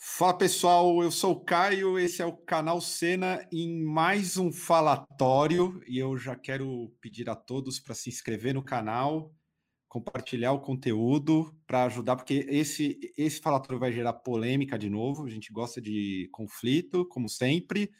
Fala 0.00 0.38
pessoal, 0.38 1.02
eu 1.02 1.10
sou 1.10 1.32
o 1.32 1.40
Caio, 1.44 1.98
esse 1.98 2.22
é 2.22 2.24
o 2.24 2.36
canal 2.36 2.80
Cena 2.80 3.44
em 3.50 3.82
mais 3.82 4.36
um 4.36 4.52
falatório 4.52 5.82
e 5.88 5.98
eu 5.98 6.16
já 6.16 6.36
quero 6.36 6.94
pedir 7.00 7.28
a 7.28 7.34
todos 7.34 7.80
para 7.80 7.96
se 7.96 8.08
inscrever 8.08 8.54
no 8.54 8.62
canal, 8.62 9.34
compartilhar 9.88 10.52
o 10.52 10.60
conteúdo 10.60 11.52
para 11.66 11.86
ajudar, 11.86 12.14
porque 12.14 12.46
esse, 12.48 13.12
esse 13.16 13.40
falatório 13.40 13.80
vai 13.80 13.90
gerar 13.90 14.12
polêmica 14.12 14.78
de 14.78 14.88
novo, 14.88 15.26
a 15.26 15.28
gente 15.28 15.52
gosta 15.52 15.80
de 15.80 16.28
conflito, 16.30 17.04
como 17.06 17.28
sempre. 17.28 17.90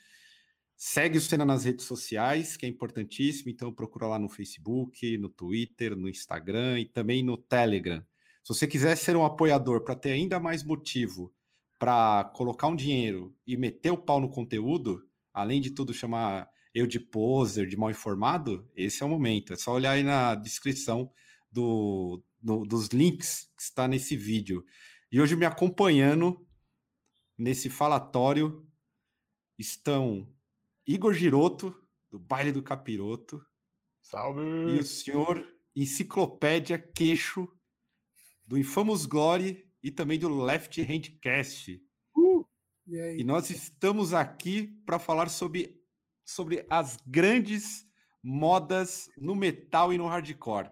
Segue 0.77 1.19
o 1.19 1.21
Cena 1.21 1.45
nas 1.45 1.65
redes 1.65 1.85
sociais, 1.85 2.57
que 2.57 2.65
é 2.65 2.69
importantíssimo, 2.69 3.51
então 3.51 3.75
procura 3.75 4.07
lá 4.07 4.21
no 4.21 4.29
Facebook, 4.29 5.19
no 5.19 5.29
Twitter, 5.29 5.97
no 5.97 6.09
Instagram 6.09 6.79
e 6.79 6.85
também 6.85 7.25
no 7.25 7.37
Telegram. 7.37 8.01
Se 8.45 8.55
você 8.55 8.69
quiser 8.69 8.97
ser 8.97 9.17
um 9.17 9.25
apoiador 9.25 9.83
para 9.83 9.97
ter 9.97 10.13
ainda 10.13 10.39
mais 10.39 10.63
motivo 10.63 11.35
para 11.79 12.25
colocar 12.35 12.67
um 12.67 12.77
dinheiro 12.77 13.35
e 13.47 13.57
meter 13.57 13.91
o 13.91 13.99
pau 13.99 14.21
no 14.21 14.31
conteúdo, 14.31 15.07
além 15.33 15.61
de 15.61 15.71
tudo 15.71 15.95
chamar 15.95 16.49
eu 16.75 16.87
de 16.87 17.01
poser, 17.01 17.67
de 17.67 17.77
mal 17.77 17.91
informado, 17.91 18.69
esse 18.75 19.03
é 19.03 19.07
o 19.07 19.09
momento. 19.09 19.53
É 19.53 19.57
só 19.57 19.73
olhar 19.73 19.93
aí 19.93 20.03
na 20.03 20.35
descrição 20.35 21.11
do, 21.51 22.23
do, 22.41 22.65
dos 22.65 22.89
links 22.89 23.51
que 23.57 23.63
está 23.63 23.89
nesse 23.89 24.17
vídeo. 24.17 24.65
E 25.11 25.21
hoje 25.21 25.37
me 25.37 25.47
acompanhando 25.47 26.47
nesse 27.37 27.71
falatório 27.71 28.67
estão 29.59 30.29
Igor 30.87 31.13
Giroto, 31.15 31.75
do 32.11 32.19
Baile 32.19 32.53
do 32.53 32.63
Capiroto. 32.63 33.45
Salve! 34.03 34.41
E 34.77 34.79
o 34.79 34.85
senhor 34.85 35.47
Enciclopédia 35.75 36.79
Queixo, 36.79 37.49
do 38.47 38.59
Infamous 38.59 39.05
Glory 39.05 39.68
e 39.83 39.91
também 39.91 40.19
do 40.19 40.29
Left 40.29 40.81
Handcast. 40.83 41.83
Uh, 42.17 42.45
e, 42.87 43.21
e 43.21 43.25
nós 43.25 43.51
estamos 43.51 44.13
aqui 44.13 44.67
para 44.85 44.99
falar 44.99 45.29
sobre, 45.29 45.81
sobre 46.25 46.67
as 46.69 46.97
grandes 47.07 47.87
modas 48.23 49.09
no 49.17 49.35
metal 49.35 49.93
e 49.93 49.99
no 49.99 50.07
hardcore. 50.07 50.71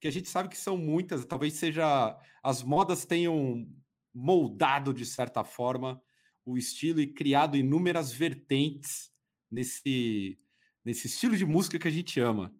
Que 0.00 0.08
a 0.08 0.12
gente 0.12 0.28
sabe 0.28 0.48
que 0.48 0.56
são 0.56 0.76
muitas, 0.76 1.24
talvez 1.24 1.54
seja 1.54 2.18
as 2.42 2.62
modas 2.62 3.04
tenham 3.04 3.66
moldado 4.12 4.92
de 4.92 5.06
certa 5.06 5.44
forma 5.44 6.02
o 6.44 6.58
estilo 6.58 7.00
e 7.00 7.06
criado 7.06 7.56
inúmeras 7.56 8.12
vertentes 8.12 9.10
nesse 9.50 10.38
nesse 10.84 11.06
estilo 11.06 11.36
de 11.36 11.46
música 11.46 11.78
que 11.78 11.88
a 11.88 11.92
gente 11.92 12.18
ama. 12.18 12.52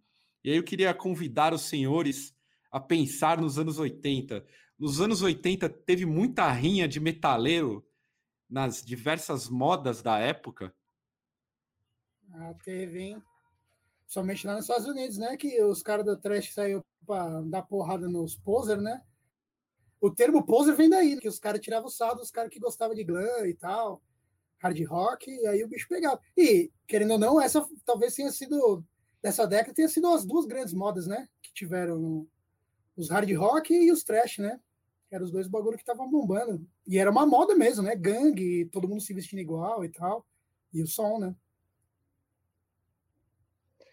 E 0.45 0.50
aí 0.50 0.56
eu 0.56 0.62
queria 0.62 0.95
convidar 0.95 1.53
os 1.53 1.62
senhores 1.62 2.34
a 2.70 2.81
pensar 2.81 3.41
nos 3.41 3.59
anos 3.59 3.78
80. 3.78 4.45
Nos 4.83 5.00
anos 5.00 5.22
80 5.22 5.69
teve 5.69 6.05
muita 6.05 6.50
rinha 6.50 6.88
de 6.88 6.98
metaleiro 6.98 7.86
nas 8.50 8.84
diversas 8.84 9.48
modas 9.48 10.02
da 10.02 10.19
época. 10.19 10.75
Ah, 12.33 12.52
teve, 12.64 13.00
hein? 13.00 13.22
Somente 14.08 14.44
lá 14.44 14.55
nos 14.55 14.64
Estados 14.64 14.88
Unidos, 14.88 15.19
né? 15.19 15.36
Que 15.36 15.62
os 15.62 15.84
caras 15.84 16.05
da 16.05 16.16
trash 16.16 16.53
saíram 16.53 16.84
para 17.06 17.42
dar 17.42 17.62
porrada 17.62 18.08
nos 18.08 18.34
poser, 18.34 18.78
né? 18.78 19.00
O 20.00 20.10
termo 20.10 20.44
poser 20.44 20.75
vem 20.75 20.91
daí, 20.91 21.16
que 21.20 21.28
os 21.28 21.38
caras 21.38 21.60
tiravam 21.60 21.86
o 21.86 21.88
saldo 21.88 22.16
dos 22.16 22.33
caras 22.33 22.50
que 22.50 22.58
gostavam 22.58 22.97
de 22.97 23.05
glam 23.05 23.47
e 23.47 23.55
tal, 23.55 24.03
hard 24.58 24.84
rock, 24.88 25.30
e 25.30 25.47
aí 25.47 25.62
o 25.62 25.69
bicho 25.69 25.86
pegava. 25.86 26.20
E, 26.36 26.72
querendo 26.88 27.12
ou 27.12 27.19
não, 27.20 27.41
essa 27.41 27.64
talvez 27.86 28.16
tenha 28.16 28.33
sido, 28.33 28.84
dessa 29.22 29.47
década, 29.47 29.75
tenha 29.75 29.88
sido 29.88 30.08
as 30.08 30.25
duas 30.25 30.44
grandes 30.44 30.75
modas, 30.75 31.06
né? 31.06 31.28
Que 31.41 31.55
tiveram 31.55 32.27
os 32.97 33.10
hard 33.10 33.33
rock 33.36 33.72
e 33.72 33.92
os 33.92 34.03
trash, 34.03 34.38
né? 34.38 34.58
Eram 35.15 35.25
os 35.25 35.31
dois 35.31 35.47
bagulho 35.47 35.77
que 35.77 35.83
estavam 35.83 36.11
bombando. 36.11 36.67
E 36.87 36.99
era 36.99 37.11
uma 37.11 37.27
moda 37.27 37.55
mesmo, 37.55 37.83
né? 37.83 37.95
Gangue, 37.95 38.67
todo 38.67 38.89
mundo 38.89 39.01
se 39.01 39.13
vestindo 39.13 39.41
igual 39.41 39.85
e 39.85 39.89
tal. 39.89 40.27
E 40.73 40.83
o 40.83 40.87
som, 40.87 41.19
né? 41.19 41.35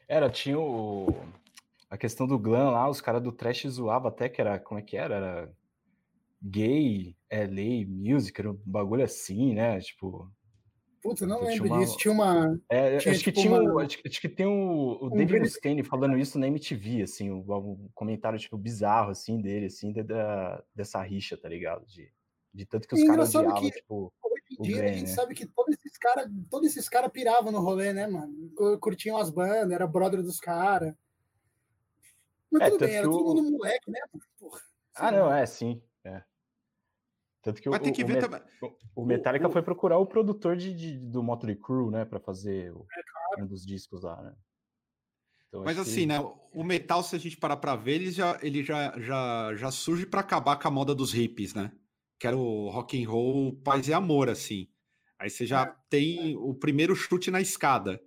Era, 0.08 0.30
tinha 0.30 0.60
o... 0.60 1.08
a 1.90 1.98
questão 1.98 2.26
do 2.26 2.40
glam 2.40 2.72
lá, 2.72 2.90
os 2.90 3.02
caras 3.02 3.22
do 3.22 3.32
trash 3.32 3.68
zoavam 3.68 4.08
até 4.08 4.30
que 4.30 4.42
era, 4.42 4.58
como 4.58 4.80
é 4.80 4.84
que 4.84 4.98
era? 4.98 5.16
Era 5.16 5.54
gay, 6.42 7.16
LA, 7.30 7.86
music, 7.86 8.40
era 8.40 8.52
um 8.52 8.60
bagulho 8.66 9.04
assim, 9.04 9.54
né? 9.54 9.80
Tipo, 9.80 10.32
Puta, 11.02 11.26
não 11.26 11.42
lembro 11.44 11.68
uma... 11.68 11.80
disso. 11.80 11.98
Tinha 11.98 12.12
uma. 12.12 12.60
É, 12.70 12.98
tinha, 12.98 13.14
acho, 13.14 13.24
tipo, 13.24 13.36
que 13.36 13.42
tinha 13.42 13.54
uma... 13.54 13.84
acho, 13.84 14.00
acho, 14.06 14.22
que 14.22 14.30
tem 14.30 14.46
o, 14.46 14.98
o 15.02 15.06
um 15.08 15.10
David 15.10 15.40
Mustaine 15.40 15.84
falando 15.84 16.18
isso 16.18 16.38
na 16.38 16.48
MTV, 16.48 17.04
assim, 17.04 17.32
um, 17.32 17.40
um, 17.40 17.90
comentário 17.94 18.38
tipo 18.38 18.58
bizarro 18.58 19.12
assim 19.12 19.42
dele, 19.42 19.68
assim, 19.68 19.94
da, 19.94 20.62
dessa 20.76 21.02
rixa, 21.02 21.38
tá 21.38 21.48
ligado? 21.48 21.86
De, 21.86 22.12
de 22.54 22.66
tanto 22.66 22.88
que 22.88 22.96
os 22.96 23.04
caras 23.04 23.34
odiavam, 23.34 23.62
que, 23.62 23.72
tipo. 23.72 24.14
Hoje 24.24 24.58
em 24.60 24.64
dia 24.64 24.84
a 24.84 24.88
gente 24.88 25.10
né? 25.10 25.16
sabe 25.16 25.36
que 25.36 25.46
todos 25.46 25.74
esses 25.76 25.98
caras, 25.98 26.30
todos 26.50 26.70
esses 26.70 26.90
caras 26.90 27.12
piravam 27.12 27.52
no 27.52 27.62
rolê, 27.62 27.94
né, 27.94 28.08
mano? 28.08 28.52
Curtiam 28.80 29.18
as 29.18 29.30
bandas, 29.30 29.72
era 29.72 29.88
brother 29.88 30.22
dos 30.22 30.40
caras. 30.40 30.94
Mas 32.52 32.64
é, 32.64 32.70
tudo 32.70 32.86
bem, 32.86 32.96
era 32.96 33.08
todo 33.08 33.36
mundo 33.36 33.52
moleque, 33.52 33.90
né? 33.90 34.00
Porra, 34.40 34.60
ah, 34.96 35.12
não, 35.12 35.34
é, 35.34 35.46
sim. 35.46 35.82
Tanto 37.50 37.62
que 37.62 37.70
Vai 37.70 37.80
o, 37.80 37.84
ter 37.84 37.92
que 37.92 38.04
o, 38.04 38.08
ver 38.08 38.20
também. 38.20 38.42
O 38.96 39.04
Metallica 39.04 39.48
o, 39.48 39.52
foi 39.52 39.62
procurar 39.62 39.98
o 39.98 40.06
produtor 40.06 40.56
de, 40.56 40.74
de 40.74 41.00
do 41.00 41.24
Motley 41.24 41.56
Crue, 41.56 41.90
né, 41.90 42.06
para 42.06 42.20
fazer 42.20 42.72
o, 42.72 42.86
é 42.92 43.02
claro. 43.04 43.44
um 43.44 43.48
dos 43.48 43.66
discos 43.66 44.04
lá, 44.04 44.22
né? 44.22 44.34
Então, 45.48 45.64
Mas 45.64 45.80
assim, 45.80 46.02
que... 46.02 46.06
né, 46.06 46.20
o 46.54 46.64
metal, 46.64 47.02
se 47.02 47.16
a 47.16 47.20
gente 47.20 47.36
parar 47.36 47.58
para 47.58 47.76
ver, 47.76 47.96
ele 47.96 48.12
já, 48.12 48.38
ele 48.44 48.64
já, 48.64 49.00
já, 49.00 49.56
já 49.56 49.72
surge 49.72 50.06
para 50.06 50.22
acabar 50.22 50.58
com 50.58 50.68
a 50.68 50.72
moda 50.72 50.94
dos 50.94 51.12
hippies, 51.12 51.56
né? 51.56 51.72
Que 52.20 52.28
era 52.28 52.38
o 52.38 52.70
rock 52.70 53.04
and 53.04 53.10
roll 53.10 53.56
paz 53.64 53.88
e 53.88 53.94
amor, 53.94 54.30
assim. 54.30 54.68
Aí 55.18 55.30
você 55.30 55.48
já 55.48 55.64
é, 55.64 55.76
tem 55.90 56.38
o 56.38 56.54
primeiro 56.54 56.96
chute 56.96 57.32
na 57.32 57.42
escada 57.42 58.00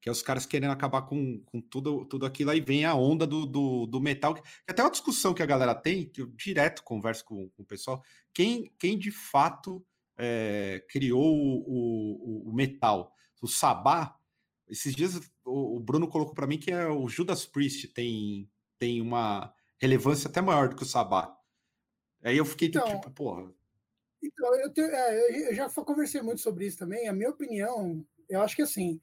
que 0.00 0.08
é 0.08 0.12
os 0.12 0.22
caras 0.22 0.46
querendo 0.46 0.70
acabar 0.70 1.02
com, 1.02 1.40
com 1.44 1.60
tudo, 1.60 2.04
tudo 2.06 2.24
aquilo, 2.24 2.50
aí 2.50 2.60
vem 2.60 2.84
a 2.84 2.94
onda 2.94 3.26
do, 3.26 3.44
do, 3.44 3.86
do 3.86 4.00
metal, 4.00 4.34
que, 4.34 4.42
até 4.66 4.82
uma 4.82 4.90
discussão 4.90 5.34
que 5.34 5.42
a 5.42 5.46
galera 5.46 5.74
tem, 5.74 6.08
que 6.08 6.22
eu 6.22 6.26
direto 6.26 6.82
converso 6.82 7.24
com, 7.24 7.50
com 7.50 7.62
o 7.62 7.66
pessoal, 7.66 8.02
quem, 8.32 8.72
quem 8.78 8.98
de 8.98 9.10
fato 9.10 9.84
é, 10.16 10.84
criou 10.88 11.22
o, 11.22 12.44
o, 12.46 12.50
o, 12.50 12.52
metal? 12.52 13.14
O 13.42 13.46
Sabá, 13.46 14.16
esses 14.68 14.94
dias 14.94 15.20
o, 15.44 15.76
o 15.76 15.80
Bruno 15.80 16.08
colocou 16.08 16.34
para 16.34 16.46
mim 16.46 16.58
que 16.58 16.70
é 16.70 16.86
o 16.86 17.08
Judas 17.08 17.44
Priest 17.44 17.88
tem, 17.88 18.50
tem 18.78 19.00
uma 19.00 19.52
relevância 19.78 20.28
até 20.28 20.40
maior 20.40 20.68
do 20.68 20.76
que 20.76 20.82
o 20.82 20.86
Sabá. 20.86 21.36
Aí 22.22 22.36
eu 22.36 22.44
fiquei 22.44 22.68
então, 22.68 22.86
tipo, 22.86 23.10
porra. 23.10 23.50
Então, 24.22 24.54
eu, 24.56 24.72
te, 24.72 24.82
é, 24.82 25.50
eu 25.50 25.54
já 25.54 25.68
conversei 25.70 26.20
muito 26.20 26.42
sobre 26.42 26.66
isso 26.66 26.78
também. 26.78 27.08
A 27.08 27.12
minha 27.12 27.30
opinião, 27.30 28.06
eu 28.28 28.42
acho 28.42 28.54
que 28.54 28.62
assim, 28.62 29.00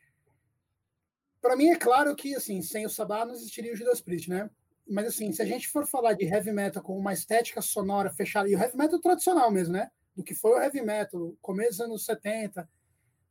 para 1.47 1.55
mim 1.55 1.69
é 1.69 1.77
claro 1.77 2.13
que 2.13 2.35
assim, 2.35 2.61
sem 2.61 2.85
o 2.85 2.89
Sabá 2.89 3.25
não 3.25 3.33
existiria 3.33 3.71
o 3.71 3.75
Judas 3.75 4.01
Priest, 4.01 4.29
né? 4.29 4.49
Mas 4.85 5.07
assim, 5.07 5.31
se 5.31 5.41
a 5.41 5.45
gente 5.45 5.69
for 5.69 5.87
falar 5.87 6.11
de 6.11 6.25
heavy 6.25 6.51
metal 6.51 6.83
com 6.83 6.97
uma 6.97 7.13
estética 7.13 7.61
sonora 7.61 8.11
fechada, 8.11 8.49
e 8.49 8.55
o 8.55 8.59
heavy 8.59 8.75
metal 8.75 8.99
tradicional 8.99 9.49
mesmo, 9.49 9.71
né? 9.71 9.89
Do 10.13 10.25
que 10.25 10.35
foi 10.35 10.51
o 10.51 10.61
heavy 10.61 10.81
metal, 10.81 11.33
começo 11.41 11.69
dos 11.69 11.79
anos 11.79 12.05
70, 12.05 12.67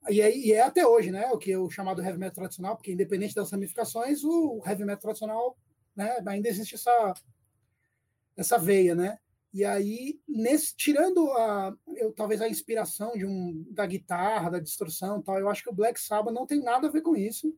e, 0.09 0.23
aí, 0.23 0.47
e 0.47 0.53
é 0.55 0.63
até 0.63 0.87
hoje, 0.87 1.11
né? 1.11 1.27
O 1.31 1.37
que 1.37 1.53
é 1.53 1.59
o 1.59 1.69
chamado 1.69 2.03
heavy 2.03 2.19
metal 2.19 2.37
tradicional, 2.37 2.75
porque 2.75 2.91
independente 2.91 3.35
das 3.35 3.51
ramificações, 3.51 4.25
o 4.25 4.63
heavy 4.67 4.87
metal 4.87 5.03
tradicional, 5.03 5.59
né? 5.95 6.17
Ainda 6.27 6.49
existe 6.49 6.75
essa, 6.75 7.13
essa 8.35 8.57
veia, 8.57 8.95
né? 8.95 9.19
E 9.53 9.63
aí, 9.63 10.19
nesse, 10.27 10.75
tirando 10.75 11.31
a, 11.33 11.77
eu, 11.97 12.13
talvez 12.13 12.41
a 12.41 12.49
inspiração 12.49 13.13
de 13.13 13.27
um, 13.27 13.63
da 13.71 13.85
guitarra, 13.85 14.53
da 14.53 14.59
distorção 14.59 15.21
tal, 15.21 15.39
eu 15.39 15.51
acho 15.51 15.63
que 15.63 15.71
o 15.71 15.75
Black 15.75 16.01
Sabbath 16.01 16.33
não 16.33 16.47
tem 16.47 16.63
nada 16.63 16.89
a 16.89 16.91
ver 16.91 17.03
com 17.03 17.15
isso. 17.15 17.55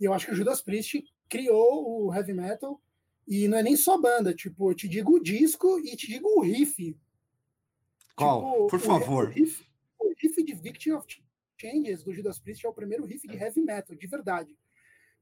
E 0.00 0.04
eu 0.04 0.14
acho 0.14 0.26
que 0.26 0.32
o 0.32 0.34
Judas 0.34 0.62
Priest 0.62 1.04
criou 1.28 2.06
o 2.06 2.14
heavy 2.14 2.32
metal. 2.32 2.80
E 3.28 3.46
não 3.46 3.58
é 3.58 3.62
nem 3.62 3.76
só 3.76 3.96
banda, 3.96 4.34
tipo, 4.34 4.70
eu 4.70 4.74
te 4.74 4.88
digo 4.88 5.16
o 5.16 5.22
disco 5.22 5.78
e 5.78 5.94
te 5.94 6.08
digo 6.08 6.28
o 6.36 6.40
riff. 6.40 6.96
Qual? 8.16 8.52
Tipo, 8.52 8.66
Por 8.68 8.80
favor. 8.80 9.28
O 9.28 9.30
riff, 9.30 9.64
o 9.98 10.12
riff 10.18 10.42
de 10.42 10.54
Victim 10.54 10.92
of 10.92 11.06
Changes 11.56 12.02
do 12.02 12.12
Judas 12.12 12.38
Priest 12.38 12.66
é 12.66 12.68
o 12.68 12.72
primeiro 12.72 13.04
riff 13.04 13.28
de 13.28 13.36
heavy 13.36 13.60
metal, 13.60 13.94
de 13.94 14.06
verdade. 14.06 14.56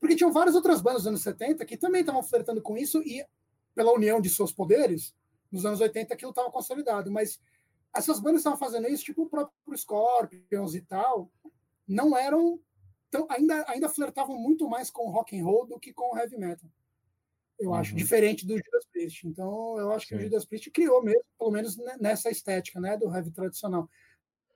Porque 0.01 0.17
tinham 0.17 0.33
várias 0.33 0.55
outras 0.55 0.81
bandas 0.81 1.03
dos 1.03 1.09
anos 1.09 1.23
70 1.23 1.67
que 1.67 1.77
também 1.77 2.01
estavam 2.01 2.23
flertando 2.23 2.63
com 2.63 2.79
isso 2.79 3.03
e, 3.03 3.27
pela 3.75 3.93
união 3.93 4.21
de 4.21 4.31
seus 4.31 4.53
poderes, 4.53 5.15
nos 5.51 5.67
anos 5.67 5.81
80 5.81 6.15
aquilo 6.15 6.31
estava 6.31 6.51
consolidado. 6.51 7.11
Mas 7.11 7.41
essas 7.95 8.21
bandas 8.21 8.41
estavam 8.41 8.59
fazendo 8.59 8.89
isso, 8.89 9.05
tipo 9.05 9.23
o 9.23 9.29
próprio 9.29 9.77
Scorpions 9.77 10.75
e 10.75 10.81
tal, 10.81 11.31
não 11.87 12.17
eram 12.17 12.61
então, 13.09 13.27
ainda, 13.31 13.65
ainda 13.69 13.89
flertavam 13.89 14.39
muito 14.39 14.69
mais 14.69 14.91
com 14.91 15.11
rock 15.11 15.39
and 15.39 15.45
roll 15.45 15.67
do 15.67 15.81
que 15.81 15.93
com 15.93 16.17
heavy 16.17 16.37
metal. 16.37 16.71
Eu 17.59 17.71
uhum. 17.71 17.75
acho, 17.75 17.95
diferente 17.95 18.47
do 18.47 18.57
Judas 18.57 18.87
Priest. 18.93 19.27
Então, 19.27 19.77
eu 19.79 19.91
acho 19.93 20.07
Sim. 20.07 20.15
que 20.15 20.21
o 20.21 20.25
Judas 20.25 20.45
Priest 20.45 20.71
criou 20.71 21.03
mesmo, 21.03 21.25
pelo 21.37 21.51
menos 21.51 21.77
nessa 21.99 22.31
estética, 22.31 22.81
né, 22.81 22.97
do 22.97 23.13
heavy 23.13 23.31
tradicional. 23.33 23.89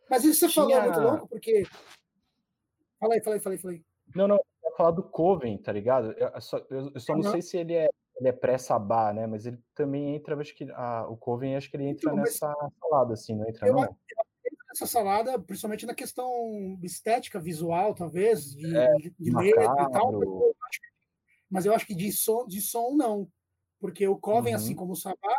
Mas 0.08 0.25
isso 0.25 0.40
você 0.40 0.49
Tinha... 0.49 0.69
falou 0.69 0.76
é 0.76 0.82
muito 0.82 1.00
louco, 1.00 1.28
porque. 1.28 1.64
Fala 3.00 3.14
aí, 3.14 3.22
fala 3.22 3.37
aí, 3.37 3.40
fala 3.40 3.54
aí, 3.54 3.58
fala 3.58 3.75
aí. 3.75 3.84
Não, 4.14 4.28
não, 4.28 4.37
eu 4.37 4.70
ia 4.70 4.76
falar 4.76 4.90
do 4.93 5.02
Coven, 5.02 5.58
tá 5.58 5.72
ligado? 5.72 6.12
Eu 6.12 6.40
só, 6.40 6.58
eu, 6.70 6.93
eu 6.94 7.00
só 7.00 7.16
não 7.16 7.22
sei 7.22 7.43
se 7.43 7.56
ele 7.56 7.75
é, 7.75 7.88
ele 8.16 8.28
é 8.28 8.32
pré-sabá, 8.32 9.12
né? 9.12 9.26
Mas 9.26 9.46
ele 9.46 9.58
também 9.75 10.14
entra, 10.14 10.38
acho 10.38 10.55
que 10.55 10.70
a, 10.70 11.08
o 11.08 11.16
Coven, 11.16 11.56
acho 11.56 11.70
que 11.70 11.76
ele 11.76 11.88
entra 11.88 12.10
então, 12.10 12.16
nessa 12.16 12.55
salada, 12.78 13.14
assim, 13.14 13.34
não 13.34 13.48
entra, 13.48 13.66
eu, 13.66 13.75
não? 13.75 13.96
Essa 14.72 14.86
salada, 14.86 15.38
principalmente 15.38 15.84
na 15.84 15.94
questão 15.94 16.78
estética, 16.82 17.38
visual, 17.38 17.94
talvez, 17.94 18.54
de, 18.54 18.74
é, 18.74 18.94
de, 18.94 19.14
de 19.19 19.30
letra 19.30 19.64
e 19.64 19.92
tal. 19.92 20.54
Mas 21.50 21.66
eu 21.66 21.74
acho 21.74 21.86
que 21.86 21.94
de 21.94 22.10
som, 22.10 22.46
de 22.46 22.60
som 22.60 22.94
não. 22.96 23.28
Porque 23.78 24.06
o 24.08 24.16
Coven, 24.16 24.54
assim 24.54 24.64
uhum. 24.64 24.66
assim 24.66 24.74
como 24.74 24.92
o 24.92 24.96
Sabá, 24.96 25.36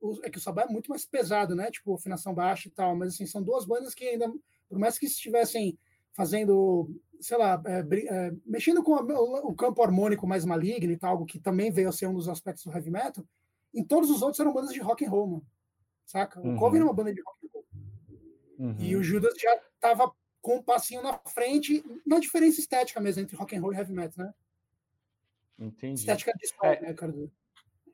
o, 0.00 0.20
é 0.22 0.30
que 0.30 0.38
o 0.38 0.40
Sabá 0.40 0.62
é 0.62 0.66
muito 0.66 0.88
mais 0.88 1.04
pesado, 1.04 1.56
né? 1.56 1.70
Tipo, 1.70 1.94
afinação 1.94 2.34
baixa 2.34 2.68
e 2.68 2.70
tal. 2.70 2.94
Mas, 2.94 3.14
assim, 3.14 3.26
são 3.26 3.42
duas 3.42 3.64
bandas 3.64 3.94
que 3.94 4.04
ainda, 4.04 4.32
por 4.68 4.78
mais 4.78 4.98
que 4.98 5.06
estivessem 5.06 5.76
fazendo, 6.12 6.88
sei 7.20 7.36
lá, 7.36 7.60
é, 7.66 7.80
é, 7.80 8.32
mexendo 8.46 8.82
com 8.82 8.94
a, 8.94 9.02
o, 9.02 9.50
o, 9.50 9.54
campo 9.54 9.82
harmônico 9.82 10.26
mais 10.26 10.44
maligno 10.44 10.92
e 10.92 10.96
tal, 10.96 11.12
algo 11.12 11.26
que 11.26 11.40
também 11.40 11.72
veio 11.72 11.88
a 11.88 11.92
ser 11.92 12.06
um 12.06 12.14
dos 12.14 12.28
aspectos 12.28 12.64
do 12.64 12.72
heavy 12.72 12.90
metal, 12.90 13.24
em 13.74 13.82
todos 13.82 14.10
os 14.10 14.22
outros 14.22 14.38
eram 14.38 14.52
bandas 14.52 14.72
de 14.72 14.80
rock 14.80 15.04
and 15.04 15.10
roll, 15.10 15.26
mano. 15.26 15.46
Saca? 16.06 16.40
O 16.40 16.46
uhum. 16.46 16.56
Coven 16.56 16.76
era 16.76 16.86
uma 16.86 16.94
banda 16.94 17.12
de 17.12 17.20
rock 17.20 17.46
and 17.46 17.48
roll. 17.52 17.53
Uhum. 18.58 18.76
E 18.78 18.96
o 18.96 19.02
Judas 19.02 19.34
já 19.38 19.60
tava 19.80 20.12
com 20.40 20.56
um 20.56 20.62
passinho 20.62 21.02
na 21.02 21.18
frente, 21.26 21.82
na 22.06 22.18
diferença 22.18 22.60
estética 22.60 23.00
mesmo 23.00 23.22
entre 23.22 23.36
rock 23.36 23.56
and 23.56 23.60
roll 23.60 23.72
e 23.72 23.76
heavy 23.76 23.92
metal, 23.92 24.26
né? 24.26 24.34
Entendi. 25.58 26.00
Estética 26.00 26.32
de 26.36 26.48
som, 26.48 26.64
é, 26.64 26.80
né, 26.80 26.94
cara? 26.94 27.14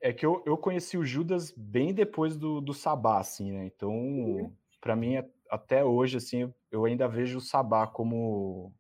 É 0.00 0.12
que 0.12 0.24
eu, 0.24 0.42
eu 0.46 0.56
conheci 0.56 0.96
o 0.96 1.04
Judas 1.04 1.52
bem 1.56 1.92
depois 1.92 2.36
do, 2.36 2.60
do 2.60 2.72
Sabá, 2.72 3.20
assim, 3.20 3.52
né? 3.52 3.66
Então, 3.66 3.92
uhum. 3.92 4.52
para 4.80 4.96
mim, 4.96 5.22
até 5.48 5.84
hoje, 5.84 6.16
assim, 6.16 6.52
eu 6.70 6.84
ainda 6.84 7.06
vejo 7.06 7.38
o 7.38 7.40
Sabá 7.40 7.86
como, 7.86 8.72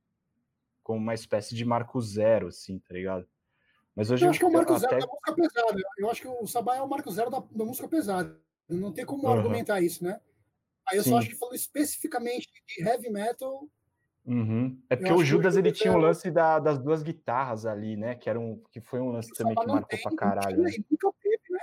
como 0.82 0.98
uma 0.98 1.14
espécie 1.14 1.54
de 1.54 1.64
marco 1.64 2.00
zero, 2.00 2.48
assim, 2.48 2.78
tá 2.78 2.94
ligado? 2.94 3.28
Mas 3.94 4.10
hoje 4.10 4.24
eu 4.24 4.30
acho 4.30 4.38
que 4.38 4.44
é 4.44 4.48
o 4.48 4.52
marco 4.52 4.72
até... 4.72 4.88
zero 4.88 5.00
da 5.00 5.06
música 5.06 5.34
pesada. 5.34 5.82
Eu 5.98 6.10
acho 6.10 6.22
que 6.22 6.28
o 6.28 6.46
Sabá 6.46 6.76
é 6.76 6.82
o 6.82 6.88
marco 6.88 7.10
zero 7.10 7.30
da, 7.30 7.38
da 7.38 7.64
música 7.64 7.88
pesada. 7.88 8.40
Não 8.68 8.92
tem 8.92 9.04
como 9.04 9.24
uhum. 9.24 9.32
argumentar 9.32 9.80
isso, 9.80 10.02
né? 10.02 10.20
Aí 10.90 10.98
eu 10.98 11.04
Sim. 11.04 11.10
só 11.10 11.18
acho 11.18 11.28
que 11.28 11.36
falando 11.36 11.54
especificamente 11.54 12.48
de 12.66 12.84
heavy 12.84 13.10
metal. 13.10 13.68
Uhum. 14.26 14.78
É 14.88 14.96
porque 14.96 15.12
o 15.12 15.24
Judas 15.24 15.56
ele 15.56 15.72
tinha 15.72 15.92
o 15.92 15.96
um 15.96 15.98
lance 15.98 16.30
da, 16.30 16.58
das 16.58 16.78
duas 16.78 17.02
guitarras 17.02 17.64
ali, 17.64 17.96
né? 17.96 18.14
Que, 18.14 18.28
era 18.28 18.38
um, 18.38 18.62
que 18.70 18.80
foi 18.80 19.00
um 19.00 19.10
lance 19.10 19.32
também 19.32 19.54
que 19.54 19.66
marcou 19.66 19.88
tem, 19.88 20.02
pra 20.02 20.16
caralho. 20.16 20.56
Tinha, 20.56 20.78
né? 20.78 20.84
nunca 20.90 21.16
teve, 21.22 21.42
né? 21.50 21.60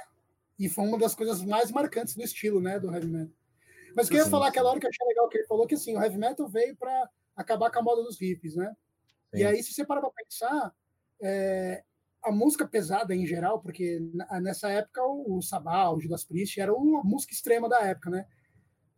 E 0.59 0.69
foi 0.69 0.85
uma 0.85 0.97
das 0.97 1.13
coisas 1.13 1.44
mais 1.44 1.71
marcantes 1.71 2.15
do 2.15 2.24
estilo, 2.24 2.59
né? 2.59 2.79
Do 2.79 2.91
heavy 2.94 3.07
metal. 3.07 3.33
Mas 3.95 4.09
queria 4.09 4.25
falar 4.25 4.47
aquela 4.47 4.69
hora 4.69 4.79
que 4.79 4.85
eu 4.85 4.89
achei 4.89 5.07
legal 5.07 5.29
que 5.29 5.38
ele 5.38 5.47
falou 5.47 5.65
que 5.65 5.75
assim, 5.75 5.97
o 5.97 6.01
heavy 6.01 6.18
metal 6.18 6.47
veio 6.47 6.75
para 6.75 7.09
acabar 7.35 7.71
com 7.71 7.79
a 7.79 7.81
moda 7.81 8.03
dos 8.03 8.19
hippies, 8.19 8.56
né? 8.56 8.75
Sim. 9.33 9.41
E 9.41 9.45
aí, 9.45 9.63
se 9.63 9.74
você 9.74 9.85
para 9.85 10.01
pra 10.01 10.12
pensar, 10.12 10.74
é, 11.21 11.83
a 12.24 12.31
música 12.31 12.68
pesada 12.68 13.15
em 13.15 13.25
geral, 13.25 13.59
porque 13.62 14.00
nessa 14.41 14.69
época 14.69 15.01
o, 15.03 15.38
o 15.38 15.41
Sabá, 15.41 15.89
o 15.89 16.00
Judas 16.00 16.24
Priest 16.24 16.59
era 16.59 16.71
a 16.71 17.03
música 17.03 17.33
extrema 17.33 17.69
da 17.69 17.81
época, 17.81 18.09
né? 18.09 18.25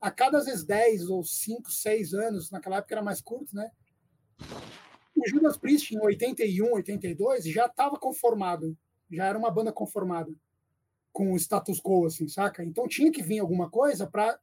A 0.02 0.10
cada 0.10 0.38
às 0.38 0.46
vezes 0.46 0.64
10 0.64 1.10
ou 1.10 1.24
5, 1.24 1.70
6 1.70 2.14
anos, 2.14 2.52
naquela 2.52 2.78
época 2.78 2.94
era 2.94 3.04
mais 3.04 3.22
curto, 3.22 3.56
né? 3.56 3.70
O 5.16 5.28
Judas 5.28 5.58
Priest 5.58 5.94
em 5.94 6.00
81, 6.00 6.74
82 6.74 7.46
já 7.46 7.66
estava 7.66 8.00
conformado, 8.00 8.78
já 9.12 9.26
era 9.26 9.38
uma 9.38 9.52
banda 9.52 9.74
conformada 9.74 10.34
com 11.12 11.34
o 11.34 11.36
status 11.36 11.82
quo, 11.82 12.06
assim, 12.06 12.28
saca? 12.28 12.64
Então 12.64 12.88
tinha 12.88 13.12
que 13.12 13.22
vir 13.22 13.40
alguma 13.40 13.70
coisa 13.70 14.08
para 14.08 14.40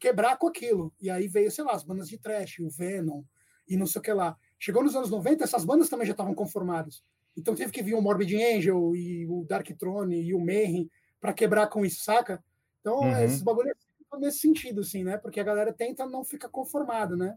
quebrar 0.00 0.36
com 0.36 0.48
aquilo. 0.48 0.92
E 1.00 1.08
aí 1.08 1.28
veio, 1.28 1.50
sei 1.50 1.64
lá, 1.64 1.72
as 1.72 1.84
bandas 1.84 2.08
de 2.08 2.18
trash, 2.18 2.58
o 2.58 2.68
Venom 2.68 3.22
e 3.68 3.76
não 3.76 3.86
sei 3.86 4.00
o 4.00 4.02
que 4.02 4.12
lá. 4.12 4.36
Chegou 4.58 4.82
nos 4.82 4.96
anos 4.96 5.10
90, 5.10 5.44
essas 5.44 5.64
bandas 5.64 5.88
também 5.88 6.06
já 6.06 6.12
estavam 6.12 6.34
conformadas. 6.34 7.02
Então 7.36 7.54
teve 7.54 7.70
que 7.70 7.82
vir 7.82 7.94
o 7.94 8.00
Morbid 8.00 8.34
Angel 8.34 8.96
e 8.96 9.26
o 9.26 9.44
Dark 9.44 9.68
Throne 9.78 10.22
e 10.22 10.34
o 10.34 10.40
Mayhem 10.40 10.90
para 11.20 11.34
quebrar 11.34 11.66
com 11.68 11.84
isso, 11.84 12.02
saca? 12.02 12.42
Então, 12.86 13.00
uhum. 13.00 13.18
esses 13.18 13.42
bagulhos 13.42 13.72
é 14.14 14.18
nesse 14.20 14.38
sentido, 14.38 14.82
assim, 14.82 15.02
né? 15.02 15.16
Porque 15.16 15.40
a 15.40 15.44
galera 15.44 15.72
tenta 15.72 16.06
não 16.06 16.24
ficar 16.24 16.48
conformada, 16.48 17.16
né? 17.16 17.36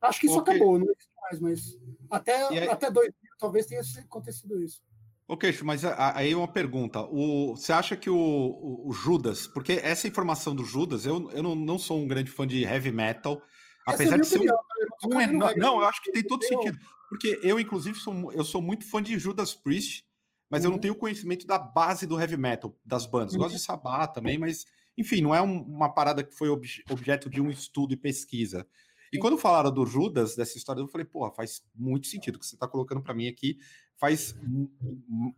Acho 0.00 0.18
que 0.18 0.26
isso 0.26 0.40
okay. 0.40 0.56
acabou, 0.56 0.76
não 0.76 0.86
existe 0.86 1.08
mais, 1.22 1.40
mas 1.40 1.78
até, 2.10 2.48
aí... 2.48 2.68
até 2.68 2.90
2000 2.90 3.14
talvez 3.38 3.66
tenha 3.66 3.80
acontecido 4.04 4.60
isso. 4.60 4.82
Ok, 5.28 5.56
mas 5.62 5.84
aí 5.84 6.34
uma 6.34 6.48
pergunta. 6.48 7.00
O, 7.02 7.54
você 7.54 7.72
acha 7.72 7.96
que 7.96 8.10
o, 8.10 8.16
o, 8.16 8.88
o, 8.88 8.92
Judas, 8.92 9.46
porque 9.46 9.74
essa 9.74 10.08
informação 10.08 10.52
do 10.52 10.64
Judas, 10.64 11.06
eu, 11.06 11.30
eu 11.30 11.44
não, 11.44 11.54
não 11.54 11.78
sou 11.78 12.00
um 12.00 12.08
grande 12.08 12.32
fã 12.32 12.44
de 12.44 12.64
heavy 12.64 12.90
metal, 12.90 13.40
apesar 13.86 14.18
de 14.18 14.26
ser 14.26 14.40
um, 14.40 15.14
um 15.14 15.20
enorme, 15.20 15.60
não, 15.60 15.80
eu 15.80 15.86
acho 15.86 16.02
que 16.02 16.10
tem 16.10 16.24
todo 16.24 16.44
sentido. 16.44 16.76
Porque 17.08 17.38
eu, 17.40 17.60
inclusive, 17.60 17.96
sou, 17.98 18.32
eu 18.32 18.42
sou 18.42 18.60
muito 18.60 18.84
fã 18.90 19.00
de 19.00 19.16
Judas 19.16 19.54
Priest, 19.54 20.04
mas 20.52 20.60
uhum. 20.60 20.66
eu 20.66 20.70
não 20.72 20.76
uhum. 20.76 20.80
tenho 20.82 20.94
conhecimento 20.94 21.46
da 21.46 21.58
base 21.58 22.06
do 22.06 22.20
heavy 22.20 22.36
metal, 22.36 22.78
das 22.84 23.06
bandas. 23.06 23.32
Uhum. 23.32 23.38
Gosto 23.38 23.56
de 23.56 23.62
Sabá 23.62 24.06
também, 24.06 24.36
mas, 24.36 24.66
enfim, 24.98 25.22
não 25.22 25.34
é 25.34 25.40
um, 25.40 25.62
uma 25.62 25.88
parada 25.88 26.22
que 26.22 26.36
foi 26.36 26.50
ob, 26.50 26.68
objeto 26.90 27.30
de 27.30 27.40
um 27.40 27.50
estudo 27.50 27.94
e 27.94 27.96
pesquisa. 27.96 28.66
E 29.10 29.18
quando 29.18 29.38
falaram 29.38 29.72
do 29.72 29.86
Judas, 29.86 30.36
dessa 30.36 30.58
história, 30.58 30.80
eu 30.80 30.88
falei, 30.88 31.06
porra, 31.06 31.30
faz 31.30 31.64
muito 31.74 32.06
sentido. 32.06 32.36
O 32.36 32.38
que 32.38 32.44
você 32.44 32.54
está 32.54 32.68
colocando 32.68 33.02
para 33.02 33.14
mim 33.14 33.28
aqui 33.28 33.56
faz 33.96 34.36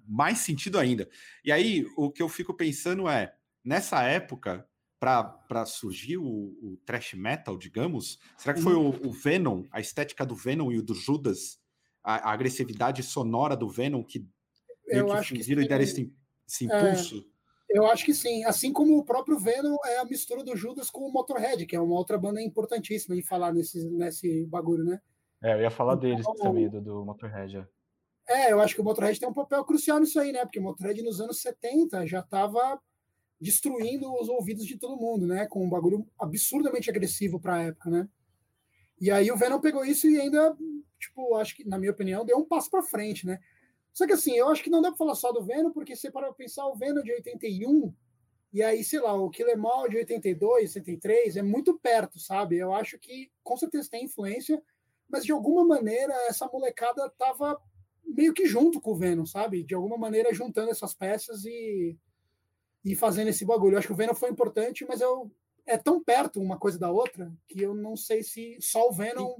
mais 0.05 0.38
sentido 0.38 0.81
ainda. 0.81 1.08
E 1.44 1.52
aí, 1.52 1.87
o 1.96 2.11
que 2.11 2.22
eu 2.22 2.28
fico 2.28 2.52
pensando 2.52 3.08
é, 3.08 3.32
nessa 3.64 4.02
época, 4.02 4.69
para 4.99 5.64
surgir 5.64 6.16
o, 6.16 6.25
o 6.25 6.76
thrash 6.84 7.14
metal, 7.14 7.56
digamos, 7.56 8.19
será 8.37 8.52
que 8.52 8.62
foi 8.62 8.75
uhum. 8.75 8.88
o, 8.88 9.11
o 9.11 9.12
Venom, 9.12 9.62
a 9.70 9.78
estética 9.78 10.26
do 10.26 10.34
Venom 10.34 10.72
e 10.72 10.78
o 10.78 10.82
do 10.82 10.94
Judas 10.94 11.62
a, 12.05 12.31
a 12.31 12.32
agressividade 12.32 13.02
sonora 13.02 13.56
do 13.56 13.69
Venom 13.69 14.05
que 14.05 14.28
eu 14.99 15.12
acho 15.12 15.35
que 15.35 15.52
e 15.52 15.69
deram 15.69 15.85
esse, 15.85 16.12
esse 16.46 16.70
é, 16.70 16.79
impulso? 16.79 17.26
É, 17.70 17.79
eu 17.79 17.87
acho 17.87 18.05
que 18.05 18.14
sim. 18.14 18.44
Assim 18.44 18.73
como 18.73 18.96
o 18.96 19.05
próprio 19.05 19.38
Venom 19.38 19.76
é 19.85 19.99
a 19.99 20.05
mistura 20.05 20.43
do 20.44 20.56
Judas 20.56 20.91
com 20.91 21.00
o 21.00 21.12
Motorhead, 21.12 21.67
que 21.67 21.76
é 21.76 21.81
uma 21.81 21.94
outra 21.94 22.19
banda 22.19 22.41
importantíssima 22.41 23.17
em 23.17 23.23
falar 23.23 23.52
nesse, 23.52 23.88
nesse 23.91 24.46
bagulho, 24.46 24.85
né? 24.85 25.00
É, 25.43 25.55
eu 25.55 25.61
ia 25.61 25.70
falar 25.70 25.94
então, 25.94 26.08
deles 26.08 26.26
também, 26.41 26.69
do, 26.69 26.81
do 26.81 27.05
Motorhead. 27.05 27.67
É. 28.29 28.46
é, 28.46 28.52
eu 28.52 28.61
acho 28.61 28.75
que 28.75 28.81
o 28.81 28.85
Motorhead 28.85 29.19
tem 29.19 29.29
um 29.29 29.35
papel 29.35 29.64
crucial 29.64 29.99
nisso 30.00 30.19
aí, 30.19 30.32
né? 30.32 30.44
Porque 30.44 30.58
o 30.58 30.62
Motorhead 30.62 31.02
nos 31.02 31.20
anos 31.20 31.40
70 31.40 32.06
já 32.06 32.20
estava 32.20 32.81
destruindo 33.40 34.11
os 34.14 34.29
ouvidos 34.29 34.64
de 34.64 34.79
todo 34.79 34.97
mundo, 34.97 35.26
né? 35.26 35.47
Com 35.47 35.64
um 35.64 35.69
bagulho 35.69 36.06
absurdamente 36.19 36.88
agressivo 36.88 37.40
para 37.40 37.56
a 37.56 37.62
época, 37.64 37.90
né? 37.90 38.08
E 39.00 39.11
aí 39.11 39.31
o 39.31 39.37
Venom 39.37 39.61
pegou 39.61 39.85
isso 39.85 40.08
e 40.08 40.20
ainda 40.20 40.56
tipo, 41.05 41.35
acho 41.37 41.56
que, 41.56 41.64
na 41.69 41.79
minha 41.79 41.93
opinião, 41.93 42.25
deu 42.25 42.38
um 42.38 42.44
passo 42.44 42.70
para 42.70 42.82
frente, 42.82 43.26
né? 43.26 43.38
Só 43.94 44.06
que 44.06 44.12
assim, 44.12 44.35
eu 44.35 44.49
acho 44.49 44.62
que 44.62 44.69
não 44.69 44.82
dá 44.82 44.88
para 44.88 44.99
falar 44.99 45.14
só 45.14 45.31
do 45.31 45.44
Venom, 45.44 45.70
porque 45.70 45.94
você 45.94 46.11
para 46.11 46.32
pensar 46.32 46.67
o 46.67 46.75
Venom 46.75 47.00
de 47.00 47.12
81, 47.12 47.94
e 48.52 48.62
aí, 48.62 48.85
sei 48.85 49.00
lá, 49.00 49.14
o 49.14 49.31
Killer 49.31 49.56
Mall 49.56 49.88
de 49.88 49.97
82, 49.97 50.76
83, 50.76 51.37
é 51.37 51.42
muito 51.42 51.78
perto, 51.78 52.19
sabe? 52.19 52.57
Eu 52.57 52.75
acho 52.75 52.99
que 52.99 53.30
com 53.42 53.57
certeza 53.57 53.90
tem 53.90 54.04
influência, 54.04 54.61
mas 55.09 55.25
de 55.25 55.33
alguma 55.33 55.64
maneira 55.64 56.12
essa 56.28 56.47
molecada 56.47 57.09
tava 57.16 57.61
meio 58.04 58.35
que 58.35 58.47
junto 58.47 58.80
com 58.80 58.92
o 58.92 58.97
Venom, 58.97 59.25
sabe? 59.26 59.62
De 59.62 59.75
alguma 59.75 59.97
maneira 59.97 60.35
juntando 60.35 60.71
essas 60.71 60.92
peças 60.92 61.45
e, 61.45 61.97
e 62.85 62.95
fazendo 62.95 63.28
esse 63.28 63.45
bagulho. 63.45 63.75
Eu 63.75 63.78
acho 63.78 63.88
que 63.88 63.92
o 63.92 63.97
Venom 63.97 64.14
foi 64.14 64.30
importante, 64.30 64.85
mas 64.88 65.00
eu, 65.00 65.30
é 65.66 65.76
tão 65.76 66.02
perto 66.02 66.40
uma 66.40 66.59
coisa 66.59 66.78
da 66.78 66.90
outra 66.90 67.33
que 67.49 67.61
eu 67.61 67.75
não 67.75 67.97
sei 67.97 68.23
se 68.23 68.57
só 68.61 68.88
o 68.88 68.92
Venom 68.92 69.37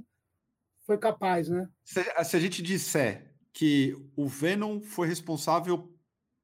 foi 0.81 0.97
capaz, 0.97 1.49
né? 1.49 1.69
Se, 1.83 2.03
se 2.03 2.35
a 2.35 2.39
gente 2.39 2.61
disser 2.61 3.34
que 3.55 3.95
o 4.17 4.27
Venom 4.27 4.81
foi 4.81 5.07
responsável 5.07 5.89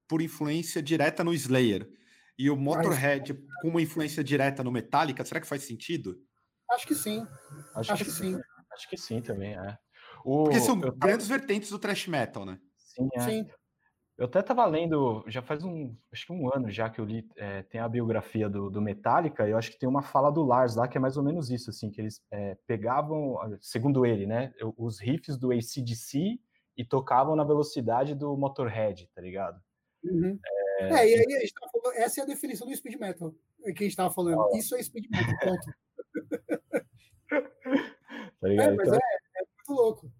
por 0.08 0.22
influência 0.22 0.82
direta 0.82 1.24
no 1.26 1.34
Slayer 1.34 1.88
e 2.40 2.50
o 2.50 2.56
Motorhead 2.56 3.34
Mas... 3.34 3.62
com 3.62 3.68
uma 3.68 3.82
influência 3.82 4.24
direta 4.24 4.64
no 4.64 4.72
Metallica, 4.72 5.24
será 5.26 5.42
que 5.42 5.48
faz 5.48 5.64
sentido? 5.64 6.18
Acho 6.72 6.88
que 6.88 6.96
sim. 6.96 7.28
Acho, 7.76 7.92
Acho 7.92 8.06
que, 8.06 8.10
que, 8.10 8.16
sim. 8.16 8.40
Acho 8.74 8.90
que 8.90 8.98
sim 8.98 9.22
também, 9.22 9.54
é. 9.56 9.78
O... 10.24 10.46
Porque 10.46 10.62
são 10.62 10.82
eu... 10.82 10.94
grandes 10.94 11.28
vertentes 11.28 11.70
do 11.70 11.78
thrash 11.78 12.08
metal, 12.08 12.46
né? 12.46 12.58
Sim, 12.78 13.10
é. 13.14 13.20
Sim. 13.20 13.48
Eu 14.18 14.26
até 14.26 14.40
estava 14.40 14.66
lendo, 14.66 15.26
já 15.28 15.42
faz 15.42 15.66
um, 15.66 15.96
acho 16.14 16.28
que 16.28 16.32
um 16.32 16.54
ano 16.54 16.70
já 16.70 16.90
que 16.90 17.02
eu 17.02 17.06
li, 17.06 17.28
é, 17.36 17.64
tem 17.64 17.82
a 17.82 17.90
biografia 17.90 18.50
do, 18.50 18.70
do 18.70 18.82
Metallica, 18.82 19.48
e 19.48 19.52
eu 19.52 19.58
acho 19.58 19.72
que 19.72 19.80
tem 19.80 19.90
uma 19.90 20.04
fala 20.04 20.32
do 20.32 20.44
Lars 20.44 20.76
lá 20.76 20.88
que 20.88 20.98
é 20.98 21.02
mais 21.02 21.18
ou 21.18 21.24
menos 21.24 21.50
isso, 21.50 21.72
assim, 21.72 21.90
que 21.90 22.00
eles 22.00 22.22
é, 22.32 22.56
pegavam, 22.66 23.38
segundo 23.60 24.06
ele, 24.06 24.26
né, 24.26 24.54
os 24.78 25.00
riffs 25.00 25.38
do 25.38 25.52
ACDC 25.52 26.40
e 26.78 26.86
tocavam 26.86 27.36
na 27.36 27.44
velocidade 27.44 28.16
do 28.16 28.36
Motorhead, 28.36 29.08
tá 29.14 29.22
ligado? 29.22 29.62
Uhum. 30.04 30.40
É... 30.80 30.86
é, 30.86 31.10
e 31.10 31.16
aí 31.16 31.36
a 31.36 31.40
gente 31.40 31.54
falando, 31.72 31.98
essa 31.98 32.22
é 32.22 32.24
a 32.24 32.28
definição 32.28 32.68
do 32.68 32.76
speed 32.76 33.00
metal 33.00 33.32
que 33.64 33.70
a 33.70 33.70
gente 33.70 33.88
estava 33.88 34.14
falando. 34.14 34.40
Oh. 34.40 34.58
Isso 34.58 34.76
é 34.76 34.82
speed 34.82 35.06
metal, 35.10 35.34
ponto. 35.42 35.72
tá 38.42 38.48
ligado? 38.48 38.74
É, 38.74 38.76
mas 38.76 38.88
então... 38.88 39.00
é, 39.00 39.42
é 39.42 39.46
muito 39.56 39.82
louco. 39.82 40.12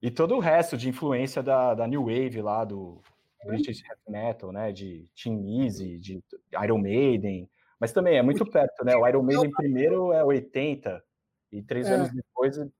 E 0.00 0.10
todo 0.10 0.36
o 0.36 0.40
resto 0.40 0.76
de 0.76 0.88
influência 0.88 1.42
da, 1.42 1.74
da 1.74 1.86
New 1.86 2.04
Wave 2.04 2.40
lá, 2.40 2.64
do, 2.64 3.02
British 3.44 3.82
Heavy 3.82 4.00
Metal, 4.08 4.52
né? 4.52 4.72
De 4.72 5.10
Team 5.20 5.62
Easy, 5.62 5.98
de 5.98 6.22
Iron 6.62 6.78
Maiden. 6.78 7.48
Mas 7.80 7.92
também 7.92 8.16
é 8.16 8.22
muito 8.22 8.44
perto, 8.44 8.84
né? 8.84 8.96
O 8.96 9.06
Iron 9.06 9.22
Maiden 9.22 9.50
primeiro 9.50 10.12
é 10.12 10.24
80, 10.24 11.02
e 11.52 11.62
três 11.62 11.88
é. 11.88 11.94
anos 11.94 12.12
depois 12.12 12.58
o 12.58 12.70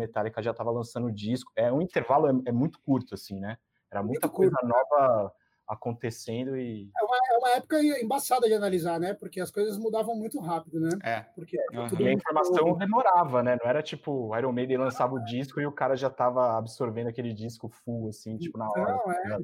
Metallica 0.00 0.42
já 0.42 0.50
estava 0.50 0.70
lançando 0.70 1.06
o 1.06 1.12
disco. 1.12 1.52
É 1.54 1.72
um 1.72 1.80
intervalo 1.80 2.26
é, 2.26 2.50
é, 2.50 2.52
muito 2.52 2.80
curto, 2.80 3.14
assim, 3.14 3.38
né? 3.38 3.56
Era 3.90 4.02
muita 4.02 4.26
muito 4.26 4.36
coisa 4.36 4.56
curto. 4.56 4.68
nova 4.68 5.32
acontecendo 5.68 6.56
e. 6.56 6.90
É 7.00 7.04
uma, 7.04 7.16
é 7.16 7.38
uma 7.38 7.50
época 7.50 7.80
embaçada 7.80 8.48
de 8.48 8.54
analisar, 8.54 8.98
né? 8.98 9.14
Porque 9.14 9.40
as 9.40 9.50
coisas 9.50 9.78
mudavam 9.78 10.16
muito 10.16 10.40
rápido, 10.40 10.80
né? 10.80 10.90
É. 11.04 11.20
Porque 11.34 11.56
uhum. 11.72 12.00
E 12.00 12.08
a 12.08 12.12
informação 12.12 12.76
demorava, 12.76 13.42
né? 13.42 13.56
Não 13.62 13.70
era 13.70 13.82
tipo, 13.82 14.28
o 14.28 14.36
Iron 14.36 14.52
Maiden 14.52 14.78
lançava 14.78 15.14
o 15.14 15.24
disco 15.24 15.60
e 15.60 15.66
o 15.66 15.72
cara 15.72 15.96
já 15.96 16.10
tava 16.10 16.58
absorvendo 16.58 17.08
aquele 17.08 17.32
disco 17.32 17.68
full, 17.68 18.08
assim, 18.08 18.36
tipo, 18.36 18.58
na 18.58 18.68
hora. 18.68 19.00
Não, 19.04 19.12
é. 19.12 19.38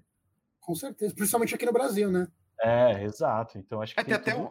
Com 0.60 0.74
certeza. 0.74 1.14
Principalmente 1.14 1.54
aqui 1.54 1.64
no 1.64 1.72
Brasil, 1.72 2.10
né? 2.10 2.26
É, 2.60 3.04
exato. 3.04 3.58
Então 3.58 3.80
acho 3.80 3.94
que. 3.94 4.00
É, 4.00 4.04
tem, 4.04 4.14
até 4.14 4.34
um, 4.34 4.50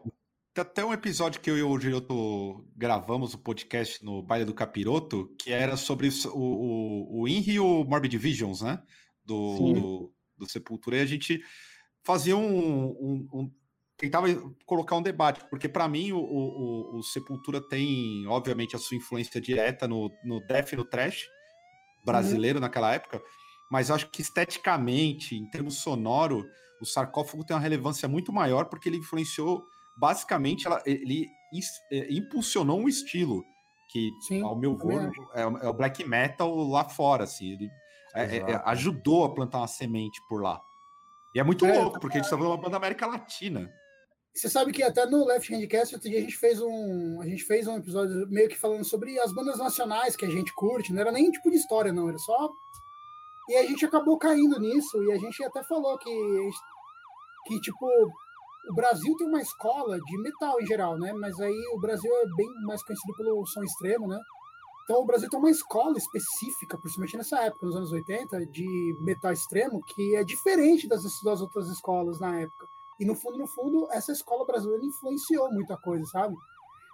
tem 0.55 0.61
até 0.61 0.85
um 0.85 0.93
episódio 0.93 1.41
que 1.41 1.51
eu 1.51 1.57
e 1.57 1.63
o 1.63 1.77
Giroto 1.77 2.65
gravamos 2.77 3.33
o 3.33 3.37
podcast 3.37 4.03
no 4.05 4.23
Baile 4.23 4.45
do 4.45 4.53
Capiroto, 4.53 5.35
que 5.37 5.51
era 5.51 5.75
sobre 5.75 6.07
o, 6.07 6.29
o, 6.33 7.21
o 7.21 7.27
INRI 7.27 7.55
e 7.55 7.59
o 7.59 7.83
Morbid 7.83 8.17
Visions, 8.17 8.61
né? 8.61 8.81
Do, 9.25 9.57
do, 9.57 10.13
do, 10.37 10.49
Sepultura. 10.49 10.95
E 10.95 11.01
a 11.01 11.05
gente 11.05 11.41
fazia 12.05 12.37
um, 12.37 12.85
um, 12.85 13.27
um 13.33 13.51
tentava 13.97 14.27
colocar 14.65 14.95
um 14.95 15.01
debate, 15.01 15.43
porque 15.49 15.67
para 15.67 15.89
mim 15.89 16.13
o, 16.13 16.19
o, 16.19 16.99
o, 16.99 17.03
Sepultura 17.03 17.59
tem, 17.59 18.25
obviamente, 18.27 18.77
a 18.77 18.79
sua 18.79 18.95
influência 18.95 19.41
direta 19.41 19.89
no, 19.89 20.09
no 20.23 20.39
death 20.47 20.71
e 20.71 20.77
no 20.77 20.85
trash 20.85 21.25
brasileiro 22.05 22.59
uhum. 22.59 22.61
naquela 22.61 22.93
época, 22.93 23.21
mas 23.69 23.91
acho 23.91 24.09
que 24.09 24.21
esteticamente, 24.21 25.35
em 25.35 25.49
termos 25.49 25.79
sonoro, 25.79 26.45
o 26.79 26.85
sarcófago 26.85 27.43
tem 27.43 27.57
uma 27.57 27.61
relevância 27.61 28.07
muito 28.07 28.31
maior 28.31 28.65
porque 28.65 28.87
ele 28.87 28.97
influenciou 28.97 29.65
basicamente 29.97 30.67
ela, 30.67 30.81
ele 30.85 31.27
é, 31.91 32.13
impulsionou 32.13 32.79
um 32.79 32.87
estilo 32.87 33.43
que, 33.89 34.11
Sim, 34.27 34.41
ao 34.41 34.57
meu 34.57 34.75
ver, 34.77 35.09
é, 35.33 35.41
é, 35.41 35.69
o 35.69 35.73
black 35.73 36.03
metal 36.03 36.55
lá 36.67 36.83
fora, 36.89 37.23
assim, 37.23 37.53
ele 37.53 37.69
é, 38.13 38.37
é, 38.37 38.61
ajudou 38.65 39.25
a 39.25 39.33
plantar 39.33 39.59
uma 39.59 39.67
semente 39.67 40.19
por 40.27 40.41
lá. 40.41 40.61
E 41.33 41.39
é 41.39 41.43
muito 41.43 41.65
louco, 41.65 41.99
porque 41.99 42.17
a 42.17 42.19
gente 42.19 42.25
está 42.25 42.35
vendo 42.35 42.47
uma 42.47 42.57
banda 42.57 42.71
da 42.71 42.77
América 42.77 43.05
Latina. 43.05 43.69
Você 44.33 44.49
sabe 44.49 44.73
que 44.73 44.83
até 44.83 45.05
no 45.05 45.25
Left 45.25 45.53
Handcast 45.53 45.95
outro 45.95 46.09
dia 46.09 46.19
a 46.19 46.21
gente 46.21 46.35
fez 46.35 46.61
um 46.61 47.21
a 47.21 47.25
gente 47.25 47.43
fez 47.43 47.67
um 47.67 47.77
episódio 47.77 48.27
meio 48.29 48.49
que 48.49 48.57
falando 48.57 48.83
sobre 48.83 49.17
as 49.19 49.33
bandas 49.33 49.57
nacionais 49.57 50.15
que 50.17 50.25
a 50.25 50.29
gente 50.29 50.53
curte, 50.53 50.91
não 50.91 50.99
era 50.99 51.11
nem 51.11 51.31
tipo 51.31 51.49
de 51.49 51.55
história 51.55 51.93
não, 51.93 52.09
era 52.09 52.17
só 52.17 52.49
e 53.47 53.55
a 53.55 53.65
gente 53.65 53.85
acabou 53.85 54.17
caindo 54.17 54.59
nisso 54.59 55.01
e 55.03 55.11
a 55.13 55.17
gente 55.17 55.41
até 55.41 55.63
falou 55.63 55.97
que 55.97 56.11
que 57.47 57.61
tipo 57.61 57.87
o 58.69 58.73
Brasil 58.73 59.15
tem 59.17 59.27
uma 59.27 59.41
escola 59.41 59.99
de 59.99 60.17
metal 60.17 60.59
em 60.61 60.65
geral, 60.65 60.97
né? 60.97 61.13
Mas 61.13 61.39
aí 61.39 61.61
o 61.73 61.79
Brasil 61.79 62.11
é 62.13 62.25
bem 62.35 62.49
mais 62.65 62.83
conhecido 62.83 63.15
pelo 63.15 63.45
som 63.47 63.63
extremo, 63.63 64.07
né? 64.07 64.19
Então 64.83 65.01
o 65.01 65.05
Brasil 65.05 65.29
tem 65.29 65.39
uma 65.39 65.49
escola 65.49 65.97
específica, 65.97 66.77
principalmente 66.77 67.17
nessa 67.17 67.39
época, 67.41 67.65
nos 67.65 67.75
anos 67.75 67.91
80, 67.91 68.45
de 68.47 68.95
metal 69.01 69.33
extremo, 69.33 69.81
que 69.83 70.15
é 70.15 70.23
diferente 70.23 70.87
das, 70.87 71.01
das 71.23 71.41
outras 71.41 71.67
escolas 71.69 72.19
na 72.19 72.39
época. 72.39 72.67
E 72.99 73.05
no 73.05 73.15
fundo, 73.15 73.37
no 73.37 73.47
fundo, 73.47 73.87
essa 73.91 74.11
escola 74.11 74.45
brasileira 74.45 74.85
influenciou 74.85 75.51
muita 75.51 75.75
coisa, 75.77 76.05
sabe? 76.05 76.35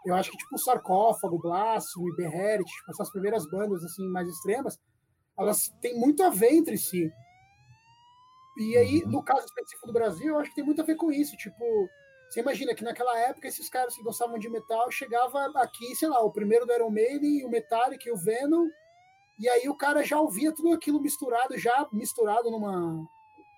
Eu 0.05 0.15
acho 0.15 0.31
que 0.31 0.37
tipo 0.37 0.57
Sarcófago, 0.57 1.37
Blasphemy, 1.37 2.15
Beherit, 2.15 2.65
tipo, 2.65 2.91
essas 2.91 3.11
primeiras 3.11 3.45
bandas 3.45 3.83
assim 3.83 4.07
mais 4.07 4.27
extremas, 4.27 4.79
elas 5.37 5.69
têm 5.81 5.99
muito 5.99 6.23
a 6.23 6.29
ver 6.29 6.53
entre 6.53 6.77
si. 6.77 7.11
E 8.61 8.77
aí, 8.77 9.03
uhum. 9.03 9.11
no 9.11 9.23
caso 9.23 9.45
específico 9.45 9.87
do 9.87 9.93
Brasil, 9.93 10.27
eu 10.33 10.39
acho 10.39 10.49
que 10.49 10.55
tem 10.55 10.63
muito 10.63 10.81
a 10.81 10.85
ver 10.85 10.95
com 10.95 11.11
isso. 11.11 11.35
Tipo, 11.35 11.89
você 12.29 12.39
imagina 12.39 12.75
que 12.75 12.83
naquela 12.83 13.17
época 13.19 13.47
esses 13.47 13.67
caras 13.67 13.95
que 13.95 14.03
gostavam 14.03 14.37
de 14.37 14.49
metal 14.49 14.89
chegava 14.91 15.51
aqui, 15.55 15.95
sei 15.95 16.07
lá, 16.07 16.21
o 16.21 16.31
primeiro 16.31 16.65
do 16.65 16.73
Iron 16.73 16.91
Maiden, 16.91 17.45
o 17.45 17.49
Metallica 17.49 18.07
e 18.07 18.11
o 18.11 18.17
Venom, 18.17 18.67
e 19.39 19.49
aí 19.49 19.67
o 19.67 19.75
cara 19.75 20.03
já 20.03 20.19
ouvia 20.19 20.53
tudo 20.53 20.71
aquilo 20.73 21.01
misturado, 21.01 21.57
já 21.57 21.87
misturado 21.91 22.51
numa 22.51 23.05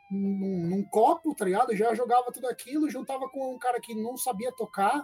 num, 0.09 0.67
num 0.69 0.83
copo, 0.85 1.35
tá 1.35 1.43
ligado? 1.43 1.75
Já 1.75 1.93
jogava 1.93 2.31
tudo 2.31 2.47
aquilo, 2.47 2.89
juntava 2.89 3.27
com 3.29 3.53
um 3.53 3.59
cara 3.59 3.81
que 3.81 3.93
não 3.93 4.15
sabia 4.15 4.51
tocar, 4.51 5.03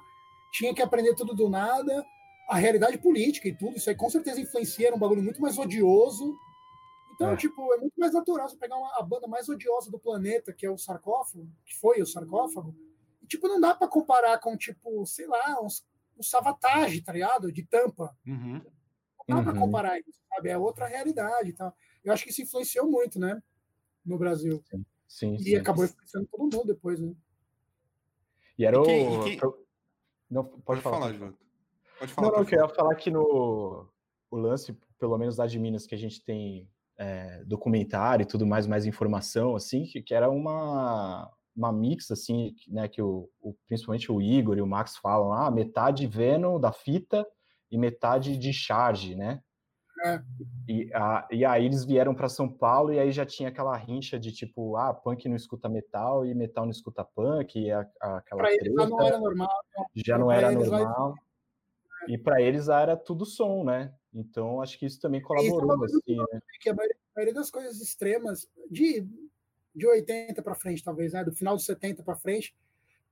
tinha 0.54 0.74
que 0.74 0.82
aprender 0.82 1.14
tudo 1.16 1.36
do 1.36 1.50
nada. 1.50 2.06
A 2.50 2.56
realidade 2.56 2.98
política 2.98 3.48
e 3.48 3.56
tudo, 3.56 3.78
isso 3.78 3.90
aí 3.90 3.96
com 3.96 4.10
certeza 4.10 4.42
influencia, 4.42 4.88
era 4.88 4.96
um 4.96 5.00
bagulho 5.00 5.22
muito 5.22 5.42
mais 5.42 5.58
odioso 5.58 6.34
então, 7.20 7.34
é. 7.34 7.36
tipo, 7.36 7.74
é 7.74 7.78
muito 7.78 8.00
mais 8.00 8.14
natural 8.14 8.48
você 8.48 8.56
pegar 8.56 8.78
uma, 8.78 8.98
a 8.98 9.02
banda 9.02 9.28
mais 9.28 9.50
odiosa 9.50 9.92
do 9.92 10.00
planeta, 10.00 10.54
que 10.54 10.66
é 10.66 10.72
o 10.72 10.78
sarcófago, 10.78 11.52
que 11.66 11.76
foi 11.76 12.02
o 12.02 12.06
sarcófago, 12.06 12.74
e, 13.22 13.28
tipo, 13.28 13.46
não 13.50 13.60
dá 13.60 13.76
para 13.76 13.90
comparar 13.90 14.40
com, 14.40 14.56
tipo, 14.56 15.06
sei 15.06 15.28
lá, 15.28 15.62
uns, 15.62 15.86
um 16.18 16.24
Savatage, 16.24 17.02
tá 17.02 17.12
ligado? 17.12 17.52
De 17.52 17.62
tampa. 17.66 18.16
Uhum. 18.26 18.62
Não 19.28 19.36
dá 19.36 19.36
uhum. 19.36 19.44
para 19.44 19.60
comparar 19.60 20.00
isso, 20.00 20.18
sabe? 20.30 20.48
É 20.48 20.58
outra 20.58 20.88
realidade. 20.88 21.52
Tá? 21.52 21.74
Eu 22.06 22.14
acho 22.14 22.24
que 22.24 22.30
isso 22.30 22.42
influenciou 22.42 22.90
muito, 22.90 23.20
né? 23.20 23.44
No 24.06 24.18
Brasil. 24.18 24.64
Sim, 24.70 24.86
sim. 25.06 25.36
E 25.36 25.44
sim. 25.44 25.56
acabou 25.58 25.84
influenciando 25.84 26.26
todo 26.32 26.40
mundo 26.40 26.66
depois, 26.66 27.02
né? 27.02 27.14
E 28.58 28.66
era 28.66 28.80
o. 28.80 28.84
quem... 28.84 29.38
Não, 30.30 30.46
pode, 30.46 30.64
pode 30.64 30.82
falar. 30.82 31.00
falar 31.00 31.14
João. 31.14 31.38
Pode 32.00 32.14
falar. 32.14 32.28
Não, 32.28 32.34
não, 32.34 32.44
eu 32.44 32.46
queria 32.46 32.70
falar 32.70 32.96
que 32.96 33.12
no 33.12 33.86
o 34.32 34.38
lance, 34.38 34.72
pelo 34.98 35.18
menos 35.18 35.36
lá 35.36 35.46
de 35.46 35.60
Minas, 35.60 35.86
que 35.86 35.96
a 35.96 35.98
gente 35.98 36.24
tem 36.24 36.70
é, 37.00 37.44
documentário 37.46 38.24
e 38.24 38.28
tudo 38.28 38.46
mais, 38.46 38.68
mais 38.68 38.86
informação, 38.86 39.56
assim, 39.56 39.86
que, 39.86 40.02
que 40.02 40.14
era 40.14 40.30
uma, 40.30 41.32
uma 41.56 41.72
mix, 41.72 42.12
assim, 42.12 42.54
né, 42.68 42.90
que 42.90 43.02
o, 43.02 43.30
o, 43.42 43.56
principalmente 43.68 44.12
o 44.12 44.22
Igor 44.22 44.58
e 44.58 44.62
o 44.62 44.68
Max 44.68 44.98
falam, 44.98 45.32
ah, 45.32 45.50
metade 45.50 46.06
Venom 46.06 46.60
da 46.60 46.74
fita 46.74 47.26
e 47.72 47.78
metade 47.78 48.38
de 48.38 48.52
charge, 48.52 49.16
né? 49.16 49.42
É. 50.06 50.22
E, 50.68 50.90
a, 50.94 51.28
e 51.32 51.44
aí 51.44 51.66
eles 51.66 51.84
vieram 51.84 52.16
para 52.16 52.30
São 52.30 52.50
Paulo 52.50 52.94
e 52.94 53.00
aí 53.00 53.12
já 53.12 53.26
tinha 53.26 53.50
aquela 53.50 53.76
rincha 53.76 54.20
de 54.20 54.32
tipo, 54.32 54.76
ah, 54.78 54.94
punk 54.94 55.28
não 55.28 55.36
escuta 55.36 55.68
metal 55.68 56.26
e 56.26 56.34
metal 56.34 56.66
não 56.66 56.72
escuta 56.72 57.04
punk, 57.04 57.60
e 57.60 57.72
a, 57.72 57.86
a, 58.02 58.18
aquela 58.18 58.42
pra 58.42 58.54
eles 58.54 58.74
já 58.74 58.88
não 58.88 59.02
era 59.02 59.20
normal. 59.20 59.50
Já 59.96 60.18
não 60.18 60.32
era 60.32 60.52
normal. 60.52 61.14
Vai... 61.14 61.29
E 62.08 62.18
para 62.18 62.42
eles 62.42 62.68
era 62.70 62.96
tudo 62.96 63.26
som, 63.26 63.64
né? 63.64 63.94
Então, 64.14 64.62
acho 64.62 64.78
que 64.78 64.86
isso 64.86 65.00
também 65.00 65.22
colaborou. 65.22 65.86
Isso 65.86 65.98
assim, 65.98 66.18
né? 66.18 66.40
que 66.60 66.70
a 66.70 66.74
maioria, 66.74 66.96
a 66.96 67.20
maioria, 67.20 67.34
das 67.34 67.52
coisas 67.52 67.82
extremas, 67.82 68.48
de, 68.70 69.06
de 69.76 69.88
80 69.88 70.42
para 70.42 70.56
frente, 70.56 70.84
talvez, 70.84 71.14
né? 71.14 71.24
do 71.24 71.34
final 71.34 71.56
dos 71.56 71.66
70 71.66 72.04
para 72.04 72.16
frente, 72.16 72.56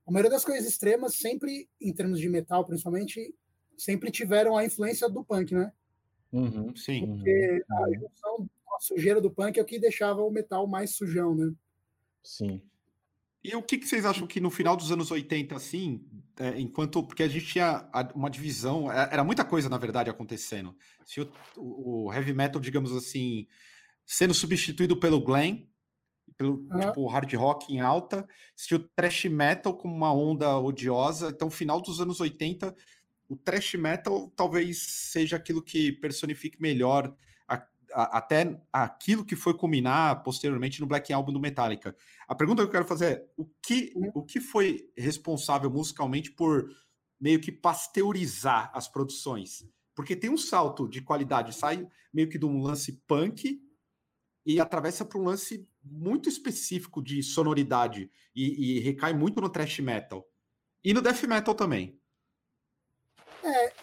a 0.06 0.10
maioria 0.10 0.30
das 0.30 0.44
coisas 0.44 0.66
extremas 0.66 1.16
sempre, 1.16 1.68
em 1.80 1.92
termos 1.92 2.18
de 2.18 2.28
metal, 2.28 2.64
principalmente, 2.64 3.34
sempre 3.76 4.10
tiveram 4.10 4.56
a 4.56 4.64
influência 4.64 5.08
do 5.08 5.22
punk, 5.22 5.54
né? 5.54 5.72
Uhum, 6.32 6.74
sim. 6.74 7.06
Porque 7.06 7.64
uhum. 7.70 7.84
a 7.84 7.92
junção 7.94 8.50
com 8.64 8.74
a 8.74 8.80
sujeira 8.80 9.20
do 9.20 9.30
punk 9.30 9.58
é 9.58 9.62
o 9.62 9.66
que 9.66 9.78
deixava 9.78 10.22
o 10.22 10.30
metal 10.30 10.66
mais 10.66 10.96
sujão, 10.96 11.34
né? 11.34 11.52
Sim. 12.22 12.62
E 13.48 13.56
o 13.56 13.62
que, 13.62 13.78
que, 13.78 13.88
vocês 13.88 14.04
acham 14.04 14.26
que 14.26 14.40
no 14.40 14.50
final 14.50 14.76
dos 14.76 14.92
anos 14.92 15.10
80, 15.10 15.56
assim, 15.56 16.04
é, 16.38 16.60
enquanto. 16.60 17.02
Porque 17.02 17.22
a 17.22 17.28
gente 17.28 17.46
tinha 17.46 17.88
uma 18.14 18.28
divisão, 18.28 18.92
é, 18.92 19.08
era 19.10 19.24
muita 19.24 19.42
coisa, 19.42 19.70
na 19.70 19.78
verdade, 19.78 20.10
acontecendo. 20.10 20.76
Se 21.06 21.22
o, 21.22 21.32
o 21.56 22.12
heavy 22.12 22.34
metal, 22.34 22.60
digamos 22.60 22.94
assim, 22.94 23.46
sendo 24.04 24.34
substituído 24.34 24.98
pelo 24.98 25.18
glam, 25.18 25.66
pelo 26.36 26.68
tipo, 26.78 27.06
hard 27.06 27.32
rock 27.32 27.72
em 27.72 27.80
alta, 27.80 28.28
se 28.54 28.74
o 28.74 28.78
thrash 28.80 29.24
metal 29.24 29.74
como 29.74 29.94
uma 29.94 30.12
onda 30.12 30.58
odiosa. 30.58 31.30
Então, 31.30 31.50
final 31.50 31.80
dos 31.80 32.02
anos 32.02 32.20
80, 32.20 32.74
o 33.30 33.34
thrash 33.34 33.76
metal 33.76 34.30
talvez 34.36 34.82
seja 34.82 35.36
aquilo 35.36 35.62
que 35.62 35.92
personifique 35.92 36.60
melhor 36.60 37.16
até 37.92 38.60
aquilo 38.72 39.24
que 39.24 39.36
foi 39.36 39.54
culminar 39.54 40.22
posteriormente 40.22 40.80
no 40.80 40.86
Black 40.86 41.12
Album 41.12 41.32
do 41.32 41.40
Metallica. 41.40 41.96
A 42.26 42.34
pergunta 42.34 42.62
que 42.62 42.68
eu 42.68 42.72
quero 42.72 42.84
fazer 42.84 43.04
é: 43.06 43.28
o 43.36 43.44
que, 43.62 43.92
o 44.14 44.22
que 44.22 44.40
foi 44.40 44.90
responsável 44.96 45.70
musicalmente 45.70 46.30
por 46.30 46.68
meio 47.20 47.40
que 47.40 47.52
pasteurizar 47.52 48.70
as 48.74 48.88
produções? 48.88 49.64
Porque 49.94 50.14
tem 50.14 50.30
um 50.30 50.36
salto 50.36 50.88
de 50.88 51.00
qualidade, 51.00 51.54
sai 51.54 51.86
meio 52.12 52.28
que 52.28 52.38
de 52.38 52.46
um 52.46 52.62
lance 52.62 52.92
punk 53.06 53.60
e 54.46 54.60
atravessa 54.60 55.04
para 55.04 55.18
um 55.18 55.24
lance 55.24 55.68
muito 55.82 56.28
específico 56.28 57.02
de 57.02 57.22
sonoridade 57.22 58.10
e, 58.34 58.76
e 58.76 58.80
recai 58.80 59.12
muito 59.12 59.40
no 59.40 59.48
thrash 59.48 59.80
metal 59.80 60.26
e 60.84 60.94
no 60.94 61.02
death 61.02 61.22
metal 61.24 61.54
também. 61.54 61.98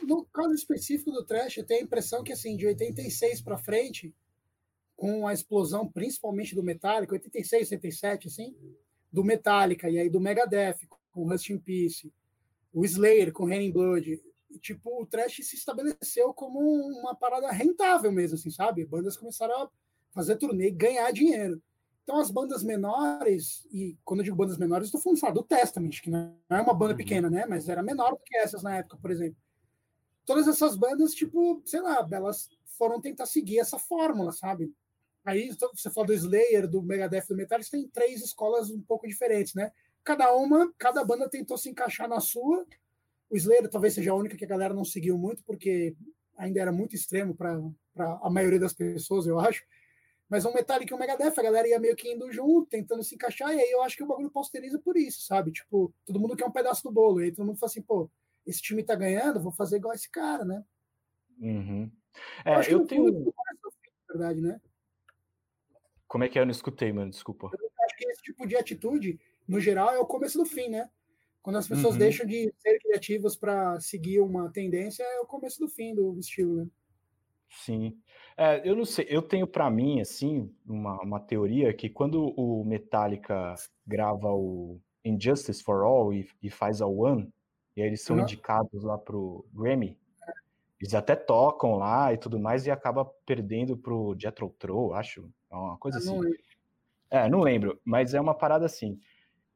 No 0.06 0.24
caso 0.26 0.54
específico 0.54 1.12
do 1.12 1.26
Trash, 1.26 1.58
eu 1.58 1.66
tenho 1.66 1.82
a 1.82 1.84
impressão 1.84 2.24
que, 2.24 2.32
assim, 2.32 2.56
de 2.56 2.68
86 2.68 3.42
para 3.42 3.58
frente, 3.58 4.14
com 4.96 5.28
a 5.28 5.34
explosão 5.34 5.92
principalmente 5.92 6.54
do 6.54 6.62
Metallica, 6.62 7.14
86, 7.14 7.72
87, 7.72 8.28
assim, 8.28 8.56
do 9.12 9.24
Metallica, 9.24 9.90
e 9.90 9.98
aí 9.98 10.10
do 10.10 10.20
Megadeth, 10.20 10.78
com 11.12 11.28
Rust 11.28 11.50
in 11.50 11.58
Peace, 11.58 12.14
o 12.72 12.86
Slayer 12.86 13.34
com 13.34 13.48
Raining 13.48 13.72
Blood, 13.72 14.22
e, 14.52 14.60
tipo, 14.60 15.02
o 15.02 15.06
Trash 15.08 15.38
se 15.42 15.56
estabeleceu 15.56 16.34
como 16.34 16.60
uma 16.60 17.16
parada 17.16 17.52
rentável 17.52 18.12
mesmo, 18.12 18.36
assim, 18.36 18.52
sabe? 18.52 18.86
Bandas 18.86 19.18
começaram 19.18 19.64
a 19.64 19.70
fazer 20.12 20.36
turnê 20.38 20.68
e 20.68 20.72
ganhar 20.72 21.12
dinheiro. 21.12 21.62
Então, 22.04 22.20
as 22.20 22.30
bandas 22.30 22.64
menores, 22.64 23.66
e 23.72 23.98
quando 24.06 24.20
eu 24.20 24.26
digo 24.26 24.38
bandas 24.38 24.60
menores, 24.60 24.88
estou 24.88 25.02
falando, 25.02 25.18
sabe, 25.18 25.34
do 25.34 25.44
Testament, 25.44 26.00
que 26.02 26.12
não 26.12 26.38
é 26.48 26.62
uma 26.62 26.74
banda 26.74 26.92
uhum. 26.92 26.98
pequena, 26.98 27.30
né? 27.30 27.46
Mas 27.50 27.68
era 27.68 27.82
menor 27.82 28.12
do 28.12 28.20
que 28.24 28.38
essas 28.38 28.62
na 28.62 28.78
época, 28.78 28.98
por 28.98 29.10
exemplo 29.10 29.45
todas 30.26 30.48
essas 30.48 30.76
bandas, 30.76 31.14
tipo, 31.14 31.62
sei 31.66 31.82
lá, 31.82 32.08
elas 32.12 32.50
foram 32.78 33.00
tentar 33.00 33.26
seguir 33.26 33.60
essa 33.60 33.80
fórmula, 33.80 34.32
sabe? 34.32 34.74
Aí 35.24 35.50
você 35.74 35.90
fala 35.90 36.08
do 36.08 36.14
Slayer, 36.14 36.68
do 36.68 36.82
Megadeth, 36.82 37.26
do 37.28 37.36
Metallica, 37.36 37.72
tem 37.72 37.88
três 37.88 38.24
escolas 38.24 38.70
um 38.70 38.82
pouco 38.82 39.08
diferentes, 39.08 39.54
né? 39.54 39.72
cada 40.06 40.34
uma, 40.36 40.72
cada 40.78 41.04
banda 41.04 41.28
tentou 41.28 41.58
se 41.58 41.68
encaixar 41.68 42.08
na 42.08 42.20
sua. 42.20 42.66
O 43.28 43.36
Slayer 43.36 43.68
talvez 43.68 43.96
seja 43.96 44.12
a 44.12 44.16
única 44.16 44.38
que 44.38 44.46
a 44.46 44.48
galera 44.48 44.74
não 44.74 44.86
seguiu 44.86 45.18
muito, 45.18 45.44
porque 45.44 45.96
ainda 46.38 46.62
era 46.62 46.72
muito 46.72 46.96
extremo 46.96 47.36
para 47.36 47.60
a 48.22 48.30
maioria 48.30 48.60
das 48.60 48.72
pessoas, 48.72 49.26
eu 49.26 49.40
acho. 49.40 49.66
Mas 50.30 50.46
um 50.46 50.54
Metallica 50.54 50.94
e 50.94 50.96
um 50.96 51.00
Megadeth, 51.00 51.34
a 51.38 51.44
galera 51.44 51.68
ia 51.68 51.80
meio 51.80 51.96
que 51.96 52.12
indo 52.12 52.32
junto, 52.32 52.70
tentando 52.70 53.04
se 53.04 53.16
encaixar, 53.16 53.54
e 53.54 53.60
aí 53.60 53.72
eu 53.72 53.82
acho 53.82 53.98
que 53.98 54.04
o 54.04 54.08
bagulho 54.08 54.30
posteriza 54.30 54.80
por 54.80 54.96
isso, 54.96 55.26
sabe? 55.26 55.52
Tipo, 55.52 55.92
todo 56.06 56.20
mundo 56.20 56.36
quer 56.36 56.46
um 56.46 56.52
pedaço 56.52 56.84
do 56.84 56.92
bolo, 56.92 57.20
e 57.20 57.26
aí 57.26 57.32
todo 57.32 57.46
mundo 57.46 57.58
fala 57.58 57.72
assim, 57.72 57.82
pô, 57.82 58.10
esse 58.46 58.62
time 58.62 58.84
tá 58.84 58.96
ganhando, 58.96 59.42
vou 59.42 59.52
fazer 59.52 59.78
igual 59.78 59.94
esse 59.94 60.10
cara, 60.10 60.46
né? 60.46 60.64
Uhum. 61.40 61.92
É, 62.46 62.60
eu, 62.72 62.80
eu 62.80 62.86
tenho. 62.86 63.14
Fim, 63.14 63.32
verdade, 64.10 64.42
né? 64.42 64.60
Como 66.08 66.24
é 66.24 66.30
que 66.30 66.38
é? 66.38 66.42
Eu 66.42 66.46
não 66.46 66.52
escutei, 66.52 66.94
mano, 66.94 67.10
desculpa. 67.10 67.50
Eu 67.52 67.70
acho 67.86 67.98
que 67.98 68.08
esse 68.08 68.22
tipo 68.22 68.48
de 68.48 68.56
atitude, 68.56 69.20
no 69.48 69.60
geral, 69.60 69.90
é 69.90 70.00
o 70.00 70.06
começo 70.06 70.38
do 70.38 70.46
fim, 70.46 70.70
né? 70.70 70.90
Quando 71.42 71.58
as 71.58 71.68
pessoas 71.68 71.94
uhum. 71.94 72.00
deixam 72.00 72.26
de 72.26 72.52
ser 72.58 72.80
criativas 72.80 73.36
para 73.36 73.80
seguir 73.80 74.20
uma 74.20 74.50
tendência, 74.50 75.04
é 75.04 75.20
o 75.20 75.28
começo 75.28 75.60
do 75.60 75.68
fim 75.68 75.94
do 75.94 76.18
estilo, 76.18 76.56
né? 76.56 76.68
Sim. 77.50 78.00
É, 78.38 78.68
eu 78.68 78.76
não 78.76 78.84
sei, 78.84 79.06
eu 79.10 79.22
tenho 79.22 79.48
para 79.48 79.70
mim, 79.70 80.02
assim, 80.02 80.52
uma, 80.66 81.00
uma 81.02 81.20
teoria 81.20 81.74
que 81.74 81.90
quando 81.90 82.34
o 82.36 82.66
Metallica 82.66 83.56
grava 83.86 84.28
o 84.34 84.82
Injustice 85.04 85.64
for 85.64 85.84
All 85.84 86.14
e, 86.14 86.28
e 86.42 86.50
faz 86.50 86.82
a 86.82 86.88
One, 86.88 87.32
e 87.76 87.82
aí 87.82 87.88
eles 87.88 88.02
são 88.02 88.16
uhum. 88.16 88.24
indicados 88.24 88.84
lá 88.84 88.98
pro 88.98 89.46
Grammy, 89.54 89.98
eles 90.80 90.94
até 90.94 91.16
tocam 91.16 91.76
lá 91.76 92.14
e 92.14 92.18
tudo 92.18 92.40
mais 92.40 92.66
e 92.66 92.72
acaba 92.72 93.06
perdendo 93.26 93.78
pro 93.78 94.16
Jethro 94.18 94.50
Tull, 94.60 94.94
acho, 94.94 95.30
é 95.52 95.56
uma 95.56 95.78
coisa 95.78 95.98
assim. 95.98 96.16
Não 96.16 96.32
é, 97.10 97.30
não 97.30 97.40
lembro, 97.42 97.80
mas 97.86 98.14
é 98.14 98.20
uma 98.20 98.34
parada 98.34 98.66
assim. 98.66 99.00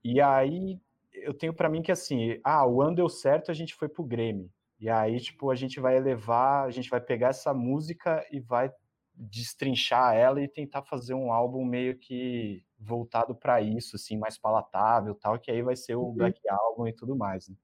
E 0.04 0.22
aí 0.22 0.80
eu 1.14 1.34
tenho 1.34 1.54
para 1.54 1.70
mim 1.70 1.82
que 1.82 1.92
assim, 1.92 2.40
ah, 2.44 2.66
o 2.66 2.82
ano 2.82 2.96
deu 2.96 3.10
certo, 3.10 3.52
a 3.52 3.54
gente 3.54 3.76
foi 3.76 3.90
pro 3.90 4.04
Grammy. 4.04 4.52
E 4.80 4.90
aí, 4.90 5.20
tipo, 5.20 5.52
a 5.52 5.56
gente 5.56 5.80
vai 5.80 5.98
elevar, 5.98 6.66
a 6.66 6.72
gente 6.72 6.90
vai 6.90 7.02
pegar 7.02 7.30
essa 7.30 7.54
música 7.54 8.26
e 8.32 8.40
vai 8.40 8.72
destrinchar 9.14 10.16
ela 10.16 10.42
e 10.42 10.48
tentar 10.48 10.84
fazer 10.84 11.14
um 11.14 11.34
álbum 11.34 11.66
meio 11.66 11.98
que 11.98 12.64
voltado 12.80 13.36
para 13.36 13.62
isso, 13.62 13.98
assim, 13.98 14.18
mais 14.18 14.38
palatável, 14.38 15.14
tal, 15.16 15.38
que 15.38 15.52
aí 15.52 15.62
vai 15.62 15.76
ser 15.76 15.96
o 15.96 16.04
uhum. 16.04 16.14
Black 16.14 16.40
Album 16.48 16.88
e 16.88 16.94
tudo 16.94 17.18
mais. 17.18 17.50
Né? 17.50 17.56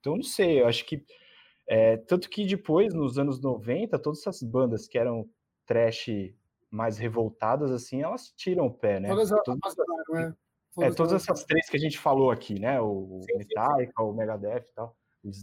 Então, 0.00 0.16
não 0.16 0.22
sei, 0.22 0.60
eu 0.60 0.66
acho 0.66 0.84
que 0.84 1.04
é, 1.68 1.98
tanto 1.98 2.30
que 2.30 2.46
depois, 2.46 2.94
nos 2.94 3.18
anos 3.18 3.40
90, 3.40 3.98
todas 3.98 4.20
essas 4.20 4.42
bandas 4.42 4.88
que 4.88 4.98
eram 4.98 5.28
trash 5.66 6.08
mais 6.70 6.96
revoltadas, 6.96 7.70
assim, 7.70 8.02
elas 8.02 8.32
tiram 8.32 8.66
o 8.66 8.72
pé, 8.72 8.98
né? 8.98 9.08
Todas, 9.08 9.30
todas, 9.44 9.76
né? 10.10 10.34
é, 10.80 10.90
todas 10.90 11.12
essas 11.12 11.44
três 11.44 11.68
que 11.68 11.76
a 11.76 11.80
gente 11.80 11.98
falou 11.98 12.30
aqui, 12.30 12.58
né? 12.58 12.80
O 12.80 13.20
sim, 13.22 13.36
Metallica, 13.36 13.92
sim. 13.96 14.02
o 14.02 14.12
Megadeth 14.14 14.64
e 14.70 14.74
tal. 14.74 14.96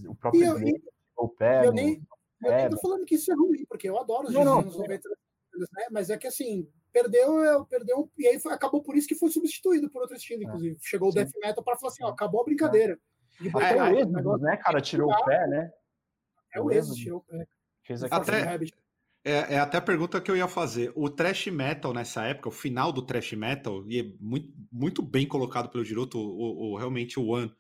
O 0.08 0.16
próprio 0.16 0.42
e 0.42 0.70
eu, 0.72 0.82
o 1.16 1.30
pé. 1.30 1.68
Eu 1.68 1.72
nem, 1.72 2.02
eu 2.44 2.52
nem 2.52 2.70
tô 2.70 2.78
falando 2.78 3.06
que 3.06 3.16
isso 3.16 3.32
é 3.32 3.36
ruim, 3.36 3.64
porque 3.70 3.88
eu 3.88 4.00
adoro 4.00 4.28
os 4.28 4.34
não, 4.34 4.44
não, 4.44 4.60
anos 4.62 4.78
90, 4.78 5.08
né? 5.10 5.86
Mas 5.92 6.10
é 6.10 6.18
que 6.18 6.26
assim, 6.26 6.68
perdeu, 6.92 7.66
perdeu, 7.66 8.10
e 8.18 8.28
aí 8.28 8.40
foi, 8.40 8.52
acabou 8.52 8.82
por 8.82 8.98
isso 8.98 9.08
que 9.08 9.16
foi 9.16 9.30
substituído 9.30 9.92
por 9.92 10.02
outro 10.02 10.16
estilo, 10.16 10.42
é, 10.42 10.46
inclusive. 10.46 10.78
Chegou 10.82 11.12
sim. 11.12 11.20
o 11.20 11.24
Death 11.24 11.34
Metal 11.40 11.64
para 11.64 11.78
falar 11.78 11.92
assim, 11.92 12.04
ó, 12.04 12.08
acabou 12.08 12.42
a 12.42 12.46
brincadeira. 12.46 12.94
É, 12.94 12.98
é, 13.42 14.00
é, 14.00 14.06
negócio, 14.06 14.46
né, 14.46 14.58
cara? 14.58 14.82
Tirou 14.82 15.12
o 15.12 15.26
pé, 15.26 15.48
né? 15.48 15.72
É 16.54 16.62
o 16.62 16.72
Exodus, 16.72 16.98
tirou 16.98 17.20
o 17.20 17.22
pé. 17.22 17.48
Fez 17.84 18.04
até, 18.04 18.58
é, 19.24 19.56
é, 19.56 19.60
até 19.60 19.78
a 19.78 19.82
pergunta 19.82 20.22
que 20.22 20.30
eu 20.30 20.38
ia 20.38 20.48
fazer. 20.48 20.92
O 20.96 21.10
thrash 21.10 21.48
metal 21.48 21.94
nessa 21.94 22.24
época, 22.24 22.50
o 22.50 22.52
final 22.52 22.92
do 22.92 23.02
thrash 23.02 23.34
metal, 23.34 23.84
e 23.88 24.00
é 24.00 24.04
muito, 24.20 24.54
muito 24.72 25.02
bem 25.02 25.28
colocado 25.28 25.70
pelo 25.70 25.84
Giroto, 25.84 26.18
o, 26.18 26.74
o, 26.74 26.78
realmente 26.78 27.20
o 27.20 27.28
One 27.28 27.54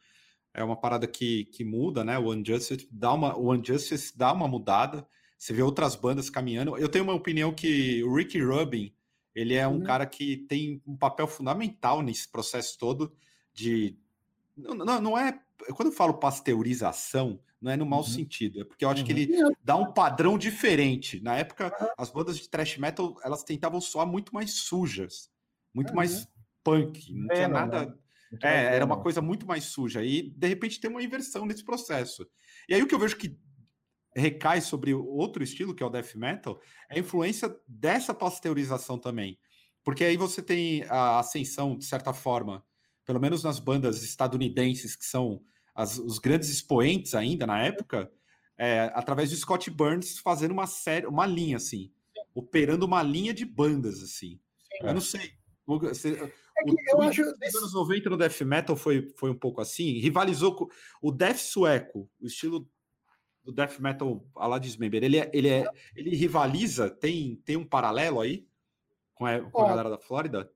é 0.53 0.63
uma 0.63 0.79
parada 0.79 1.05
que, 1.05 1.46
que 1.46 1.63
muda, 1.63 2.03
né? 2.03 2.17
O 2.17 2.32
Unjustice 2.32 2.88
dá 2.91 3.13
uma, 3.13 3.38
o 3.38 3.51
Unjustice 3.51 4.17
dá 4.17 4.31
uma 4.31 4.48
mudada. 4.48 5.05
Você 5.38 5.53
vê 5.53 5.61
outras 5.61 5.96
bandas 5.96 6.29
caminhando. 6.29 6.77
Eu 6.77 6.88
tenho 6.88 7.03
uma 7.03 7.14
opinião 7.14 7.53
que 7.53 8.01
o 8.03 8.16
Ricky 8.16 8.42
Rubin, 8.42 8.96
ele 9.33 9.53
é 9.53 9.68
um 9.68 9.74
uhum. 9.74 9.83
cara 9.83 10.05
que 10.05 10.38
tem 10.48 10.81
um 10.88 10.96
papel 10.96 11.27
fundamental 11.27 12.01
nesse 12.01 12.31
processo 12.31 12.79
todo 12.79 13.14
de 13.53 13.98
não, 14.55 15.01
não 15.01 15.18
é 15.18 15.38
quando 15.74 15.89
eu 15.89 15.96
falo 15.96 16.15
pasteurização, 16.15 17.39
não 17.61 17.72
é 17.72 17.77
no 17.77 17.85
mau 17.85 18.00
uhum. 18.00 18.05
sentido, 18.05 18.61
é 18.61 18.63
porque 18.63 18.85
eu 18.85 18.89
acho 18.89 19.01
uhum. 19.01 19.07
que 19.07 19.11
ele 19.11 19.55
dá 19.63 19.75
um 19.75 19.91
padrão 19.91 20.37
diferente. 20.37 21.22
Na 21.22 21.35
época, 21.35 21.72
as 21.98 22.11
bandas 22.11 22.37
de 22.37 22.50
thrash 22.50 22.77
metal, 22.77 23.15
elas 23.24 23.44
tentavam 23.44 23.81
soar 23.81 24.05
muito 24.05 24.33
mais 24.33 24.53
sujas, 24.53 25.29
muito 25.74 25.89
uhum. 25.89 25.96
mais 25.96 26.27
punk, 26.63 27.13
não 27.13 27.31
é, 27.31 27.35
tinha 27.35 27.48
nada, 27.48 27.85
né? 27.85 27.94
É, 28.44 28.75
era 28.75 28.85
uma 28.85 29.01
coisa 29.01 29.22
muito 29.22 29.46
mais 29.46 29.65
suja. 29.65 30.03
E, 30.03 30.29
de 30.31 30.48
repente, 30.48 30.79
tem 30.79 30.89
uma 30.89 31.01
inversão 31.01 31.46
nesse 31.46 31.63
processo. 31.63 32.27
E 32.68 32.74
aí, 32.74 32.81
o 32.81 32.87
que 32.87 32.94
eu 32.94 33.00
vejo 33.00 33.15
que 33.15 33.37
recai 34.15 34.61
sobre 34.61 34.94
outro 34.94 35.44
estilo, 35.44 35.75
que 35.75 35.83
é 35.83 35.85
o 35.85 35.89
death 35.89 36.15
metal, 36.15 36.59
é 36.89 36.96
a 36.96 37.00
influência 37.00 37.53
dessa 37.68 38.13
pasteurização 38.13 38.98
também. 38.98 39.37
Porque 39.83 40.03
aí 40.03 40.18
você 40.18 40.41
tem 40.41 40.83
a 40.85 41.20
ascensão, 41.20 41.77
de 41.77 41.85
certa 41.85 42.13
forma, 42.13 42.65
pelo 43.05 43.20
menos 43.20 43.44
nas 43.44 43.59
bandas 43.59 44.03
estadunidenses, 44.03 44.96
que 44.96 45.05
são 45.05 45.41
as, 45.74 45.98
os 45.98 46.20
grandes 46.20 46.50
expoentes 46.50 47.13
ainda 47.13 47.46
na 47.46 47.61
época, 47.61 48.11
é, 48.57 48.91
através 48.94 49.29
de 49.29 49.37
Scott 49.37 49.70
Burns 49.70 50.18
fazendo 50.20 50.51
uma 50.51 50.68
série, 50.68 51.05
uma 51.05 51.25
linha, 51.25 51.57
assim, 51.57 51.91
operando 52.33 52.85
uma 52.85 53.03
linha 53.03 53.33
de 53.33 53.46
bandas, 53.46 54.01
assim. 54.01 54.39
Sim, 54.59 54.87
eu 54.87 54.94
não 54.94 55.01
sei. 55.01 55.33
Você, 55.68 56.13
é 56.13 56.31
eu 56.94 56.98
o, 56.98 57.01
acho. 57.01 57.22
Nos 57.24 57.55
anos 57.55 57.74
90 57.74 58.09
no 58.09 58.18
Death 58.18 58.41
Metal 58.41 58.75
foi, 58.75 59.13
foi 59.18 59.29
um 59.29 59.37
pouco 59.37 59.61
assim. 59.61 60.00
Rivalizou 60.00 60.55
com 60.55 60.68
o 61.01 61.11
Death 61.11 61.37
sueco, 61.37 62.09
o 62.20 62.27
estilo 62.27 62.68
do 63.44 63.51
Death 63.51 63.79
Metal 63.79 64.25
a 64.35 64.48
lá 64.48 64.59
Dismember. 64.59 65.03
Ele, 65.03 65.18
é, 65.18 65.29
ele, 65.33 65.50
é, 65.50 65.65
ele 65.96 66.15
rivaliza, 66.15 66.89
tem, 66.89 67.35
tem 67.46 67.57
um 67.57 67.65
paralelo 67.65 68.22
aí 68.22 68.48
com 69.13 69.25
a, 69.25 69.39
com 69.39 69.61
a 69.61 69.68
galera 69.68 69.89
da 69.89 69.98
Flórida? 69.98 70.51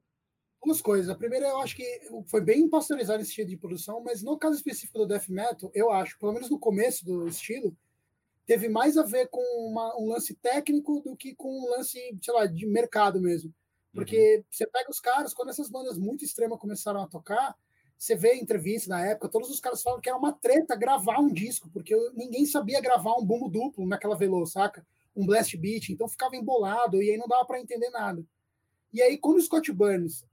Duas 0.63 0.82
coisas. 0.82 1.10
A 1.10 1.15
primeira, 1.15 1.48
eu 1.48 1.60
acho 1.62 1.76
que 1.76 2.02
foi 2.28 2.41
bem 2.41 2.69
pasteurizado 2.69 3.22
esse 3.22 3.30
estilo 3.30 3.48
de 3.48 3.58
produção, 3.58 4.02
mas 4.02 4.22
no 4.22 4.38
caso 4.38 4.58
específico 4.58 5.00
do 5.00 5.08
Death 5.08 5.30
Metal, 5.30 5.72
eu 5.74 5.91
acho, 5.91 6.19
pelo 6.19 6.34
menos 6.34 6.50
no 6.50 6.60
começo 6.60 7.06
do 7.06 7.28
estilo, 7.28 7.76
teve 8.45 8.67
mais 8.67 8.98
a 8.98 9.04
ver 9.04 9.30
com 9.30 9.41
uma, 9.69 9.98
um 9.98 10.10
lance 10.10 10.34
técnico 10.36 11.02
do 11.02 11.15
que 11.15 11.34
com 11.36 11.48
um 11.48 11.69
lance, 11.69 12.00
sei 12.22 12.34
lá, 12.34 12.45
de 12.45 12.65
mercado 12.65 13.22
mesmo. 13.22 13.54
Porque 13.93 14.38
uhum. 14.38 14.43
você 14.50 14.67
pega 14.67 14.89
os 14.89 15.00
caras, 15.00 15.34
quando 15.34 15.50
essas 15.50 15.69
bandas 15.69 15.98
muito 15.98 16.26
extremas 16.26 16.60
começaram 16.60 17.02
a 17.02 17.08
tocar, 17.08 17.56
você 17.98 18.15
vê 18.15 18.36
entrevista 18.36 18.89
na 18.89 19.06
época, 19.06 19.30
todos 19.30 19.50
os 19.50 19.60
caras 19.60 19.82
falam 19.82 20.00
que 20.00 20.10
era 20.10 20.17
uma 20.17 20.32
treta 20.32 20.76
gravar 20.76 21.19
um 21.19 21.32
disco, 21.32 21.69
porque 21.69 21.95
ninguém 22.13 22.45
sabia 22.45 22.80
gravar 22.80 23.15
um 23.15 23.26
bumbo 23.26 23.50
duplo 23.50 23.86
naquela 23.86 24.15
Velo, 24.15 24.45
saca? 24.45 24.86
Um 25.15 25.26
blast 25.26 25.56
beat, 25.58 25.89
então 25.89 26.08
ficava 26.08 26.36
embolado 26.36 27.04
e 27.04 27.12
aí 27.12 27.17
não 27.17 27.28
dava 27.28 27.45
para 27.45 27.60
entender 27.60 27.89
nada. 27.89 28.26
E 28.93 29.02
aí, 29.02 29.17
quando 29.17 29.38
o 29.38 29.41
Scott 29.41 29.72
Burns 29.72 30.26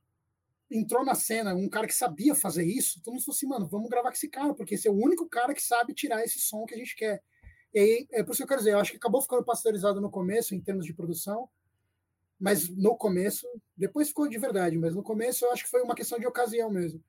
entrou 0.70 1.05
na 1.05 1.14
cena, 1.14 1.55
um 1.55 1.68
cara 1.68 1.87
que 1.87 1.94
sabia 1.94 2.35
fazer 2.35 2.64
isso, 2.64 3.00
todo 3.02 3.14
mundo 3.14 3.24
falou 3.24 3.37
assim, 3.37 3.46
mano, 3.46 3.66
vamos 3.66 3.88
gravar 3.88 4.11
com 4.11 4.16
esse 4.16 4.29
cara, 4.29 4.55
porque 4.55 4.74
esse 4.74 4.88
é 4.88 4.90
o 4.90 4.94
único 4.94 5.29
cara 5.29 5.55
que 5.55 5.62
sabe 5.62 5.94
tirar 5.94 6.24
esse 6.24 6.40
som 6.40 6.64
que 6.66 6.74
a 6.74 6.79
gente 6.79 6.96
quer. 6.96 7.22
E 7.72 7.79
aí, 7.79 8.09
é 8.12 8.22
por 8.22 8.33
isso 8.33 8.38
que 8.38 8.42
eu 8.44 8.48
quero 8.48 8.61
dizer, 8.61 8.72
eu 8.72 8.79
acho 8.79 8.90
que 8.90 8.96
acabou 8.96 9.22
ficando 9.22 9.44
pasteurizado 9.44 10.00
no 10.00 10.11
começo, 10.11 10.55
em 10.55 10.61
termos 10.61 10.85
de 10.85 10.94
produção, 10.94 11.48
mas 12.38 12.68
no 12.68 12.96
começo, 12.96 13.46
depois 13.76 14.09
ficou 14.09 14.29
de 14.29 14.38
verdade, 14.38 14.76
mas 14.76 14.94
no 14.94 15.02
começo 15.02 15.44
eu 15.44 15.52
acho 15.52 15.64
que 15.64 15.70
foi 15.70 15.83
uma 15.83 15.94
questão 15.94 16.18
de 16.18 16.26
ocasião 16.26 16.70
mesmo. 16.70 17.02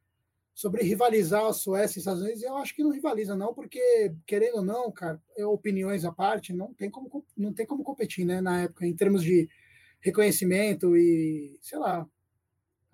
Sobre 0.54 0.84
rivalizar 0.84 1.46
a 1.46 1.54
Suécia 1.54 1.98
e 1.98 2.02
Estados 2.02 2.22
Unidos, 2.22 2.42
eu 2.42 2.56
acho 2.58 2.76
que 2.76 2.84
não 2.84 2.92
rivaliza, 2.92 3.36
não, 3.36 3.54
porque, 3.54 4.14
querendo 4.26 4.58
ou 4.58 4.64
não, 4.64 4.92
cara, 4.92 5.22
é 5.38 5.46
opiniões 5.46 6.04
à 6.04 6.12
parte, 6.12 6.52
não 6.52 6.74
tem 6.74 6.90
como, 6.90 7.24
não 7.36 7.54
tem 7.54 7.66
como 7.66 7.84
competir, 7.84 8.26
né, 8.26 8.42
na 8.42 8.64
época, 8.64 8.86
em 8.88 8.96
termos 8.96 9.24
de 9.24 9.48
reconhecimento 10.00 10.98
e, 10.98 11.58
sei 11.62 11.78
lá, 11.78 12.08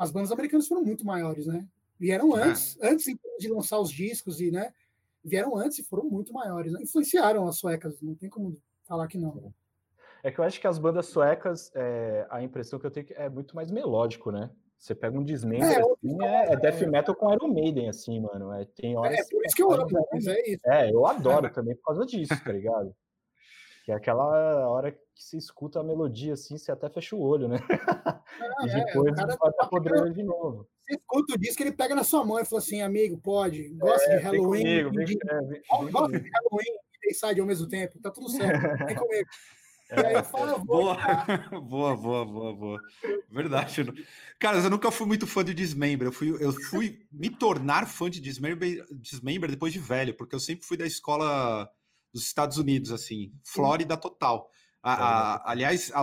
as 0.04 0.12
bandas 0.12 0.32
americanas 0.32 0.68
foram 0.68 0.84
muito 0.84 1.06
maiores, 1.06 1.48
né? 1.48 1.66
Vieram 1.98 2.36
antes, 2.36 2.78
é. 2.82 2.90
antes 2.90 3.16
de 3.40 3.48
lançar 3.48 3.80
os 3.80 3.90
discos 3.90 4.42
e, 4.42 4.52
né? 4.52 4.74
Vieram 5.24 5.56
antes 5.56 5.80
e 5.80 5.84
foram 5.84 6.04
muito 6.04 6.34
maiores, 6.34 6.74
né? 6.74 6.82
Influenciaram 6.82 7.48
as 7.48 7.58
suecas, 7.58 8.02
não 8.02 8.14
tem 8.14 8.30
como 8.30 8.58
falar 8.84 9.08
que 9.08 9.18
não. 9.18 9.54
É 10.22 10.30
que 10.30 10.40
eu 10.40 10.44
acho 10.44 10.60
que 10.60 10.68
as 10.68 10.78
bandas 10.78 11.06
suecas, 11.06 11.72
é, 11.74 12.28
a 12.30 12.44
impressão 12.44 12.78
que 12.78 12.86
eu 12.86 12.92
tenho 12.92 13.08
é 13.12 13.30
muito 13.30 13.56
mais 13.56 13.72
melódico, 13.72 14.32
né? 14.32 14.50
Você 14.78 14.94
pega 14.94 15.18
um 15.18 15.24
desmembro, 15.24 15.66
é, 15.66 15.80
assim, 15.80 16.24
é, 16.24 16.52
é, 16.52 16.56
death 16.58 16.82
metal 16.82 17.16
com 17.16 17.34
Iron 17.34 17.48
Maiden, 17.48 17.88
assim, 17.88 18.20
mano. 18.20 18.52
É, 18.52 18.66
tem 18.66 18.98
horas 18.98 19.18
é, 19.18 19.24
por 19.30 19.46
isso 19.46 19.56
que 19.56 19.64
eu 19.64 19.72
amo, 19.72 19.88
mas 20.12 20.28
é 20.28 20.42
isso. 20.50 20.70
É, 20.70 20.92
eu 20.92 21.08
adoro 21.08 21.50
também 21.54 21.74
por 21.78 21.84
causa 21.84 22.06
disso, 22.06 22.34
tá 22.44 22.52
ligado? 22.52 22.94
Que 23.84 23.92
é 23.92 23.96
aquela 23.96 24.70
hora 24.70 24.92
que 24.92 25.00
você 25.14 25.38
escuta 25.38 25.82
a 25.82 25.84
melodia 25.84 26.34
assim, 26.34 26.58
você 26.58 26.72
até 26.72 26.90
fecha 26.90 27.16
o 27.16 27.22
olho, 27.22 27.48
né? 27.50 27.58
Ah, 27.70 28.66
e 28.66 28.70
é, 28.70 28.86
depois 28.86 29.18
é, 29.18 29.26
vai 29.26 29.54
tá 29.54 29.68
podendo 29.70 30.14
de 30.14 30.24
novo. 30.24 30.68
Você 30.86 30.96
escuta 30.96 31.34
o 31.34 31.38
disco, 31.38 31.62
ele 31.62 31.72
pega 31.72 31.94
na 31.94 32.04
sua 32.04 32.26
mão 32.26 32.40
e 32.40 32.46
fala 32.46 32.62
assim, 32.62 32.82
amigo, 32.82 33.18
pode, 33.18 33.70
gosta 33.76 34.10
é, 34.10 34.18
de 34.18 34.24
Halloween. 34.24 34.64
Comigo, 34.64 34.92
vem, 34.92 35.06
de, 35.06 35.18
é, 35.30 35.42
vem, 35.42 35.62
gosta 35.92 36.20
de 36.20 36.30
Halloween 36.30 36.78
e 36.94 37.08
Dayside 37.08 37.42
ao 37.42 37.48
mesmo 37.48 37.68
tempo, 37.68 38.00
tá 38.00 38.10
tudo 38.10 38.30
certo. 38.30 38.86
Vem 38.86 38.96
comigo. 38.96 39.30
É, 39.90 40.24
falo, 40.24 40.60
boa. 40.60 40.98
boa, 41.62 41.96
boa, 41.96 42.26
boa, 42.26 42.56
boa. 42.56 42.82
Verdade. 43.30 43.86
Cara, 44.40 44.58
eu 44.58 44.70
nunca 44.70 44.90
fui 44.92 45.06
muito 45.06 45.28
fã 45.28 45.44
de 45.44 45.54
Dismember. 45.54 46.08
Eu 46.08 46.12
fui, 46.12 46.30
eu 46.44 46.52
fui 46.54 47.06
me 47.12 47.30
tornar 47.30 47.86
fã 47.86 48.10
de 48.10 48.20
Dismember, 48.20 48.86
Dismember 48.92 49.52
depois 49.52 49.72
de 49.72 49.80
velho, 49.80 50.16
porque 50.16 50.34
eu 50.34 50.40
sempre 50.40 50.66
fui 50.66 50.78
da 50.78 50.86
escola 50.86 51.70
dos 52.14 52.24
Estados 52.24 52.58
Unidos, 52.58 52.92
assim, 52.92 53.34
Flórida 53.44 53.98
total. 53.98 54.50
A, 54.82 54.94
a, 54.94 55.52
aliás, 55.52 55.92
a, 55.94 56.02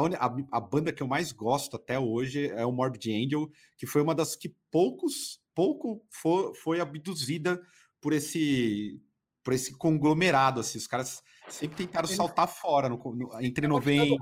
a, 0.50 0.60
banda 0.60 0.92
que 0.92 1.02
eu 1.02 1.06
mais 1.06 1.32
gosto 1.32 1.76
até 1.76 1.98
hoje 1.98 2.48
é 2.48 2.64
o 2.64 2.72
Morbid 2.72 3.12
Angel, 3.12 3.50
que 3.76 3.86
foi 3.86 4.00
uma 4.00 4.14
das 4.14 4.34
que 4.34 4.56
poucos, 4.70 5.38
pouco 5.54 6.02
foi, 6.08 6.54
foi 6.54 6.80
abduzida 6.80 7.60
por 8.00 8.12
esse 8.12 9.00
por 9.42 9.54
esse 9.54 9.76
conglomerado, 9.76 10.60
assim, 10.60 10.76
os 10.76 10.86
caras 10.86 11.22
sempre 11.48 11.78
tentaram 11.78 12.06
Eles... 12.06 12.16
saltar 12.16 12.46
fora 12.46 12.90
no, 12.90 12.96
no, 12.96 13.40
entre 13.40 13.66
90 13.66 14.04
né? 14.04 14.16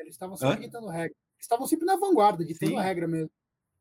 Eles 0.00 0.14
estavam 0.14 0.36
sempre 0.36 0.66
ditando 0.66 0.88
regra. 0.88 1.16
Estavam 1.40 1.66
sempre 1.66 1.86
na 1.86 1.96
vanguarda, 1.96 2.44
ditando 2.44 2.76
regra 2.76 3.08
mesmo. 3.08 3.30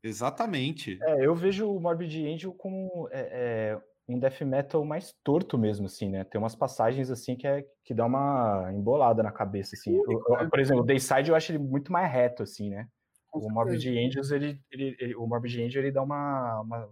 Exatamente. 0.01 0.99
É, 1.01 1.25
eu 1.25 1.35
vejo 1.35 1.69
o 1.69 1.79
Morbid 1.79 2.25
Angel 2.25 2.53
como 2.53 3.07
é, 3.11 3.21
é, 3.21 3.81
um 4.07 4.19
death 4.19 4.41
metal 4.41 4.83
mais 4.83 5.13
torto 5.23 5.57
mesmo, 5.57 5.85
assim, 5.85 6.09
né? 6.09 6.23
Tem 6.23 6.39
umas 6.39 6.55
passagens 6.55 7.09
assim 7.09 7.35
que, 7.35 7.47
é, 7.47 7.65
que 7.83 7.93
dá 7.93 8.05
uma 8.05 8.71
embolada 8.73 9.23
na 9.23 9.31
cabeça, 9.31 9.75
assim. 9.75 9.95
Eu, 9.95 10.23
eu, 10.27 10.49
por 10.49 10.59
exemplo, 10.59 10.83
o 10.83 10.85
Dayside 10.85 11.29
eu 11.29 11.35
acho 11.35 11.51
ele 11.51 11.59
muito 11.59 11.91
mais 11.91 12.11
reto, 12.11 12.43
assim, 12.43 12.69
né? 12.69 12.87
O 13.31 13.49
Morbid 13.49 13.87
Angels, 13.89 14.29
ele, 14.31 14.59
ele, 14.69 14.95
ele, 14.99 15.15
o 15.15 15.25
Morbid 15.25 15.63
Angel, 15.63 15.81
ele 15.81 15.91
dá 15.91 16.03
uma, 16.03 16.61
uma 16.61 16.89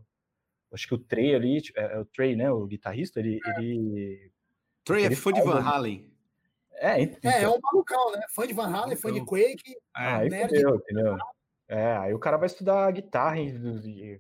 acho 0.74 0.88
que 0.88 0.95
o 0.95 0.97
Trey 0.97 1.36
ali, 1.36 1.62
tipo, 1.62 1.80
é, 1.80 1.93
é, 1.93 2.00
o 2.00 2.06
Trey, 2.06 2.36
né, 2.36 2.52
o 2.52 2.65
guitarrista, 2.65 3.19
ele... 3.19 3.39
É. 3.45 3.62
ele 3.62 4.32
Trey 4.84 5.06
é 5.06 5.15
fã 5.15 5.32
de 5.32 5.41
Van 5.41 5.62
Halen. 5.62 6.10
É, 6.74 7.00
então, 7.00 7.32
é, 7.32 7.43
é 7.43 7.50
um 7.50 7.60
malucão, 7.62 8.12
né? 8.13 8.26
Fã 8.34 8.47
de 8.47 8.54
Van 8.54 8.76
Halen, 8.76 8.95
fã 8.95 9.12
de 9.12 9.19
então. 9.19 9.28
Quake. 9.28 9.76
Ah, 9.93 10.17
aí 10.17 10.30
fudeu, 10.32 10.76
entendeu? 10.76 11.17
É, 11.67 11.97
aí 11.97 12.13
o 12.13 12.19
cara 12.19 12.38
vai 12.38 12.47
estudar 12.47 12.88
a 12.88 12.91
guitarra 12.91 13.39
e, 13.39 14.19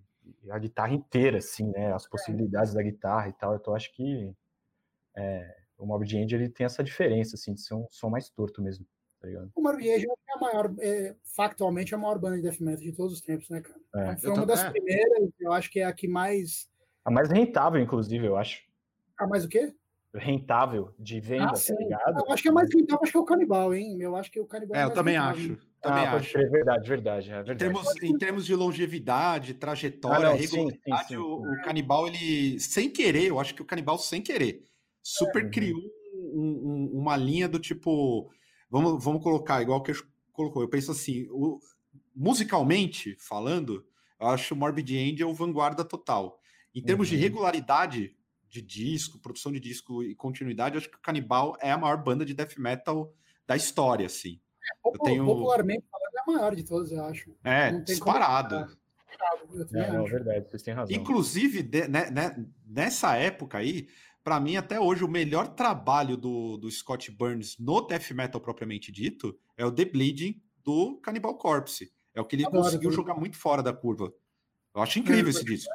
a 0.49 0.59
guitarra 0.59 0.93
inteira, 0.93 1.37
assim, 1.37 1.69
né? 1.71 1.93
As 1.93 2.07
possibilidades 2.07 2.73
é. 2.73 2.75
da 2.75 2.83
guitarra 2.83 3.29
e 3.29 3.33
tal. 3.33 3.55
Então 3.55 3.75
acho 3.75 3.93
que 3.93 4.33
é, 5.15 5.55
o 5.77 5.85
Morbid 5.85 6.17
Angel 6.17 6.39
ele 6.39 6.49
tem 6.49 6.65
essa 6.65 6.83
diferença, 6.83 7.35
assim, 7.35 7.53
de 7.53 7.61
ser 7.61 7.73
um 7.73 7.85
som 7.89 8.09
mais 8.09 8.29
torto 8.29 8.61
mesmo. 8.61 8.85
Tá 9.19 9.27
o 9.55 9.61
Morbid 9.61 9.89
Angel 9.91 10.11
é 10.11 10.33
a 10.33 10.39
maior, 10.39 10.73
é, 10.79 11.15
factualmente, 11.35 11.93
a 11.93 11.97
maior 11.97 12.17
banda 12.17 12.37
de 12.37 12.41
death 12.41 12.59
metal 12.59 12.81
de 12.81 12.91
todos 12.91 13.13
os 13.13 13.21
tempos, 13.21 13.49
né, 13.49 13.61
cara? 13.61 14.11
É. 14.11 14.17
Foi 14.17 14.31
uma 14.31 14.45
das 14.45 14.63
é. 14.63 14.69
primeiras, 14.71 15.29
eu 15.39 15.51
acho 15.51 15.69
que 15.69 15.79
é 15.79 15.85
a 15.85 15.93
que 15.93 16.07
mais. 16.07 16.69
A 17.05 17.11
mais 17.11 17.29
rentável, 17.29 17.79
inclusive, 17.79 18.25
eu 18.25 18.35
acho. 18.35 18.63
A 19.19 19.27
mais 19.27 19.45
o 19.45 19.49
quê? 19.49 19.73
rentável 20.13 20.93
de 20.99 21.19
venda, 21.19 21.45
ah, 21.45 21.53
tá 21.53 21.75
ligado? 21.75 22.19
Eu 22.25 22.31
acho 22.33 22.43
que 22.43 22.49
é 22.49 22.51
mais 22.51 22.69
rentável, 22.73 22.99
acho 23.01 23.11
que 23.11 23.17
é 23.17 23.21
o 23.21 23.25
Canibal, 23.25 23.73
hein? 23.73 24.01
Eu 24.01 24.15
acho 24.15 24.31
que 24.31 24.39
o 24.39 24.45
Canibal 24.45 24.77
é, 24.77 24.81
é 24.81 24.85
eu 24.85 24.93
também 24.93 25.15
rentável. 25.15 25.53
acho. 25.53 25.70
Também 25.81 26.05
ah, 26.05 26.15
acho. 26.15 26.37
É 26.37 26.45
verdade, 26.45 26.87
verdade, 26.87 27.31
é 27.31 27.43
verdade. 27.43 27.53
Em 27.53 27.57
termos, 27.57 28.03
em 28.03 28.17
termos 28.17 28.45
de 28.45 28.55
longevidade, 28.55 29.55
trajetória, 29.55 30.27
ah, 30.27 30.31
não, 30.31 30.37
regularidade, 30.37 31.07
sim, 31.07 31.07
sim, 31.07 31.07
sim. 31.07 31.17
O, 31.17 31.41
o, 31.41 31.61
Canibal, 31.63 32.07
ele, 32.07 32.59
sem 32.59 32.89
querer, 32.89 33.25
eu 33.25 33.39
acho 33.39 33.55
que 33.55 33.63
o 33.63 33.65
Canibal, 33.65 33.97
sem 33.97 34.21
querer, 34.21 34.63
super 35.01 35.45
é, 35.45 35.49
criou 35.49 35.81
um, 36.13 36.89
um, 36.93 36.99
uma 36.99 37.17
linha 37.17 37.47
do 37.47 37.57
tipo. 37.57 38.31
Vamos, 38.69 39.03
vamos 39.03 39.23
colocar, 39.23 39.61
igual 39.61 39.81
que 39.81 39.91
eu 39.91 39.95
colocou. 40.31 40.61
Eu 40.61 40.69
penso 40.69 40.91
assim, 40.91 41.27
o, 41.31 41.59
musicalmente 42.15 43.17
falando, 43.19 43.83
eu 44.19 44.27
acho 44.27 44.53
o 44.53 44.57
Morbid 44.57 44.95
Angel 44.95 45.33
vanguarda 45.33 45.83
total. 45.83 46.39
Em 46.75 46.81
termos 46.81 47.09
uhum. 47.09 47.17
de 47.17 47.21
regularidade 47.21 48.15
de 48.47 48.61
disco, 48.61 49.19
produção 49.19 49.51
de 49.51 49.59
disco 49.59 50.03
e 50.03 50.13
continuidade, 50.13 50.77
acho 50.77 50.89
que 50.89 50.97
o 50.97 51.01
Canibal 51.01 51.57
é 51.59 51.71
a 51.71 51.77
maior 51.77 51.97
banda 51.97 52.23
de 52.23 52.35
death 52.35 52.57
metal 52.57 53.11
da 53.47 53.55
história, 53.55 54.05
assim. 54.05 54.39
Eu 54.85 54.91
tenho... 55.03 55.25
Popularmente 55.25 55.83
falando, 55.89 56.15
é 56.15 56.21
a 56.21 56.37
maior 56.37 56.55
de 56.55 56.63
todos, 56.63 56.91
eu 56.91 57.03
acho. 57.03 57.35
É, 57.43 57.71
disparado. 57.71 58.55
É, 59.73 59.79
é 59.79 60.03
verdade, 60.03 60.49
vocês 60.49 60.63
têm 60.63 60.73
razão. 60.73 60.95
Inclusive, 60.95 61.61
de, 61.61 61.87
né, 61.87 62.09
né, 62.09 62.45
nessa 62.65 63.15
época 63.15 63.57
aí, 63.57 63.87
para 64.23 64.39
mim, 64.39 64.55
até 64.55 64.79
hoje, 64.79 65.03
o 65.03 65.07
melhor 65.07 65.47
trabalho 65.49 66.15
do, 66.15 66.57
do 66.57 66.69
Scott 66.69 67.09
Burns 67.11 67.57
no 67.59 67.81
death 67.81 68.11
metal 68.11 68.39
propriamente 68.39 68.91
dito 68.91 69.37
é 69.57 69.65
o 69.65 69.71
The 69.71 69.85
Bleeding 69.85 70.41
do 70.63 70.99
Cannibal 71.01 71.35
Corpse. 71.35 71.91
É 72.13 72.21
o 72.21 72.25
que 72.25 72.35
ele 72.35 72.45
Adoro, 72.45 72.63
conseguiu 72.63 72.91
jogar 72.91 73.15
muito 73.15 73.37
fora 73.37 73.63
da 73.63 73.73
curva. 73.73 74.13
Eu 74.75 74.81
acho 74.81 74.99
incrível 74.99 75.27
é, 75.27 75.29
esse 75.29 75.43
disco. 75.43 75.71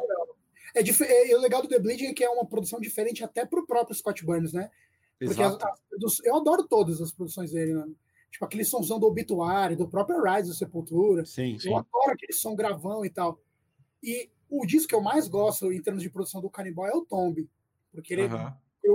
É, 0.74 0.80
é, 0.80 1.30
é, 1.32 1.36
o 1.36 1.40
legal 1.40 1.62
do 1.62 1.68
The 1.68 1.78
Bleeding 1.78 2.06
é 2.06 2.14
que 2.14 2.24
é 2.24 2.30
uma 2.30 2.46
produção 2.46 2.80
diferente 2.80 3.24
até 3.24 3.44
pro 3.44 3.66
próprio 3.66 3.96
Scott 3.96 4.24
Burns, 4.24 4.52
né? 4.52 4.70
Porque 5.18 5.42
as, 5.42 5.54
as, 5.54 6.20
eu 6.24 6.36
adoro 6.36 6.68
todas 6.68 7.00
as 7.00 7.10
produções 7.10 7.52
dele, 7.52 7.74
né? 7.74 7.86
Tipo 8.30 8.44
aquele 8.44 8.64
somzão 8.64 8.98
do 8.98 9.06
Obituário, 9.06 9.76
do 9.76 9.88
próprio 9.88 10.22
Rise 10.22 10.50
do 10.50 10.54
Sepultura. 10.54 11.24
Sim, 11.24 11.58
sim. 11.58 11.70
Eu 11.70 11.76
adoro 11.76 12.12
aquele 12.12 12.32
som 12.32 12.54
gravão 12.54 13.04
e 13.04 13.10
tal. 13.10 13.40
E 14.02 14.30
o 14.48 14.66
disco 14.66 14.88
que 14.88 14.94
eu 14.94 15.00
mais 15.00 15.28
gosto 15.28 15.72
em 15.72 15.80
termos 15.80 16.02
de 16.02 16.10
produção 16.10 16.40
do 16.40 16.50
Cannibal 16.50 16.86
é 16.86 16.94
o 16.94 17.04
Tomb. 17.04 17.48
Porque 17.90 18.12
ele 18.12 18.22
é 18.22 18.54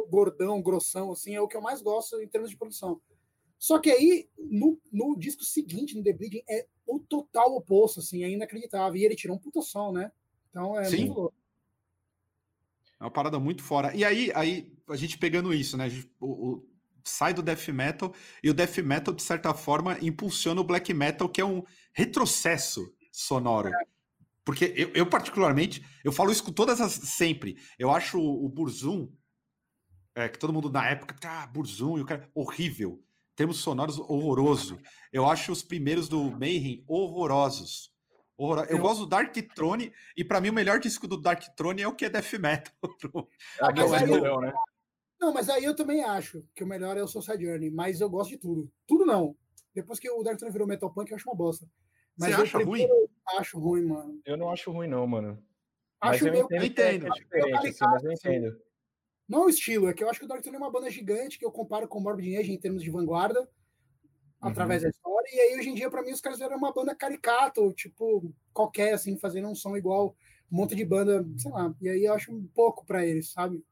gordão, 0.09 0.61
grossão, 0.61 1.11
assim, 1.11 1.35
é 1.35 1.41
o 1.41 1.47
que 1.47 1.57
eu 1.57 1.61
mais 1.61 1.81
gosto 1.81 2.21
em 2.21 2.27
termos 2.27 2.49
de 2.49 2.57
produção. 2.57 3.01
Só 3.57 3.77
que 3.77 3.91
aí, 3.91 4.27
no, 4.37 4.79
no 4.91 5.15
disco 5.17 5.43
seguinte, 5.43 5.95
no 5.95 6.03
The 6.03 6.13
Bleeding, 6.13 6.43
é 6.49 6.65
o 6.87 6.99
total 6.99 7.55
oposto, 7.55 7.99
assim, 7.99 8.23
é 8.23 8.29
inacreditável. 8.29 8.95
E 8.95 9.05
ele 9.05 9.15
tirou 9.15 9.37
um 9.37 9.39
puta 9.39 9.61
som, 9.61 9.91
né? 9.91 10.11
Então 10.49 10.79
é 10.79 10.85
Sim. 10.85 11.05
muito 11.05 11.13
louco. 11.13 11.35
É 12.99 13.03
uma 13.03 13.11
parada 13.11 13.39
muito 13.39 13.63
fora. 13.63 13.95
E 13.95 14.03
aí, 14.03 14.31
aí 14.33 14.71
a 14.87 14.95
gente 14.95 15.17
pegando 15.17 15.53
isso, 15.53 15.77
né? 15.77 15.89
Gente, 15.89 16.09
o, 16.19 16.27
o, 16.27 16.69
sai 17.03 17.33
do 17.33 17.41
death 17.41 17.67
metal 17.69 18.13
e 18.43 18.49
o 18.49 18.53
death 18.53 18.77
metal, 18.77 19.13
de 19.13 19.21
certa 19.21 19.53
forma, 19.53 19.97
impulsiona 20.01 20.61
o 20.61 20.63
black 20.63 20.93
metal, 20.93 21.29
que 21.29 21.41
é 21.41 21.45
um 21.45 21.63
retrocesso 21.93 22.93
sonoro. 23.11 23.71
Porque 24.43 24.73
eu, 24.75 24.89
eu 24.93 25.05
particularmente, 25.05 25.85
eu 26.03 26.11
falo 26.11 26.31
isso 26.31 26.43
com 26.43 26.51
todas 26.51 26.81
as. 26.81 26.93
sempre. 26.93 27.57
Eu 27.77 27.91
acho 27.91 28.19
o, 28.19 28.45
o 28.45 28.49
Burzum, 28.49 29.11
é, 30.15 30.27
que 30.27 30.39
todo 30.39 30.53
mundo 30.53 30.69
na 30.69 30.89
época, 30.89 31.15
ah, 31.25 31.47
Burzum, 31.47 31.97
e 31.97 32.01
o 32.01 32.05
cara, 32.05 32.29
horrível. 32.33 33.03
Termos 33.35 33.57
sonoros 33.57 33.97
horroroso. 33.97 34.79
Eu 35.11 35.29
acho 35.29 35.51
os 35.51 35.63
primeiros 35.63 36.07
do 36.09 36.31
Mayhem 36.31 36.83
horrorosos. 36.87 37.91
Eu, 38.69 38.79
gosto 38.79 39.01
do 39.01 39.05
Dark 39.05 39.35
Throne, 39.53 39.93
e 40.17 40.23
para 40.23 40.41
mim 40.41 40.49
o 40.49 40.53
melhor 40.53 40.79
disco 40.79 41.07
do 41.07 41.15
Dark 41.15 41.43
Throne 41.55 41.83
é 41.83 41.87
o 41.87 41.93
que 41.93 42.05
é 42.05 42.09
Death 42.09 42.33
Metal. 42.33 42.73
Ah, 43.61 43.71
mas 43.75 43.93
aí, 43.93 44.09
eu... 44.09 44.41
né? 44.41 44.51
Não, 45.21 45.31
mas 45.31 45.49
aí 45.49 45.63
eu 45.63 45.75
também 45.75 46.03
acho 46.03 46.43
que 46.55 46.63
o 46.63 46.67
melhor 46.67 46.97
é 46.97 47.03
o 47.03 47.07
Soulside 47.07 47.45
Journey, 47.45 47.69
mas 47.69 48.01
eu 48.01 48.10
gosto 48.10 48.31
de 48.31 48.38
tudo. 48.38 48.71
Tudo 48.88 49.05
não. 49.05 49.36
Depois 49.73 49.99
que 49.99 50.10
o 50.10 50.23
Dark 50.23 50.39
Throne 50.39 50.51
virou 50.51 50.67
Metal 50.67 50.91
Punk, 50.91 51.12
eu 51.12 51.15
acho 51.15 51.29
uma 51.29 51.36
bosta. 51.36 51.67
Mas 52.17 52.36
Você 52.36 52.41
acha 52.41 52.57
ruim? 52.57 52.88
Acho 53.38 53.60
ruim, 53.60 53.86
mano. 53.86 54.19
Eu 54.25 54.36
não 54.36 54.49
acho 54.49 54.71
ruim, 54.71 54.88
não, 54.88 55.05
mano. 55.05 55.41
Acho 56.01 56.25
mas 56.25 56.34
eu 56.36 56.43
entendo. 56.43 56.65
entendo. 56.65 57.05
É 57.05 57.67
assim, 57.67 57.77
mas 57.81 58.03
eu 58.03 58.12
entendo. 58.12 58.60
Não 59.29 59.45
o 59.45 59.49
estilo, 59.49 59.88
é 59.88 59.93
que 59.93 60.03
eu 60.03 60.10
acho 60.10 60.19
que 60.19 60.25
o 60.25 60.27
Dark 60.27 60.41
Throne 60.41 60.57
é 60.57 60.60
uma 60.60 60.71
banda 60.71 60.89
gigante 60.89 61.38
que 61.38 61.45
eu 61.45 61.51
comparo 61.51 61.88
com 61.88 61.99
o 61.99 62.01
Morbid 62.01 62.36
Angel 62.36 62.55
em 62.55 62.60
termos 62.60 62.84
de 62.84 62.89
vanguarda 62.89 63.47
através 64.41 64.81
uhum. 64.81 64.88
da 64.88 64.89
história. 64.89 65.29
E 65.31 65.39
aí, 65.39 65.60
hoje 65.60 65.69
em 65.69 65.75
dia, 65.75 65.89
para 65.89 66.01
mim, 66.01 66.12
os 66.12 66.19
caras 66.19 66.41
eram 66.41 66.57
uma 66.57 66.73
banda 66.73 66.95
caricato, 66.95 67.71
tipo, 67.73 68.34
qualquer, 68.51 68.93
assim, 68.93 69.17
fazendo 69.19 69.47
um 69.47 69.55
som 69.55 69.77
igual 69.77 70.15
um 70.51 70.57
monte 70.57 70.75
de 70.75 70.84
banda, 70.84 71.23
sei 71.38 71.51
lá. 71.51 71.73
E 71.79 71.88
aí 71.88 72.05
eu 72.05 72.13
acho 72.13 72.34
um 72.34 72.47
pouco 72.47 72.84
para 72.84 73.05
eles, 73.05 73.31
sabe? 73.31 73.63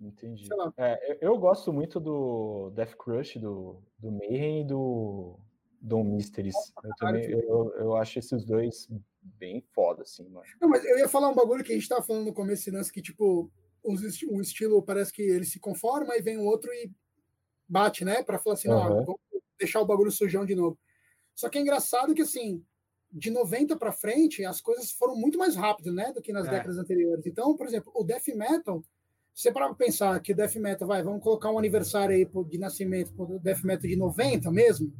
Entendi. 0.00 0.48
É, 0.78 1.18
eu 1.20 1.38
gosto 1.38 1.72
muito 1.72 2.00
do 2.00 2.70
Death 2.70 2.94
Crush, 2.96 3.38
do, 3.38 3.82
do 3.98 4.10
Mayhem 4.10 4.62
e 4.62 4.64
do 4.64 5.38
Dom 5.80 6.04
Mysteries. 6.04 6.54
Eu 6.82 6.90
também 6.96 7.30
eu, 7.30 7.74
eu 7.76 7.96
acho 7.96 8.18
esses 8.18 8.44
dois 8.44 8.88
bem 9.22 9.60
foda, 9.74 10.02
assim, 10.02 10.26
mano. 10.28 10.46
Não, 10.60 10.68
mas 10.68 10.84
eu 10.84 10.98
ia 10.98 11.08
falar 11.08 11.28
um 11.28 11.34
bagulho 11.34 11.62
que 11.62 11.72
a 11.72 11.74
gente 11.74 11.88
tava 11.88 12.02
falando 12.02 12.24
no 12.24 12.32
começo, 12.32 12.72
lance 12.72 12.90
que, 12.90 13.02
tipo, 13.02 13.50
um 13.84 14.40
estilo 14.40 14.82
parece 14.82 15.12
que 15.12 15.22
ele 15.22 15.44
se 15.44 15.60
conforma 15.60 16.16
e 16.16 16.22
vem 16.22 16.38
o 16.38 16.44
outro 16.44 16.72
e 16.72 16.90
bate, 17.68 18.04
né? 18.04 18.22
Para 18.22 18.38
falar 18.38 18.54
assim, 18.54 18.68
uhum. 18.68 19.04
não, 19.04 19.20
deixar 19.58 19.80
o 19.80 19.86
bagulho 19.86 20.10
sujão 20.10 20.46
de 20.46 20.54
novo. 20.54 20.78
Só 21.34 21.48
que 21.48 21.58
é 21.58 21.60
engraçado 21.60 22.14
que, 22.14 22.22
assim, 22.22 22.64
de 23.12 23.30
90 23.30 23.76
para 23.76 23.92
frente, 23.92 24.44
as 24.44 24.60
coisas 24.60 24.90
foram 24.92 25.14
muito 25.16 25.38
mais 25.38 25.54
rápidas, 25.56 25.94
né, 25.94 26.12
do 26.12 26.22
que 26.22 26.32
nas 26.32 26.46
é. 26.46 26.50
décadas 26.50 26.78
anteriores. 26.78 27.26
Então, 27.26 27.56
por 27.56 27.66
exemplo, 27.66 27.92
o 27.94 28.04
death 28.04 28.28
metal, 28.28 28.82
você 29.40 29.50
parar 29.50 29.74
pensar 29.74 30.20
que 30.20 30.32
o 30.32 30.36
death 30.36 30.56
metal, 30.56 30.86
vai, 30.86 31.02
vamos 31.02 31.22
colocar 31.22 31.50
um 31.50 31.58
aniversário 31.58 32.14
aí 32.14 32.28
de 32.48 32.58
nascimento 32.58 33.12
do 33.12 33.38
death 33.38 33.62
metal 33.62 33.88
de 33.88 33.96
90 33.96 34.50
mesmo, 34.50 34.92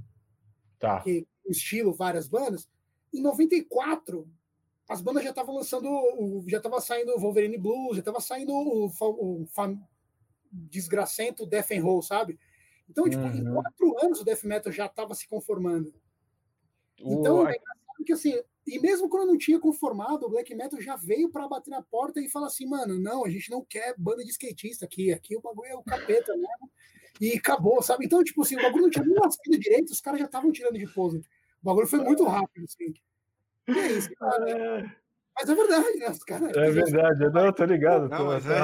tá. 0.78 1.00
que 1.00 1.26
estilo, 1.46 1.92
várias 1.92 2.28
bandas, 2.28 2.68
em 3.12 3.20
94 3.20 4.26
as 4.88 5.00
bandas 5.00 5.22
já 5.22 5.30
estavam 5.30 5.54
lançando, 5.54 6.44
já 6.48 6.56
estava 6.56 6.80
saindo 6.80 7.12
o 7.12 7.20
Wolverine 7.20 7.56
Blues, 7.56 7.94
já 7.94 8.00
estava 8.00 8.20
saindo 8.20 8.52
o, 8.52 8.86
o, 8.88 9.42
o 9.42 9.48
desgracento 10.50 11.46
Death 11.46 11.70
and 11.70 11.82
Roll, 11.82 12.02
sabe? 12.02 12.40
Então, 12.88 13.08
tipo, 13.08 13.22
uhum. 13.22 13.36
em 13.36 13.54
quatro 13.54 14.04
anos 14.04 14.20
o 14.20 14.24
death 14.24 14.42
metal 14.42 14.72
já 14.72 14.86
estava 14.86 15.14
se 15.14 15.28
conformando. 15.28 15.94
Então, 16.98 17.46
é 17.46 17.56
engraçado 17.56 18.04
que 18.04 18.12
assim, 18.12 18.42
e 18.70 18.78
mesmo 18.78 19.08
quando 19.08 19.28
não 19.28 19.36
tinha 19.36 19.58
conformado, 19.58 20.26
o 20.26 20.30
black 20.30 20.54
metal 20.54 20.80
já 20.80 20.96
veio 20.96 21.30
para 21.30 21.48
bater 21.48 21.70
na 21.70 21.82
porta 21.82 22.20
e 22.20 22.28
falar 22.28 22.46
assim, 22.46 22.66
mano, 22.66 22.98
não, 22.98 23.24
a 23.24 23.28
gente 23.28 23.50
não 23.50 23.64
quer 23.64 23.94
banda 23.98 24.22
de 24.24 24.30
skatista 24.30 24.84
aqui, 24.84 25.12
aqui 25.12 25.36
o 25.36 25.40
bagulho 25.40 25.70
é 25.70 25.74
o 25.74 25.82
capeta 25.82 26.32
mesmo. 26.34 26.70
e 27.20 27.36
acabou, 27.36 27.82
sabe? 27.82 28.06
Então, 28.06 28.22
tipo 28.22 28.42
assim, 28.42 28.56
o 28.56 28.62
bagulho 28.62 28.84
não 28.84 28.90
tinha 28.90 29.04
nem 29.04 29.14
nascido 29.14 29.58
direito, 29.58 29.90
os 29.90 30.00
caras 30.00 30.20
já 30.20 30.26
estavam 30.26 30.52
tirando 30.52 30.78
de 30.78 30.86
pose. 30.86 31.18
O 31.18 31.64
bagulho 31.64 31.86
foi 31.86 31.98
muito 31.98 32.24
rápido, 32.24 32.64
assim. 32.64 32.94
E 33.68 33.78
é 33.78 33.92
isso, 33.92 34.14
cara. 34.14 34.50
É. 34.50 34.96
Mas 35.34 35.48
é 35.48 35.54
verdade, 35.54 35.98
né? 35.98 36.10
Os 36.10 36.24
cara, 36.24 36.50
é 36.50 36.70
verdade, 36.70 37.24
eu 37.24 37.32
não, 37.32 37.52
tô 37.52 37.64
ligado. 37.64 38.08
Não, 38.08 38.18
tô, 38.18 38.24
mas, 38.26 38.46
é, 38.46 38.58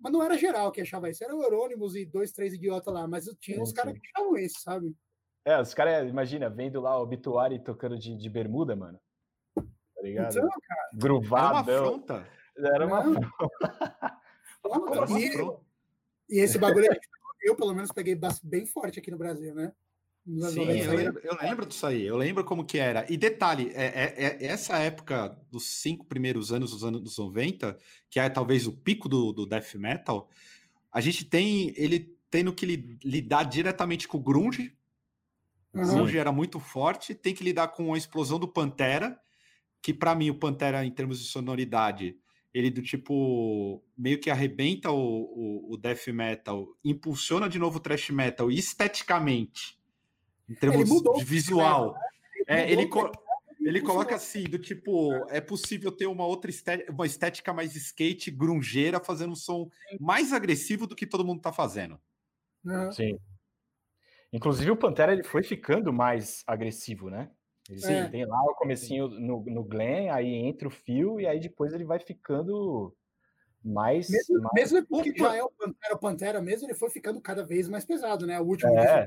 mas, 0.00 0.12
não 0.12 0.22
era 0.22 0.38
geral 0.38 0.70
que 0.70 0.80
achava 0.80 1.10
isso, 1.10 1.24
era 1.24 1.34
o 1.34 1.42
Eurônimos 1.42 1.96
e 1.96 2.04
dois, 2.04 2.32
três 2.32 2.54
idiotas 2.54 2.92
lá, 2.92 3.06
mas 3.06 3.24
tinha 3.40 3.60
uns 3.60 3.72
caras 3.72 3.94
que 3.94 4.00
achavam 4.14 4.36
isso, 4.36 4.60
sabe? 4.60 4.94
É, 5.44 5.60
os 5.60 5.74
caras, 5.74 6.08
imagina, 6.08 6.48
vendo 6.48 6.80
lá 6.80 6.98
o 6.98 7.02
Obituário 7.02 7.58
tocando 7.58 7.98
de, 7.98 8.16
de 8.16 8.28
bermuda, 8.28 8.76
mano. 8.76 9.00
Tá 9.54 10.02
ligado? 10.02 10.38
Então, 10.38 10.48
cara. 10.48 10.90
Gruvado. 10.94 11.70
Era 11.70 11.80
uma 11.80 11.80
afronta. 11.80 12.26
Era 12.56 12.86
uma 12.86 12.98
afronta. 12.98 13.30
E, 16.28 16.36
e 16.36 16.40
esse 16.40 16.58
bagulho 16.58 16.86
eu, 17.42 17.56
pelo 17.56 17.74
menos, 17.74 17.90
peguei 17.90 18.18
bem 18.44 18.64
forte 18.64 18.98
aqui 18.98 19.10
no 19.10 19.18
Brasil, 19.18 19.54
né? 19.54 19.72
Sim, 20.24 20.70
eu 20.78 20.94
lembro, 20.94 21.20
eu 21.24 21.36
lembro, 21.42 21.66
disso 21.66 21.84
aí, 21.84 22.06
eu 22.06 22.16
lembro 22.16 22.44
como 22.44 22.64
que 22.64 22.78
era. 22.78 23.04
E 23.10 23.16
detalhe, 23.16 23.72
é, 23.74 23.86
é, 23.86 24.24
é, 24.24 24.46
essa 24.46 24.78
época 24.78 25.36
dos 25.50 25.66
cinco 25.66 26.06
primeiros 26.06 26.52
anos 26.52 26.70
dos 26.70 26.84
anos 26.84 27.18
90, 27.18 27.76
que 28.08 28.20
é 28.20 28.30
talvez 28.30 28.68
o 28.68 28.72
pico 28.72 29.08
do, 29.08 29.32
do 29.32 29.44
death 29.44 29.74
metal, 29.74 30.30
a 30.92 31.00
gente 31.00 31.24
tem 31.24 31.74
ele 31.76 32.16
tendo 32.30 32.52
que 32.52 32.64
lidar 33.04 33.42
diretamente 33.42 34.06
com 34.06 34.18
o 34.18 34.22
grunge. 34.22 34.72
O 35.74 35.80
grunge 35.80 36.18
era 36.18 36.30
muito 36.30 36.60
forte, 36.60 37.14
tem 37.14 37.34
que 37.34 37.42
lidar 37.42 37.68
com 37.68 37.94
a 37.94 37.98
explosão 37.98 38.38
do 38.38 38.46
Pantera, 38.46 39.18
que 39.80 39.94
para 39.94 40.14
mim 40.14 40.30
o 40.30 40.34
Pantera, 40.34 40.84
em 40.84 40.90
termos 40.90 41.18
de 41.18 41.26
sonoridade, 41.26 42.16
ele 42.52 42.70
do 42.70 42.82
tipo 42.82 43.82
meio 43.96 44.20
que 44.20 44.30
arrebenta 44.30 44.90
o, 44.90 44.96
o, 44.96 45.72
o, 45.72 45.76
death 45.76 46.08
metal, 46.08 46.68
impulsiona 46.84 47.48
de 47.48 47.58
novo 47.58 47.78
o 47.78 47.80
thrash 47.80 48.10
metal 48.10 48.50
esteticamente, 48.50 49.78
em 50.48 50.54
termos 50.54 50.88
de 50.88 51.24
visual. 51.24 51.94
Né? 51.94 52.00
Ele, 52.36 52.60
é, 52.60 52.72
ele, 52.72 52.86
co 52.86 53.10
ele 53.60 53.80
coloca 53.80 54.14
assim, 54.14 54.44
do 54.44 54.58
tipo, 54.58 55.12
é 55.30 55.40
possível 55.40 55.90
ter 55.90 56.06
uma 56.06 56.26
outra 56.26 56.50
estética, 56.50 56.92
uma 56.92 57.06
estética 57.06 57.52
mais 57.54 57.74
skate, 57.74 58.30
grungeira, 58.30 59.00
fazendo 59.00 59.32
um 59.32 59.36
som 59.36 59.70
mais 59.98 60.32
agressivo 60.32 60.86
do 60.86 60.94
que 60.94 61.06
todo 61.06 61.24
mundo 61.24 61.38
está 61.38 61.52
fazendo. 61.52 61.98
Sim. 62.92 63.18
Inclusive 64.32 64.70
o 64.70 64.76
Pantera 64.76 65.12
ele 65.12 65.22
foi 65.22 65.42
ficando 65.42 65.92
mais 65.92 66.42
agressivo, 66.46 67.10
né? 67.10 67.30
Ele 67.68 67.84
é. 67.84 68.08
tem 68.08 68.26
lá 68.26 68.42
o 68.42 68.54
comecinho 68.54 69.08
no, 69.08 69.44
no 69.44 69.62
Glen, 69.62 70.10
aí 70.10 70.34
entra 70.34 70.66
o 70.66 70.70
fio 70.70 71.20
e 71.20 71.26
aí 71.26 71.38
depois 71.38 71.72
ele 71.72 71.84
vai 71.84 71.98
ficando 71.98 72.94
mais. 73.64 74.08
Mesmo, 74.08 74.40
mais... 74.40 74.72
mesmo 74.72 74.86
porque 74.86 75.16
já 75.16 75.36
é 75.36 75.42
o 75.42 75.50
Pantera, 75.50 75.94
o 75.94 75.98
Pantera 75.98 76.42
mesmo, 76.42 76.66
ele 76.66 76.74
foi 76.74 76.90
ficando 76.90 77.20
cada 77.20 77.44
vez 77.44 77.68
mais 77.68 77.84
pesado, 77.84 78.26
né? 78.26 78.40
O 78.40 78.44
último 78.44 78.76
é, 78.76 79.06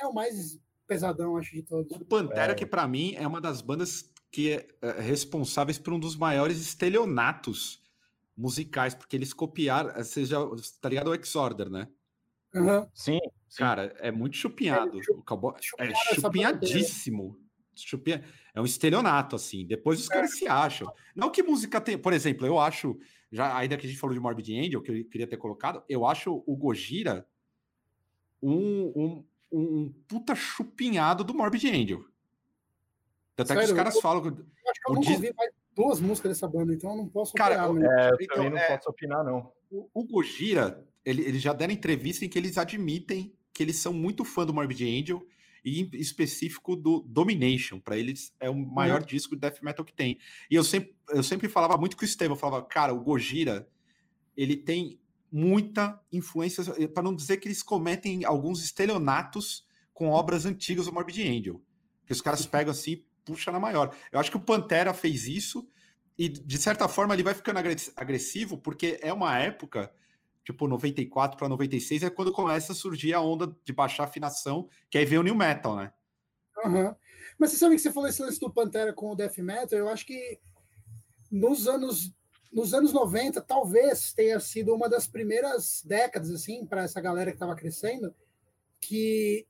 é 0.00 0.06
o 0.06 0.12
mais 0.12 0.58
pesadão, 0.86 1.36
acho, 1.36 1.52
de 1.52 1.62
todos. 1.62 1.90
O 1.90 2.04
Pantera, 2.04 2.52
é. 2.52 2.54
que 2.54 2.66
para 2.66 2.86
mim 2.86 3.14
é 3.16 3.26
uma 3.26 3.40
das 3.40 3.60
bandas 3.60 4.12
que 4.30 4.52
é, 4.52 4.68
é 4.82 5.00
responsáveis 5.00 5.78
por 5.78 5.92
um 5.92 5.98
dos 5.98 6.16
maiores 6.16 6.60
estelionatos 6.60 7.82
musicais, 8.36 8.94
porque 8.94 9.16
eles 9.16 9.32
copiaram. 9.32 9.92
Você 9.94 10.24
já 10.24 10.38
tá 10.80 10.88
ligado 10.88 11.08
ao 11.08 11.14
Exorder, 11.14 11.68
né? 11.70 11.88
Uhum. 12.54 12.88
Sim, 12.94 13.18
sim, 13.48 13.58
Cara, 13.58 13.94
é 13.98 14.10
muito 14.10 14.36
chupinhado. 14.36 14.98
É, 14.98 15.12
o 15.12 15.22
cowboy 15.22 15.54
é 15.78 15.94
chupinhadíssimo. 16.14 17.38
Chupinha, 17.74 18.24
é 18.54 18.60
um 18.60 18.64
estelionato, 18.64 19.36
assim. 19.36 19.66
Depois 19.66 20.00
os 20.00 20.08
caras 20.08 20.34
se 20.36 20.46
acham. 20.46 20.90
Não 21.14 21.30
que 21.30 21.42
música 21.42 21.80
tem. 21.80 21.98
Por 21.98 22.12
exemplo, 22.12 22.46
eu 22.46 22.58
acho, 22.58 22.98
já 23.30 23.56
ainda 23.56 23.76
que 23.76 23.86
a 23.86 23.88
gente 23.88 23.98
falou 23.98 24.14
de 24.14 24.20
Morbid 24.20 24.58
Angel, 24.58 24.80
que 24.80 24.90
eu 24.90 25.04
queria 25.04 25.26
ter 25.26 25.36
colocado, 25.36 25.82
eu 25.88 26.06
acho 26.06 26.42
o 26.46 26.56
Gojira 26.56 27.26
um, 28.42 28.92
um, 28.96 29.24
um 29.52 29.94
puta 30.08 30.34
chupinhado 30.34 31.22
do 31.22 31.34
Morbid 31.34 31.68
Angel. 31.68 32.04
Até 33.34 33.46
Sério, 33.46 33.62
que 33.62 33.72
os 33.72 33.76
caras 33.76 33.94
eu, 33.94 34.00
falam. 34.00 34.24
Eu 34.24 34.30
acho 34.30 34.80
que 34.80 34.90
eu 34.90 34.94
nunca 34.94 35.10
ouvi 35.10 35.34
mais 35.36 35.52
duas 35.74 36.00
músicas 36.00 36.32
dessa 36.32 36.48
banda, 36.48 36.72
então 36.72 36.90
eu 36.90 36.96
não 36.96 37.08
posso 37.08 37.34
Cara, 37.34 37.68
opinar. 37.68 37.90
Né? 37.90 38.06
É, 38.06 38.10
eu 38.10 38.16
então, 38.18 38.36
também 38.36 38.50
não 38.50 38.58
é, 38.58 38.76
posso 38.76 38.90
opinar, 38.90 39.24
não. 39.24 39.52
O, 39.70 39.88
o 39.92 40.04
Gojira, 40.04 40.82
ele, 41.04 41.22
eles 41.22 41.42
já 41.42 41.52
deram 41.52 41.74
entrevista 41.74 42.24
em 42.24 42.28
que 42.28 42.38
eles 42.38 42.56
admitem 42.56 43.35
que 43.56 43.62
eles 43.62 43.76
são 43.76 43.92
muito 43.92 44.24
fã 44.24 44.44
do 44.44 44.52
Morbid 44.52 44.84
Angel 44.84 45.26
e 45.64 45.82
em 45.82 45.90
específico 45.94 46.76
do 46.76 47.00
Domination. 47.00 47.80
Para 47.80 47.96
eles 47.96 48.32
é 48.38 48.48
o 48.48 48.54
maior 48.54 49.00
uhum. 49.00 49.06
disco 49.06 49.34
de 49.34 49.40
death 49.40 49.62
metal 49.62 49.84
que 49.84 49.92
tem. 49.92 50.18
E 50.50 50.54
eu 50.54 50.62
sempre, 50.62 50.94
eu 51.08 51.22
sempre 51.22 51.48
falava 51.48 51.76
muito 51.76 51.96
com 51.96 52.02
o 52.02 52.04
Estevam, 52.04 52.36
eu 52.36 52.40
falava, 52.40 52.64
cara, 52.64 52.94
o 52.94 53.00
Gojira, 53.00 53.68
ele 54.36 54.56
tem 54.56 55.00
muita 55.32 56.00
influência, 56.12 56.62
para 56.88 57.02
não 57.02 57.14
dizer 57.14 57.38
que 57.38 57.48
eles 57.48 57.62
cometem 57.62 58.24
alguns 58.24 58.62
estelionatos 58.62 59.66
com 59.92 60.08
obras 60.10 60.46
antigas 60.46 60.86
do 60.86 60.92
Morbid 60.92 61.22
Angel. 61.22 61.60
Que 62.06 62.12
os 62.12 62.20
caras 62.20 62.46
pegam 62.46 62.70
assim 62.70 62.92
e 62.92 63.06
puxam 63.24 63.52
na 63.52 63.58
maior. 63.58 63.94
Eu 64.12 64.20
acho 64.20 64.30
que 64.30 64.36
o 64.36 64.40
Pantera 64.40 64.94
fez 64.94 65.26
isso 65.26 65.68
e, 66.16 66.28
de 66.28 66.58
certa 66.58 66.86
forma, 66.86 67.14
ele 67.14 67.22
vai 67.22 67.34
ficando 67.34 67.58
agressivo 67.96 68.56
porque 68.56 68.98
é 69.02 69.12
uma 69.12 69.36
época 69.38 69.92
tipo 70.46 70.68
94 70.68 71.36
para 71.36 71.48
96, 71.48 72.04
é 72.04 72.10
quando 72.10 72.32
começa 72.32 72.70
a 72.70 72.74
surgir 72.74 73.12
a 73.12 73.20
onda 73.20 73.52
de 73.64 73.72
baixar 73.72 74.04
afinação, 74.04 74.68
que 74.88 74.96
aí 74.96 75.04
vem 75.04 75.18
o 75.18 75.22
New 75.24 75.34
Metal, 75.34 75.74
né? 75.74 75.92
Uhum. 76.64 76.94
Mas 77.36 77.50
você 77.50 77.56
sabe 77.56 77.74
que 77.74 77.80
você 77.82 77.92
falou 77.92 78.08
esse 78.08 78.22
lance 78.22 78.38
do 78.38 78.52
Pantera 78.52 78.92
com 78.92 79.10
o 79.10 79.16
Death 79.16 79.38
Metal, 79.38 79.76
eu 79.76 79.88
acho 79.88 80.06
que 80.06 80.38
nos 81.30 81.66
anos 81.66 82.14
nos 82.52 82.72
anos 82.72 82.92
90, 82.92 83.42
talvez 83.42 84.14
tenha 84.14 84.40
sido 84.40 84.72
uma 84.72 84.88
das 84.88 85.06
primeiras 85.06 85.82
décadas, 85.84 86.30
assim, 86.30 86.64
para 86.64 86.84
essa 86.84 87.00
galera 87.02 87.30
que 87.30 87.36
estava 87.36 87.54
crescendo, 87.54 88.14
que 88.80 89.46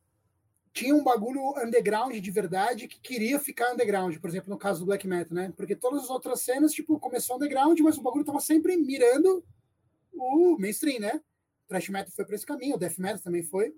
tinha 0.73 0.93
um 0.93 1.05
bagulho 1.05 1.41
underground 1.63 2.17
de 2.17 2.31
verdade 2.33 2.89
que 2.89 2.99
queria 2.99 3.39
ficar 3.39 3.73
underground, 3.73 4.17
por 4.17 4.29
exemplo, 4.29 4.51
no 4.51 4.59
caso 4.59 4.81
do 4.81 4.87
black 4.87 5.07
metal, 5.07 5.37
né? 5.37 5.53
Porque 5.57 5.77
todas 5.77 6.05
as 6.05 6.11
outras 6.11 6.41
cenas, 6.41 6.73
tipo, 6.73 6.99
começou 6.99 7.37
underground, 7.37 7.79
mas 7.81 7.97
o 7.97 8.03
bagulho 8.03 8.25
tava 8.25 8.41
sempre 8.41 8.77
mirando 8.77 9.45
o 10.17 10.59
mainstream, 10.59 11.01
né? 11.01 11.21
O 11.65 11.69
thrash 11.69 11.89
metal 11.89 12.13
foi 12.13 12.25
para 12.25 12.35
esse 12.35 12.47
caminho, 12.47 12.77
o 12.77 12.79
death 12.79 12.99
metal 12.99 13.23
também 13.23 13.43
foi. 13.43 13.75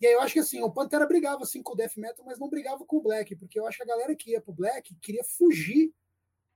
E 0.00 0.06
aí 0.06 0.14
eu 0.14 0.20
acho 0.20 0.34
que 0.34 0.40
assim, 0.40 0.62
o 0.62 0.70
Pantera 0.70 1.06
brigava 1.06 1.42
assim 1.44 1.62
com 1.62 1.72
o 1.72 1.76
death 1.76 1.96
metal, 1.96 2.24
mas 2.24 2.38
não 2.38 2.48
brigava 2.48 2.84
com 2.84 2.96
o 2.96 3.02
black, 3.02 3.36
porque 3.36 3.58
eu 3.58 3.66
acho 3.66 3.76
que 3.76 3.84
a 3.84 3.86
galera 3.86 4.14
que 4.16 4.32
ia 4.32 4.40
pro 4.40 4.52
black 4.52 4.94
queria 4.96 5.22
fugir 5.22 5.92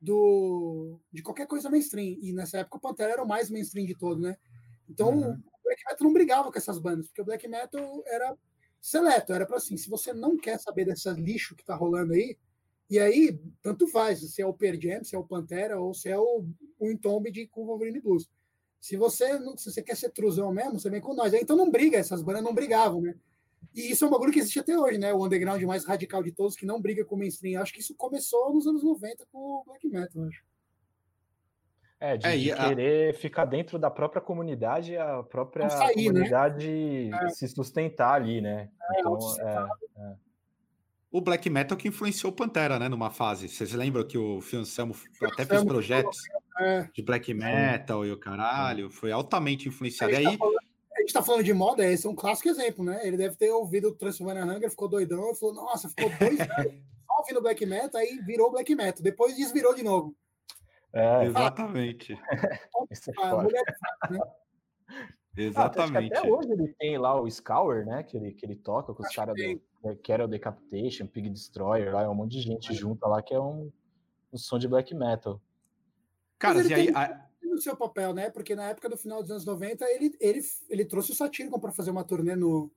do 0.01 1.01
de 1.13 1.23
qualquer 1.23 1.47
coisa 1.47 1.71
mainstream. 1.71 2.19
E 2.21 2.33
nessa 2.33 2.59
época 2.59 2.79
o 2.79 2.81
Pantera 2.81 3.13
era 3.13 3.23
o 3.23 3.29
mais 3.29 3.51
mainstream 3.51 3.87
de 3.87 3.97
todo, 3.97 4.21
né? 4.21 4.37
Então 4.89 5.11
uhum. 5.11 5.33
o 5.33 5.63
black 5.65 5.83
metal 5.89 6.05
não 6.07 6.13
brigava 6.13 6.51
com 6.51 6.59
essas 6.59 6.79
bandas, 6.79 7.07
porque 7.07 7.23
o 7.23 7.25
black 7.25 7.47
metal 7.47 8.03
era 8.07 8.37
seleto, 8.81 9.33
era 9.33 9.47
para 9.47 9.57
assim, 9.57 9.77
se 9.77 9.89
você 9.89 10.13
não 10.13 10.37
quer 10.37 10.59
saber 10.59 10.85
dessa 10.85 11.11
lixo 11.13 11.57
que 11.57 11.65
tá 11.65 11.75
rolando 11.75 12.13
aí, 12.13 12.37
e 12.89 12.99
aí 12.99 13.41
tanto 13.63 13.87
faz 13.89 14.21
se 14.21 14.41
é 14.41 14.47
o 14.47 14.55
Pearl 14.55 14.81
Jam, 14.81 15.03
se 15.03 15.17
é 15.17 15.19
o 15.19 15.25
Pantera 15.25 15.81
ou 15.81 15.93
se 15.93 16.09
é 16.09 16.19
o, 16.19 16.47
o 16.79 16.91
Entomb 16.91 17.31
de 17.31 17.47
com 17.47 17.67
Wolverine 17.67 18.01
Blues. 18.01 18.29
Se 18.87 18.97
você, 18.97 19.37
se 19.57 19.73
você 19.73 19.83
quer 19.83 19.97
ser 19.97 20.11
truzão 20.11 20.53
mesmo, 20.53 20.79
você 20.79 20.89
vem 20.89 21.01
com 21.01 21.13
nós. 21.13 21.35
Então 21.35 21.57
não 21.57 21.69
briga, 21.69 21.99
essas 21.99 22.23
bandas 22.23 22.45
não 22.45 22.55
brigavam, 22.55 23.01
né? 23.01 23.17
E 23.75 23.91
isso 23.91 24.05
é 24.05 24.07
um 24.07 24.11
bagulho 24.13 24.31
que 24.33 24.39
existe 24.39 24.61
até 24.61 24.79
hoje, 24.79 24.97
né? 24.97 25.13
O 25.13 25.25
underground 25.25 25.61
mais 25.65 25.85
radical 25.85 26.23
de 26.23 26.31
todos, 26.31 26.55
que 26.55 26.65
não 26.65 26.81
briga 26.81 27.05
com 27.05 27.17
o 27.17 27.19
mainstream. 27.19 27.61
Acho 27.61 27.73
que 27.73 27.81
isso 27.81 27.97
começou 27.97 28.55
nos 28.55 28.65
anos 28.65 28.85
90 28.85 29.27
com 29.33 29.39
o 29.39 29.65
black 29.67 29.89
metal, 29.89 30.23
acho. 30.23 30.41
É, 31.99 32.17
de, 32.17 32.27
é, 32.29 32.37
de 32.37 32.55
querer 32.55 33.11
a... 33.11 33.19
ficar 33.19 33.45
dentro 33.45 33.77
da 33.77 33.91
própria 33.91 34.23
comunidade, 34.23 34.97
a 34.97 35.21
própria 35.25 35.69
sair, 35.69 36.13
né? 36.13 36.13
comunidade 36.13 37.09
né? 37.11 37.29
se 37.31 37.49
sustentar 37.49 38.13
ali, 38.13 38.41
né? 38.41 38.71
É, 38.95 39.01
então, 39.01 39.19
é, 39.41 39.69
é, 39.99 40.15
O 41.11 41.21
black 41.21 41.51
metal 41.51 41.77
que 41.77 41.89
influenciou 41.89 42.33
o 42.33 42.37
Pantera, 42.37 42.79
né? 42.79 42.89
Numa 42.89 43.11
fase. 43.11 43.49
Vocês 43.49 43.73
lembram 43.73 44.07
que 44.07 44.17
o 44.17 44.41
Fio 44.41 44.61
Anselmo 44.61 44.95
até 45.25 45.45
fez 45.45 45.65
projetos 45.65 46.21
é. 46.59 46.89
de 46.93 47.03
black 47.03 47.33
metal 47.33 48.05
e 48.05 48.13
o 48.13 48.19
caralho, 48.19 48.91
foi 48.91 49.13
altamente 49.13 49.69
influenciado. 49.69 50.15
A 50.15 50.17
gente, 50.17 50.29
aí... 50.29 50.33
tá 50.33 50.39
falando, 50.39 50.59
a 50.93 51.01
gente 51.01 51.13
tá 51.13 51.23
falando 51.23 51.45
de 51.45 51.53
moda, 51.53 51.85
esse 51.85 52.07
é 52.07 52.11
um 52.11 52.15
clássico 52.15 52.49
exemplo, 52.49 52.85
né? 52.85 53.01
Ele 53.07 53.17
deve 53.17 53.37
ter 53.37 53.51
ouvido 53.51 53.89
o 53.89 53.95
Transformer 53.95 54.45
Hunger, 54.45 54.71
ficou 54.71 54.89
doidão 54.89 55.31
e 55.31 55.37
falou: 55.37 55.55
Nossa, 55.55 55.89
ficou 55.89 56.11
dois 56.19 56.39
anos 56.41 56.73
só 57.07 57.19
ouvindo 57.19 57.43
black 57.43 57.65
metal, 57.65 58.01
aí 58.01 58.19
virou 58.25 58.51
black 58.51 58.75
metal. 58.75 59.03
Depois 59.03 59.37
desvirou 59.37 59.75
de 59.75 59.83
novo. 59.83 60.15
É, 60.93 61.25
exatamente. 61.25 62.19
Ah, 63.19 63.37
mulher 63.37 63.63
né? 64.11 64.19
Exatamente. 65.37 66.15
Ah, 66.15 66.21
até 66.21 66.31
hoje 66.31 66.51
ele 66.51 66.75
tem 66.79 66.97
lá 66.97 67.21
o 67.21 67.31
Scour, 67.31 67.85
né? 67.85 68.03
Que 68.03 68.17
ele, 68.17 68.33
que 68.33 68.47
ele 68.47 68.57
toca 68.57 68.95
com 68.95 69.03
os 69.03 69.15
caras 69.15 69.35
do 69.35 69.97
que 70.03 70.11
era 70.11 70.25
o 70.25 70.29
Decapitation, 70.29 71.07
Pig 71.07 71.29
Destroyer, 71.29 71.93
lá 71.93 72.03
é 72.03 72.09
um 72.09 72.15
monte 72.15 72.33
de 72.33 72.41
gente 72.41 72.75
junta 72.75 73.07
lá 73.07 73.23
que 73.23 73.35
é 73.35 73.41
um, 73.41 73.71
um 74.33 74.39
som 74.39 74.59
de 74.59 74.67
black 74.67 74.95
metal. 74.95 75.41
Cara, 76.39 76.63
e 76.63 76.75
aí. 76.75 76.89
A... 76.95 77.27
No 77.43 77.61
seu 77.61 77.77
papel, 77.77 78.13
né? 78.13 78.29
Porque 78.29 78.55
na 78.55 78.65
época 78.65 78.89
do 78.89 78.97
final 78.97 79.23
dos 79.23 79.31
anos 79.31 79.45
90, 79.45 79.85
ele, 79.87 80.17
ele, 80.21 80.41
ele 80.69 80.85
trouxe 80.85 81.13
o 81.13 81.15
Satyricon 81.15 81.61
para 81.61 81.73
fazer 81.73 81.91
uma 81.91 82.05
turnê 82.05 82.35
no, 82.35 82.71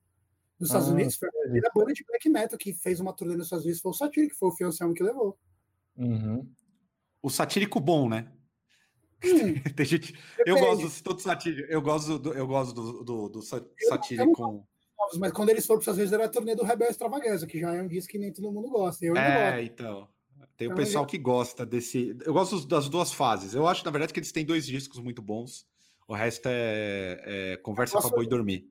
nos 0.60 0.70
Estados 0.70 0.90
ah, 0.90 0.92
Unidos. 0.92 1.16
Foi 1.16 1.28
a 1.28 1.32
primeira 1.32 1.72
banda 1.74 1.94
de 1.94 2.06
black 2.06 2.30
metal 2.30 2.58
que 2.58 2.74
fez 2.74 3.00
uma 3.00 3.12
turnê 3.12 3.36
nos 3.36 3.48
Estados 3.48 3.66
Unidos 3.66 3.82
foi 3.82 3.92
o 3.92 3.96
Satyricon, 3.96 4.36
foi 4.38 4.50
o 4.50 4.56
Fiancelmo 4.56 4.94
que 4.94 5.04
levou. 5.04 5.38
Uhum. 5.98 6.50
O 7.22 7.30
satírico 7.30 7.80
bom, 7.80 8.08
né? 8.08 8.32
Hum, 9.24 9.54
Tem 9.76 9.86
gente. 9.86 10.18
Eu 10.46 10.58
gosto 10.60 11.14
do 11.14 11.20
Satiri. 11.20 11.66
Eu 11.70 11.82
gosto 11.82 12.18
do, 12.18 12.34
eu 12.34 12.48
gosto 12.48 12.74
do, 12.74 13.04
do, 13.04 13.30
do 13.30 13.42
Satiri 13.42 14.32
com. 14.34 14.64
Mas 15.18 15.32
quando 15.32 15.50
eles 15.50 15.66
foram 15.66 15.82
para 15.82 15.92
as 15.92 15.98
vezes 15.98 16.14
era 16.14 16.26
a 16.26 16.30
turnê 16.30 16.56
do 16.56 16.64
Rebel 16.64 16.90
Extravaganza, 16.90 17.48
que 17.48 17.60
já 17.60 17.74
é 17.74 17.82
um 17.82 17.88
disco 17.88 18.12
que 18.12 18.20
nem 18.20 18.32
todo 18.32 18.52
mundo 18.52 18.70
gosta. 18.70 19.06
Eu 19.06 19.16
é, 19.16 19.52
gosto. 19.52 19.66
então. 19.66 20.10
Tem 20.60 20.68
o 20.68 20.74
então, 20.74 20.84
pessoal 20.84 21.06
que 21.06 21.18
gosta 21.18 21.66
desse. 21.66 22.18
Eu 22.26 22.34
gosto 22.34 22.68
das 22.68 22.90
duas 22.90 23.14
fases. 23.14 23.54
Eu 23.54 23.66
acho, 23.66 23.86
na 23.86 23.92
verdade, 23.92 24.12
que 24.12 24.20
eles 24.20 24.34
têm 24.34 24.44
dois 24.44 24.66
discos 24.66 25.00
muito 25.00 25.22
bons. 25.22 25.66
O 26.06 26.14
resto 26.14 26.50
é, 26.50 27.24
é 27.54 27.58
conversa 27.64 27.98
para 27.98 28.10
boi 28.10 28.28
dormir. 28.28 28.70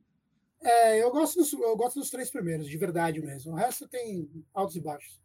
É, 0.61 1.03
eu 1.03 1.11
gosto, 1.11 1.38
dos, 1.38 1.51
eu 1.51 1.74
gosto 1.79 1.98
dos 1.98 2.11
três 2.11 2.29
primeiros, 2.29 2.68
de 2.68 2.77
verdade 2.77 3.22
mesmo. 3.22 3.53
O 3.53 3.55
resto 3.55 3.88
tem 3.88 4.29
altos 4.53 4.77
e 4.77 4.83
baixos. 4.83 5.18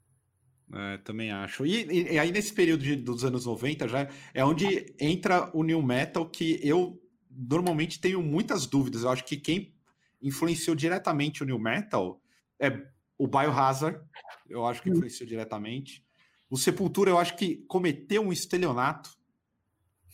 É, 0.73 0.99
também 0.99 1.33
acho. 1.33 1.65
E, 1.65 2.13
e, 2.13 2.17
aí, 2.17 2.31
nesse 2.31 2.53
período 2.53 2.81
de, 2.81 2.95
dos 2.95 3.25
anos 3.25 3.45
90, 3.45 3.85
já 3.89 4.09
é 4.33 4.45
onde 4.45 4.95
entra 4.97 5.51
o 5.53 5.63
New 5.63 5.81
Metal, 5.81 6.25
que 6.29 6.61
eu 6.63 6.97
normalmente 7.29 7.99
tenho 7.99 8.21
muitas 8.21 8.65
dúvidas. 8.65 9.03
Eu 9.03 9.09
acho 9.09 9.25
que 9.25 9.35
quem 9.35 9.75
influenciou 10.21 10.77
diretamente 10.77 11.43
o 11.43 11.45
New 11.45 11.59
Metal 11.59 12.21
é 12.57 12.87
o 13.17 13.27
Biohazard, 13.27 13.99
eu 14.47 14.65
acho 14.65 14.81
que 14.81 14.89
uhum. 14.89 14.95
influenciou 14.95 15.27
diretamente. 15.27 16.05
O 16.53 16.57
Sepultura, 16.57 17.09
eu 17.09 17.17
acho 17.17 17.35
que 17.35 17.65
cometeu 17.67 18.21
um 18.21 18.31
estelionato, 18.31 19.09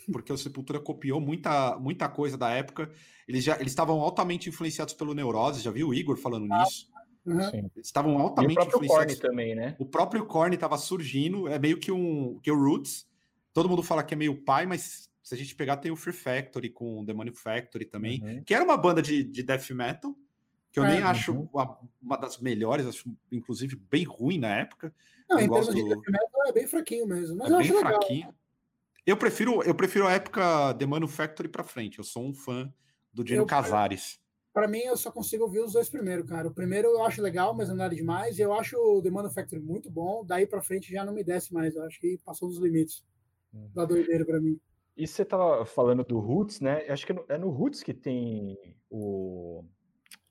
porque 0.10 0.32
o 0.32 0.38
Sepultura 0.38 0.80
copiou 0.80 1.20
muita, 1.20 1.78
muita 1.78 2.08
coisa 2.08 2.38
da 2.38 2.50
época. 2.50 2.90
Eles 3.28 3.44
já 3.44 3.58
eles 3.58 3.74
estavam 3.74 4.00
altamente 4.00 4.48
influenciados 4.48 4.94
pelo 4.94 5.14
Neurose, 5.14 5.62
já 5.62 5.70
viu 5.70 5.90
o 5.90 5.94
Igor 5.94 6.16
falando 6.16 6.48
ah, 6.50 6.60
nisso? 6.60 6.88
Uhum. 7.26 7.70
Estavam 7.76 8.18
altamente 8.18 8.58
e 8.58 8.64
o 8.64 8.70
próprio 8.70 8.88
Korn 8.88 9.16
também, 9.18 9.54
né? 9.54 9.76
O 9.78 9.86
próprio 9.86 10.26
Korn 10.26 10.56
estava 10.56 10.78
surgindo, 10.78 11.50
é 11.50 11.60
meio 11.60 11.78
que 11.78 11.92
um 11.92 12.40
que 12.40 12.50
o 12.50 12.56
Roots. 12.56 13.06
Todo 13.52 13.68
mundo 13.68 13.84
fala 13.84 14.02
que 14.02 14.14
é 14.14 14.18
meio 14.18 14.42
pai, 14.42 14.66
mas 14.66 15.10
se 15.22 15.36
a 15.36 15.38
gente 15.38 15.54
pegar 15.54 15.76
tem 15.76 15.92
o 15.92 15.98
Fear 15.98 16.16
Factory 16.16 16.70
com 16.70 17.04
The 17.04 17.14
Money 17.14 17.34
Factory 17.36 17.84
também, 17.84 18.24
uhum. 18.24 18.44
que 18.46 18.54
era 18.54 18.64
uma 18.64 18.78
banda 18.78 19.02
de, 19.02 19.26
de 19.26 19.44
death 19.44 19.72
metal, 19.72 20.16
que 20.72 20.80
eu 20.80 20.84
é, 20.84 20.92
nem 20.92 21.02
uhum. 21.02 21.08
acho 21.08 21.50
uma, 21.52 21.80
uma, 22.02 22.18
das 22.18 22.40
melhores, 22.40 22.86
acho 22.86 23.10
inclusive 23.32 23.76
bem 23.76 24.04
ruim 24.04 24.40
na 24.40 24.60
época. 24.60 24.94
Não, 25.30 25.40
eu 25.40 25.46
em 25.46 25.50
termos 25.50 25.76
de 25.76 25.84
death 25.84 26.08
metal 26.08 26.48
é 26.48 26.52
bem 26.52 26.68
fraquinho 26.68 27.08
mesmo, 27.08 27.38
mas 27.38 27.50
é 27.50 27.54
eu 27.54 27.58
bem 27.58 27.70
acho 27.70 27.80
fraquinho. 27.80 28.20
Legal. 28.20 28.36
Eu 29.06 29.18
prefiro, 29.18 29.64
eu 29.64 29.74
prefiro 29.74 30.08
a 30.08 30.12
época 30.12 30.74
The 30.76 30.86
Manufactory 30.86 31.50
para 31.50 31.64
frente. 31.64 31.98
Eu 31.98 32.04
sou 32.04 32.24
um 32.24 32.34
fã 32.34 32.72
do 33.12 33.24
Dino 33.24 33.42
eu, 33.42 33.46
Casares 33.46 34.20
para 34.60 34.68
mim, 34.68 34.80
eu 34.80 34.98
só 34.98 35.12
consigo 35.12 35.44
ouvir 35.44 35.60
os 35.60 35.74
dois 35.74 35.90
primeiros, 35.90 36.28
cara. 36.28 36.48
O 36.48 36.54
primeiro 36.54 36.90
eu 36.90 37.04
acho 37.04 37.22
legal, 37.22 37.54
mas 37.54 37.70
não 37.70 37.76
nada 37.76 37.96
demais. 37.96 38.38
E 38.38 38.42
eu 38.42 38.54
acho 38.54 38.76
o 38.78 39.02
The 39.02 39.10
Manufacturing 39.10 39.62
muito 39.62 39.90
bom. 39.90 40.26
Daí 40.26 40.46
para 40.46 40.62
frente 40.62 40.92
já 40.92 41.06
não 41.06 41.14
me 41.14 41.24
desce 41.24 41.54
mais. 41.54 41.76
Eu 41.76 41.84
acho 41.84 42.00
que 42.00 42.18
passou 42.26 42.50
dos 42.50 42.58
limites 42.58 43.04
uhum. 43.54 43.70
da 43.74 43.86
doideira 43.86 44.26
para 44.26 44.40
mim. 44.40 44.60
E 44.98 45.08
você 45.08 45.24
tava 45.24 45.66
falando 45.66 46.04
do 46.04 46.20
Roots, 46.20 46.60
né? 46.60 46.86
Acho 46.90 47.06
que 47.06 47.14
é 47.30 47.38
no 47.38 47.50
Roots 47.50 47.82
que 47.82 47.94
tem 47.94 48.58
o, 48.90 49.64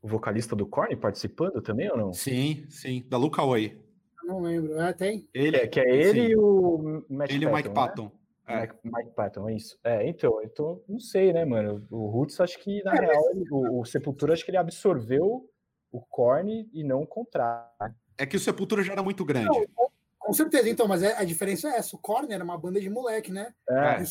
o 0.03 0.09
vocalista 0.09 0.55
do 0.55 0.67
Korn 0.67 0.95
participando 0.97 1.61
também, 1.61 1.91
ou 1.91 1.97
não? 1.97 2.13
Sim, 2.13 2.65
sim. 2.69 3.05
Da 3.09 3.17
Luca 3.17 3.45
Way. 3.45 3.79
Não 4.25 4.41
lembro. 4.41 4.79
É, 4.81 4.93
tem? 4.93 5.29
Ele, 5.33 5.57
é, 5.57 5.67
que 5.67 5.81
é 5.81 5.89
ele 5.89 6.27
sim. 6.27 6.33
e 6.33 6.37
o 6.37 7.05
Matt 7.09 7.31
Ele 7.31 7.45
e 7.45 7.49
o 7.49 7.55
Mike 7.55 7.71
Patton. 7.71 8.05
Né? 8.05 8.11
É. 8.47 8.61
Mike, 8.61 8.75
Mike 8.85 9.11
Patton, 9.11 9.49
é 9.49 9.55
isso. 9.55 9.79
É, 9.83 10.09
então, 10.09 10.41
então, 10.43 10.83
não 10.89 11.01
sei, 11.01 11.33
né, 11.33 11.45
mano? 11.45 11.87
O 11.91 12.07
Roots, 12.09 12.41
acho 12.41 12.59
que, 12.59 12.83
na 12.83 12.95
é, 12.95 13.01
real, 13.01 13.23
mas... 13.35 13.51
o, 13.51 13.81
o, 13.81 13.85
Sepultura, 13.85 14.33
acho 14.33 14.45
que 14.45 14.51
ele 14.51 14.59
absorveu 14.59 15.49
o 15.91 16.01
Korn 16.01 16.69
e 16.73 16.85
não 16.85 17.03
o 17.03 17.07
contrário. 17.07 17.95
É 18.17 18.27
que 18.27 18.37
o 18.37 18.41
Sepultura 18.41 18.83
já 18.83 18.93
era 18.93 19.03
muito 19.03 19.25
grande. 19.25 19.47
Não, 19.49 19.91
com 20.19 20.33
certeza, 20.33 20.69
então, 20.69 20.87
mas 20.87 21.03
é, 21.03 21.17
a 21.17 21.25
diferença 21.25 21.69
é 21.69 21.79
essa. 21.79 21.97
O 21.97 21.99
Korn 21.99 22.33
era 22.33 22.45
uma 22.45 22.59
banda 22.59 22.81
de 22.81 22.91
moleque, 22.91 23.33
né? 23.33 23.55
É. 23.69 23.75
é 23.75 24.05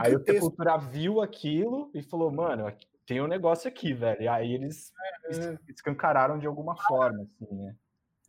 aí 0.00 0.14
o 0.14 0.20
Sepultura 0.24 0.76
viu 0.76 1.20
aquilo 1.20 1.90
e 1.94 2.02
falou, 2.02 2.30
mano, 2.30 2.66
tem 3.06 3.20
um 3.20 3.26
negócio 3.26 3.68
aqui, 3.68 3.92
velho. 3.92 4.22
E 4.22 4.28
aí 4.28 4.54
eles 4.54 4.92
é, 5.26 5.58
escancararam 5.68 6.38
de 6.38 6.46
alguma 6.46 6.76
forma, 6.76 7.22
assim, 7.22 7.54
né? 7.54 7.74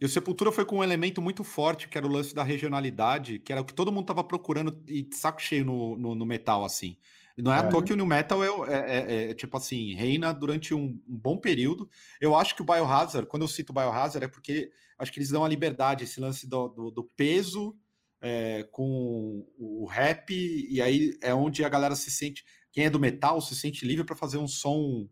E 0.02 0.06
o 0.06 0.10
Sepultura 0.10 0.52
foi 0.52 0.66
com 0.66 0.80
um 0.80 0.84
elemento 0.84 1.22
muito 1.22 1.44
forte, 1.44 1.88
que 1.88 1.98
era 1.98 2.06
o 2.06 2.12
lance 2.12 2.36
da 2.36 2.44
regionalidade, 2.44 3.40
que 3.40 3.54
era 3.54 3.62
o 3.62 3.66
que 3.66 3.74
todo 3.74 3.92
mundo 3.92 4.08
tava 4.08 4.24
procurando 4.24 4.84
e 4.88 5.08
saco 5.14 5.42
cheio 5.42 5.64
no, 5.64 5.98
no, 5.98 6.16
no 6.16 6.26
metal, 6.26 6.66
assim. 6.66 6.98
Não 7.38 7.54
é, 7.54 7.58
é 7.58 7.60
à 7.60 7.68
toa 7.68 7.84
que 7.84 7.94
o 7.94 7.96
New 7.96 8.06
Metal 8.06 8.44
é, 8.44 8.48
é, 8.48 8.74
é, 8.78 9.30
é 9.32 9.34
tipo 9.34 9.58
assim, 9.58 9.94
reina 9.96 10.34
durante 10.34 10.74
um, 10.74 11.02
um, 11.08 11.18
bom 11.18 11.38
período. 11.38 11.90
Eu 12.20 12.36
acho 12.36 12.56
que 12.56 12.62
o 12.62 12.66
Biohazard, 12.66 13.28
quando 13.28 13.44
eu 13.44 13.48
cito 13.48 13.72
o 13.72 13.74
Biohazard, 13.74 14.26
é 14.26 14.28
porque 14.28 14.72
acho 15.00 15.12
que 15.12 15.20
eles 15.20 15.30
dão 15.30 15.44
a 15.44 15.50
liberdade, 15.50 16.04
esse 16.04 16.20
lance 16.20 16.48
do, 16.48 16.68
do, 16.68 16.92
do 16.92 17.04
peso 17.04 17.76
é, 18.22 18.64
com 18.72 19.46
o 19.58 19.86
rap, 19.86 20.32
e 20.32 20.82
aí 20.82 21.18
é 21.22 21.34
onde 21.34 21.64
a 21.66 21.70
galera 21.70 21.96
se 21.96 22.12
sente, 22.12 22.46
quem 22.74 22.86
é 22.86 22.90
do 22.90 23.00
metal 23.00 23.40
se 23.40 23.56
sente 23.56 23.86
livre 23.86 24.04
para 24.04 24.16
fazer 24.16 24.40
um 24.40 24.48
som, 24.48 25.08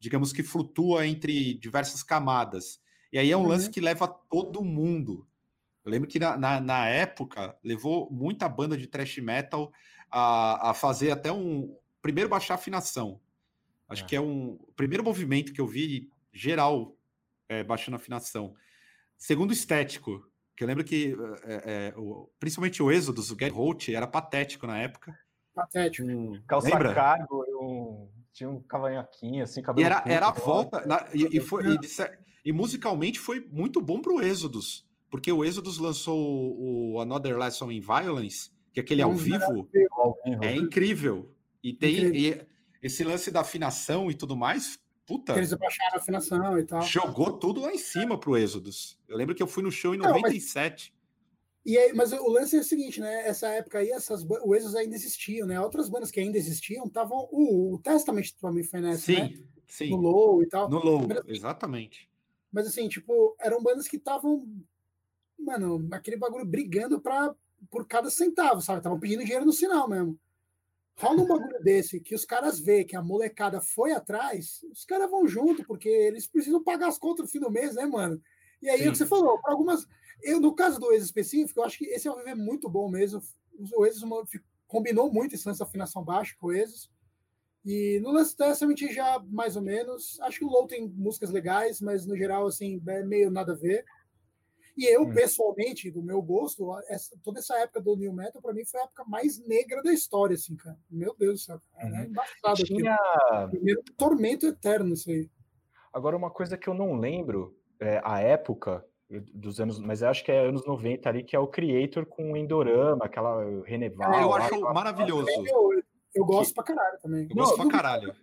digamos 0.00 0.32
que 0.32 0.42
flutua 0.42 1.06
entre 1.06 1.54
diversas 1.54 2.02
camadas. 2.02 2.80
E 3.12 3.18
aí 3.18 3.30
é 3.30 3.36
um 3.36 3.42
uhum. 3.42 3.46
lance 3.46 3.70
que 3.70 3.80
leva 3.80 4.08
todo 4.08 4.64
mundo. 4.64 5.24
Eu 5.84 5.92
lembro 5.92 6.08
que 6.08 6.18
na, 6.18 6.36
na, 6.36 6.60
na, 6.60 6.88
época 6.88 7.56
levou 7.62 8.10
muita 8.10 8.48
banda 8.48 8.76
de 8.76 8.88
thrash 8.88 9.18
metal 9.18 9.72
a, 10.10 10.70
a 10.70 10.74
fazer 10.74 11.12
até 11.12 11.30
um. 11.30 11.76
Primeiro 12.02 12.28
baixar 12.28 12.54
afinação. 12.54 13.20
Acho 13.88 14.02
é. 14.02 14.06
que 14.06 14.16
é 14.16 14.20
um. 14.20 14.58
O 14.66 14.72
primeiro 14.74 15.04
movimento 15.04 15.52
que 15.52 15.60
eu 15.60 15.68
vi 15.68 16.10
geral 16.32 16.96
é, 17.48 17.62
baixando 17.62 17.96
afinação. 17.96 18.56
Segundo 19.16 19.52
estético, 19.52 20.28
que 20.56 20.64
eu 20.64 20.68
lembro 20.68 20.82
que 20.82 21.16
é, 21.44 21.94
o, 21.96 22.28
principalmente 22.40 22.82
o 22.82 22.90
Êxodos, 22.90 23.30
o 23.30 23.36
Gary 23.36 23.54
Holt, 23.54 23.88
era 23.90 24.06
patético 24.06 24.66
na 24.66 24.78
época. 24.78 25.16
Patético. 25.54 26.08
Um, 26.08 26.42
Calça 26.46 26.68
lembra? 26.68 26.94
cargo, 26.94 27.44
um, 27.60 28.08
tinha 28.32 28.50
um 28.50 28.60
cavanhaquinho 28.60 29.44
assim, 29.44 29.62
cabelo. 29.62 29.86
E 29.86 29.90
era, 29.90 30.02
era 30.06 30.28
a 30.28 30.32
volta. 30.32 30.84
Na, 30.84 31.06
e, 31.14 31.36
e, 31.36 31.40
foi, 31.40 31.64
e, 31.66 31.78
e 32.44 32.52
musicalmente 32.52 33.20
foi 33.20 33.46
muito 33.50 33.80
bom 33.80 34.00
para 34.00 34.12
o 34.12 34.20
Êxodos, 34.20 34.86
porque 35.08 35.30
o 35.30 35.44
Êxodos 35.44 35.78
lançou 35.78 36.56
o 36.58 37.00
Another 37.00 37.38
Lesson 37.38 37.70
in 37.70 37.80
Violence, 37.80 38.50
que 38.72 38.80
é 38.80 38.82
aquele 38.82 39.02
ao 39.02 39.12
vivo, 39.12 39.68
é 40.42 40.54
incrível. 40.56 41.32
E 41.62 41.72
tem 41.72 41.98
incrível. 41.98 42.46
E 42.82 42.86
esse 42.86 43.02
lance 43.04 43.30
da 43.30 43.40
afinação 43.40 44.10
e 44.10 44.14
tudo 44.14 44.36
mais, 44.36 44.78
puta. 45.06 45.34
Eles 45.36 45.54
baixaram 45.54 45.94
a 45.94 45.98
afinação 45.98 46.58
e 46.58 46.64
tal. 46.64 46.82
Jogou 46.82 47.32
tudo 47.38 47.62
lá 47.62 47.72
em 47.72 47.78
cima 47.78 48.18
pro 48.18 48.36
Êxodos. 48.36 48.98
Eu 49.08 49.16
lembro 49.16 49.34
que 49.34 49.42
eu 49.42 49.46
fui 49.46 49.62
no 49.62 49.70
show 49.70 49.94
em 49.94 49.98
Não, 49.98 50.08
97. 50.08 50.92
Mas... 50.92 50.93
E 51.64 51.78
aí, 51.78 51.94
mas 51.94 52.12
o 52.12 52.28
lance 52.28 52.56
é 52.56 52.60
o 52.60 52.64
seguinte, 52.64 53.00
né? 53.00 53.26
Essa 53.26 53.48
época 53.48 53.78
aí, 53.78 53.90
essas, 53.90 54.22
o 54.22 54.54
Exos 54.54 54.74
ainda 54.74 54.94
existiam, 54.94 55.46
né? 55.46 55.58
Outras 55.58 55.88
bandas 55.88 56.10
que 56.10 56.20
ainda 56.20 56.36
existiam 56.36 56.84
estavam. 56.84 57.26
O, 57.32 57.74
o 57.74 57.78
Testament 57.78 58.32
também 58.38 58.62
foi 58.62 58.80
nessa, 58.80 58.98
sim, 58.98 59.14
né? 59.14 59.34
Sim. 59.66 59.90
No 59.90 59.96
Low 59.96 60.42
e 60.42 60.46
tal. 60.46 60.68
No 60.68 60.78
Low, 60.78 61.08
mas, 61.08 61.22
exatamente. 61.26 62.10
Mas 62.52 62.66
assim, 62.66 62.86
tipo, 62.86 63.34
eram 63.40 63.62
bandas 63.62 63.88
que 63.88 63.96
estavam, 63.96 64.46
mano, 65.38 65.88
aquele 65.90 66.18
bagulho 66.18 66.44
brigando 66.44 67.00
pra, 67.00 67.34
por 67.70 67.86
cada 67.86 68.10
centavo, 68.10 68.60
sabe? 68.60 68.78
Estavam 68.78 69.00
pedindo 69.00 69.24
dinheiro 69.24 69.46
no 69.46 69.52
sinal 69.52 69.88
mesmo. 69.88 70.18
Rola 70.96 71.22
um 71.22 71.26
bagulho 71.26 71.60
desse 71.64 71.98
que 71.98 72.14
os 72.14 72.26
caras 72.26 72.60
vê 72.60 72.84
que 72.84 72.94
a 72.94 73.02
molecada 73.02 73.60
foi 73.60 73.92
atrás, 73.92 74.64
os 74.70 74.84
caras 74.84 75.10
vão 75.10 75.26
junto, 75.26 75.64
porque 75.64 75.88
eles 75.88 76.26
precisam 76.26 76.62
pagar 76.62 76.88
as 76.88 76.98
contas 76.98 77.24
no 77.24 77.30
fim 77.30 77.40
do 77.40 77.50
mês, 77.50 77.74
né, 77.74 77.86
mano? 77.86 78.20
E 78.62 78.68
aí 78.68 78.78
Sim. 78.78 78.84
é 78.84 78.88
o 78.88 78.92
que 78.92 78.98
você 78.98 79.06
falou, 79.06 79.40
para 79.40 79.52
algumas. 79.52 79.86
Eu, 80.24 80.40
no 80.40 80.54
caso 80.54 80.80
do 80.80 80.90
ex 80.90 81.04
específico, 81.04 81.60
eu 81.60 81.64
acho 81.64 81.78
que 81.78 81.84
esse 81.84 82.08
é 82.08 82.10
um 82.10 82.16
viver 82.16 82.34
muito 82.34 82.68
bom 82.68 82.88
mesmo. 82.88 83.22
O 83.76 83.84
ex 83.84 84.02
combinou 84.66 85.12
muito 85.12 85.34
esse 85.34 85.46
lance 85.46 85.60
da 85.60 85.66
afinação 85.66 86.02
baixa 86.02 86.34
com 86.40 86.48
o 86.48 86.52
Exos. 86.52 86.90
E 87.64 88.00
no 88.02 88.10
Lance 88.10 88.36
Testament 88.36 88.76
já 88.90 89.22
mais 89.28 89.56
ou 89.56 89.62
menos. 89.62 90.18
Acho 90.20 90.40
que 90.40 90.44
o 90.44 90.48
Low 90.48 90.66
tem 90.66 90.88
músicas 90.88 91.30
legais, 91.30 91.80
mas 91.80 92.06
no 92.06 92.16
geral, 92.16 92.46
assim, 92.46 92.82
é 92.88 93.02
meio 93.02 93.30
nada 93.30 93.52
a 93.52 93.56
ver. 93.56 93.84
E 94.76 94.84
eu, 94.86 95.02
hum. 95.02 95.14
pessoalmente, 95.14 95.90
do 95.90 96.02
meu 96.02 96.20
gosto, 96.20 96.76
essa, 96.88 97.16
toda 97.22 97.38
essa 97.38 97.56
época 97.58 97.80
do 97.80 97.96
New 97.96 98.12
Metal, 98.12 98.42
para 98.42 98.52
mim, 98.52 98.64
foi 98.64 98.80
a 98.80 98.84
época 98.84 99.04
mais 99.04 99.38
negra 99.46 99.82
da 99.82 99.92
história, 99.92 100.34
assim, 100.34 100.56
cara. 100.56 100.76
Meu 100.90 101.14
Deus 101.16 101.40
do 101.40 101.44
céu. 101.44 101.62
É 101.78 101.86
uhum. 101.86 102.04
embaçado. 102.04 102.64
Tinha... 102.64 102.98
Primeiro 103.50 103.82
tormento 103.96 104.46
eterno 104.46 104.94
isso 104.94 105.10
aí. 105.10 105.30
Agora, 105.92 106.16
uma 106.16 106.30
coisa 106.30 106.58
que 106.58 106.68
eu 106.68 106.74
não 106.74 106.98
lembro, 106.98 107.56
é, 107.78 108.00
a 108.04 108.20
época 108.20 108.84
dos 109.32 109.60
anos, 109.60 109.78
mas 109.78 110.02
eu 110.02 110.08
acho 110.08 110.24
que 110.24 110.32
é 110.32 110.46
anos 110.46 110.66
90 110.66 111.08
ali, 111.08 111.22
que 111.22 111.36
é 111.36 111.38
o 111.38 111.46
Creator 111.46 112.06
com 112.06 112.32
o 112.32 112.36
Endorama, 112.36 113.04
aquela 113.04 113.44
Reneval. 113.64 114.12
É, 114.12 114.22
eu 114.22 114.32
acho 114.32 114.60
maravilhoso. 114.60 115.28
Eu, 115.46 115.82
eu 116.14 116.24
gosto 116.24 116.50
que... 116.50 116.54
pra 116.54 116.64
caralho 116.64 116.98
também. 117.00 117.26
Eu 117.28 117.36
gosto 117.36 117.58
não, 117.58 117.68
pra 117.68 117.76
caralho. 117.76 118.14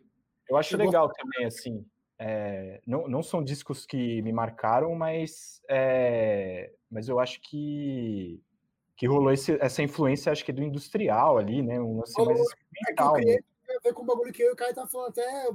Eu 0.50 0.58
acho 0.58 0.76
eu 0.76 0.80
legal 0.80 1.08
gosto... 1.08 1.18
também, 1.18 1.46
assim. 1.46 1.86
É, 2.20 2.80
não, 2.86 3.08
não 3.08 3.24
são 3.24 3.44
discos 3.44 3.86
que 3.86 4.22
me 4.22 4.32
marcaram, 4.32 4.94
mas, 4.94 5.60
é, 5.68 6.72
mas 6.90 7.10
eu 7.10 7.20
acho 7.20 7.42
que, 7.42 8.40
que 8.96 9.08
rolou 9.08 9.32
esse, 9.32 9.58
essa 9.60 9.82
influência, 9.82 10.32
acho 10.32 10.46
que 10.46 10.54
do 10.54 10.62
industrial 10.62 11.40
ali, 11.40 11.64
né? 11.64 11.82
Um 11.82 11.98
lance 11.98 12.14
mais 12.24 12.40
experimental. 12.40 13.18
É 13.18 13.26
né? 13.26 13.40
Tem 13.66 13.78
a 13.78 13.80
ver 13.80 13.94
com 13.94 14.04
o 14.04 14.06
bagulho 14.06 14.32
que 14.32 14.44
eu 14.44 14.50
e 14.50 14.54
o 14.54 14.56
Caio 14.56 14.76
tá 14.76 14.86
falando 14.86 15.10
até 15.10 15.50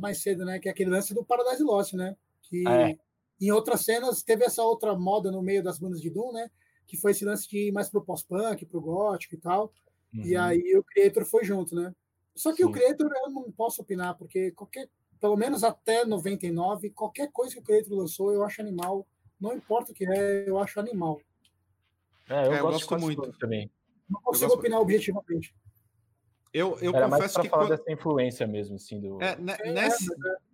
mais 0.00 0.20
cedo, 0.20 0.44
né? 0.44 0.58
Que 0.58 0.68
é 0.68 0.72
aquele 0.72 0.90
lance 0.90 1.14
do 1.14 1.24
Paradise 1.24 1.62
Lost, 1.62 1.92
né? 1.92 2.16
Que 2.42 2.66
é. 2.66 2.98
Em 3.40 3.50
outras 3.50 3.84
cenas 3.84 4.22
teve 4.22 4.44
essa 4.44 4.62
outra 4.62 4.96
moda 4.96 5.30
no 5.30 5.42
meio 5.42 5.62
das 5.62 5.78
bandas 5.78 6.00
de 6.00 6.10
Doom, 6.10 6.32
né? 6.32 6.50
Que 6.86 6.96
foi 6.96 7.12
esse 7.12 7.24
lance 7.24 7.48
de 7.48 7.68
ir 7.68 7.72
mais 7.72 7.88
pro 7.88 8.04
pós-punk, 8.04 8.64
pro 8.66 8.80
gótico 8.80 9.34
e 9.34 9.38
tal. 9.38 9.72
Uhum. 10.14 10.24
E 10.24 10.36
aí 10.36 10.76
o 10.76 10.82
Creator 10.82 11.24
foi 11.24 11.44
junto, 11.44 11.74
né? 11.74 11.94
Só 12.34 12.52
que 12.52 12.62
Sim. 12.62 12.64
o 12.64 12.72
Creator 12.72 13.10
eu 13.24 13.30
não 13.30 13.50
posso 13.50 13.82
opinar, 13.82 14.16
porque 14.16 14.52
qualquer, 14.52 14.88
pelo 15.20 15.36
menos 15.36 15.64
até 15.64 16.04
99, 16.04 16.90
qualquer 16.90 17.30
coisa 17.32 17.54
que 17.54 17.60
o 17.60 17.64
Creator 17.64 17.96
lançou, 17.96 18.32
eu 18.32 18.44
acho 18.44 18.60
animal. 18.60 19.06
Não 19.40 19.54
importa 19.54 19.92
o 19.92 19.94
que 19.94 20.08
é, 20.08 20.48
eu 20.48 20.58
acho 20.58 20.80
animal. 20.80 21.20
É, 22.28 22.46
eu, 22.46 22.52
é, 22.52 22.60
eu 22.60 22.62
gosto, 22.62 22.88
gosto 22.88 23.02
muito 23.02 23.38
também. 23.38 23.70
Não 24.08 24.20
consigo 24.20 24.54
opinar 24.54 24.80
objetivamente. 24.80 25.54
Eu, 26.52 26.78
eu 26.80 26.94
Era 26.94 27.08
confesso 27.08 27.40
que. 27.40 27.48
falar 27.48 27.68
dessa 27.68 27.92
influência 27.92 28.46
mesmo, 28.46 28.76
assim, 28.76 29.00
do. 29.00 29.22
É, 29.22 29.32
é 29.62 29.72
nessa, 29.72 30.12
é. 30.12 30.47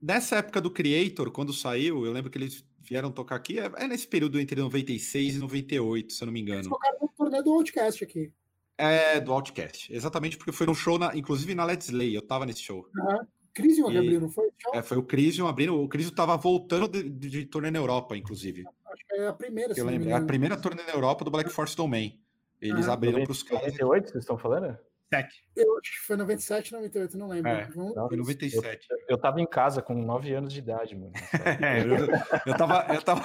Nessa 0.00 0.36
época 0.36 0.60
do 0.60 0.70
Creator, 0.70 1.30
quando 1.30 1.52
saiu, 1.52 2.04
eu 2.04 2.12
lembro 2.12 2.30
que 2.30 2.38
eles 2.38 2.64
vieram 2.80 3.10
tocar 3.10 3.36
aqui, 3.36 3.58
é, 3.58 3.70
é 3.76 3.86
nesse 3.86 4.06
período 4.06 4.40
entre 4.40 4.60
96 4.60 5.36
e 5.36 5.38
98, 5.38 6.12
se 6.12 6.22
eu 6.22 6.26
não 6.26 6.32
me 6.32 6.40
engano. 6.40 6.60
Eles 6.60 6.68
tocaram 6.68 6.98
no 7.00 7.08
torneio 7.08 7.44
do 7.44 7.52
Outcast 7.52 8.04
aqui. 8.04 8.32
É, 8.76 9.20
do 9.20 9.32
Outcast. 9.32 9.92
Exatamente, 9.92 10.36
porque 10.36 10.52
foi 10.52 10.66
num 10.66 10.74
show, 10.74 10.98
na, 10.98 11.14
inclusive 11.16 11.54
na 11.54 11.64
Let's 11.64 11.90
Lay, 11.90 12.16
eu 12.16 12.22
tava 12.22 12.46
nesse 12.46 12.62
show. 12.62 12.86
Uhum. 12.96 13.26
Crisium 13.52 13.90
e, 13.90 13.98
abriu, 13.98 14.20
não 14.20 14.30
foi? 14.30 14.48
É, 14.72 14.80
foi 14.80 14.96
o 14.96 15.02
Crisium 15.02 15.46
abrindo. 15.46 15.74
O 15.74 15.88
Crisium 15.88 16.14
tava 16.14 16.36
voltando 16.36 16.88
de, 16.88 17.08
de, 17.08 17.28
de 17.28 17.44
turnê 17.46 17.70
na 17.70 17.78
Europa, 17.78 18.16
inclusive. 18.16 18.64
Acho 18.86 19.06
que 19.06 19.14
é 19.16 19.26
a 19.26 19.32
primeira, 19.32 19.74
eu 19.76 19.84
lembro. 19.84 20.08
É 20.08 20.12
a 20.12 20.20
primeira 20.20 20.56
turnê 20.56 20.82
na 20.82 20.92
Europa 20.92 21.24
do 21.24 21.30
Black 21.30 21.50
Force 21.50 21.76
Domain. 21.76 22.18
Eles 22.60 22.86
uhum. 22.86 22.92
abriram 22.92 23.22
para 23.22 23.32
os 23.32 23.42
caras. 23.42 23.72
98, 23.72 24.10
vocês 24.10 24.22
estão 24.22 24.38
falando? 24.38 24.78
97. 25.10 25.44
Eu 25.56 25.78
acho 25.78 25.90
que 25.90 26.06
foi 26.06 26.16
97, 26.16 26.72
98, 26.72 27.18
não 27.18 27.28
lembro. 27.28 27.50
É, 27.50 27.70
foi 27.70 28.16
97. 28.16 28.86
Eu, 28.90 28.98
eu 29.10 29.18
tava 29.18 29.40
em 29.40 29.46
casa 29.46 29.82
com 29.82 29.94
9 29.94 30.32
anos 30.32 30.52
de 30.52 30.60
idade, 30.60 30.94
mano. 30.94 31.12
é, 31.60 31.80
eu, 31.80 32.06
eu, 32.46 32.56
tava, 32.56 32.94
eu, 32.94 33.02
tava, 33.02 33.24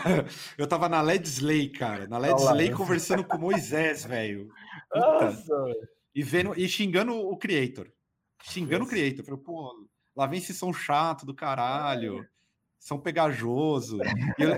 eu 0.58 0.68
tava 0.68 0.90
na 0.90 1.02
Led 1.02 1.26
Slay, 1.28 1.70
cara. 1.70 2.08
Na 2.08 2.18
Led 2.18 2.40
Slay 2.42 2.72
conversando 2.72 3.24
com 3.24 3.38
Moisés, 3.38 4.06
velho. 4.06 4.50
E, 6.14 6.24
vendo, 6.24 6.60
e 6.60 6.68
xingando 6.68 7.14
o 7.14 7.38
Creator. 7.38 7.92
Xingando 8.44 8.80
Nossa. 8.80 8.92
o 8.92 8.96
Creator. 8.96 9.26
Falei, 9.26 9.42
pô, 9.42 9.88
lá 10.16 10.26
vem 10.26 10.40
esse 10.40 10.54
som 10.54 10.74
chato 10.74 11.26
do 11.26 11.36
caralho. 11.36 12.22
É. 12.22 12.28
São 12.80 13.00
pegajoso. 13.00 14.00
E 14.38 14.44
eu, 14.44 14.52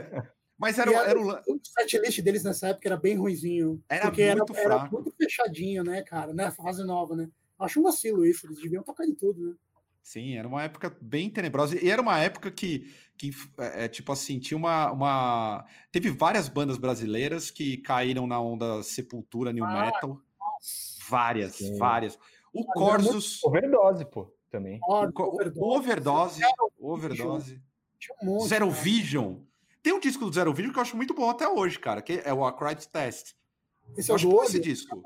mas 0.57 0.79
era, 0.79 0.91
era, 0.91 1.09
era 1.09 1.19
o... 1.19 1.31
o 1.31 1.59
setlist 1.63 2.21
deles 2.21 2.43
nessa 2.43 2.69
época 2.69 2.87
era 2.87 2.97
bem 2.97 3.15
ruizinho. 3.15 3.81
Era 3.87 4.07
porque 4.07 4.25
muito 4.35 4.55
era, 4.55 4.63
fraco. 4.63 4.95
era 4.95 5.03
muito 5.03 5.15
fechadinho, 5.17 5.83
né, 5.83 6.01
cara? 6.01 6.33
Né? 6.33 6.49
Fase 6.51 6.83
nova, 6.83 7.15
né? 7.15 7.29
Acho 7.59 7.79
um 7.79 7.83
vacilo 7.83 8.25
isso, 8.25 8.45
eles 8.45 8.61
deviam 8.61 8.83
tocar 8.83 9.05
em 9.05 9.13
tudo, 9.13 9.49
né? 9.49 9.55
Sim, 10.07 10.37
era 10.37 10.47
uma 10.47 10.63
época 10.63 10.95
bem 11.01 11.29
tenebrosa. 11.29 11.77
E 11.83 11.89
era 11.89 12.01
uma 12.01 12.17
época 12.17 12.49
que, 12.49 12.93
que 13.17 13.31
é, 13.57 13.83
é, 13.83 13.87
tipo 13.89 14.09
assim, 14.13 14.39
tinha 14.39 14.57
uma, 14.57 14.89
uma. 14.89 15.65
Teve 15.91 16.09
várias 16.11 16.47
bandas 16.47 16.77
brasileiras 16.77 17.51
que 17.51 17.75
caíram 17.77 18.25
na 18.25 18.39
onda 18.39 18.81
Sepultura, 18.83 19.51
New 19.51 19.65
ah, 19.65 19.85
Metal. 19.85 20.21
Nossa. 20.39 20.97
Várias, 21.09 21.55
Sim. 21.55 21.77
várias. 21.77 22.17
O 22.53 22.63
Mas 22.65 22.73
Corsos. 22.73 23.43
Overdose, 23.43 24.05
pô, 24.05 24.33
também. 24.49 24.79
O, 24.81 24.93
overdose. 24.93 25.59
Overdose. 25.59 26.41
overdose. 26.79 27.61
Um 28.23 28.39
Zero 28.39 28.71
Vision. 28.71 29.39
Tem 29.87 29.93
um 29.93 30.01
disco 30.01 30.25
do 30.25 30.33
Zero 30.33 30.53
Vision 30.53 30.73
que 30.73 30.79
eu 30.79 30.81
acho 30.81 30.97
muito 30.97 31.13
bom 31.13 31.29
até 31.29 31.47
hoje, 31.47 31.79
cara, 31.79 32.01
que 32.01 32.21
é 32.25 32.33
o 32.33 32.45
A 32.45 32.51
Cried 32.51 32.85
Test. 32.89 33.35
Esse 33.95 34.11
eu 34.11 34.17
é 34.17 34.19
o 34.19 34.21
do 34.21 34.35
olho? 34.35 34.45
esse 34.45 34.59
disco. 34.59 35.01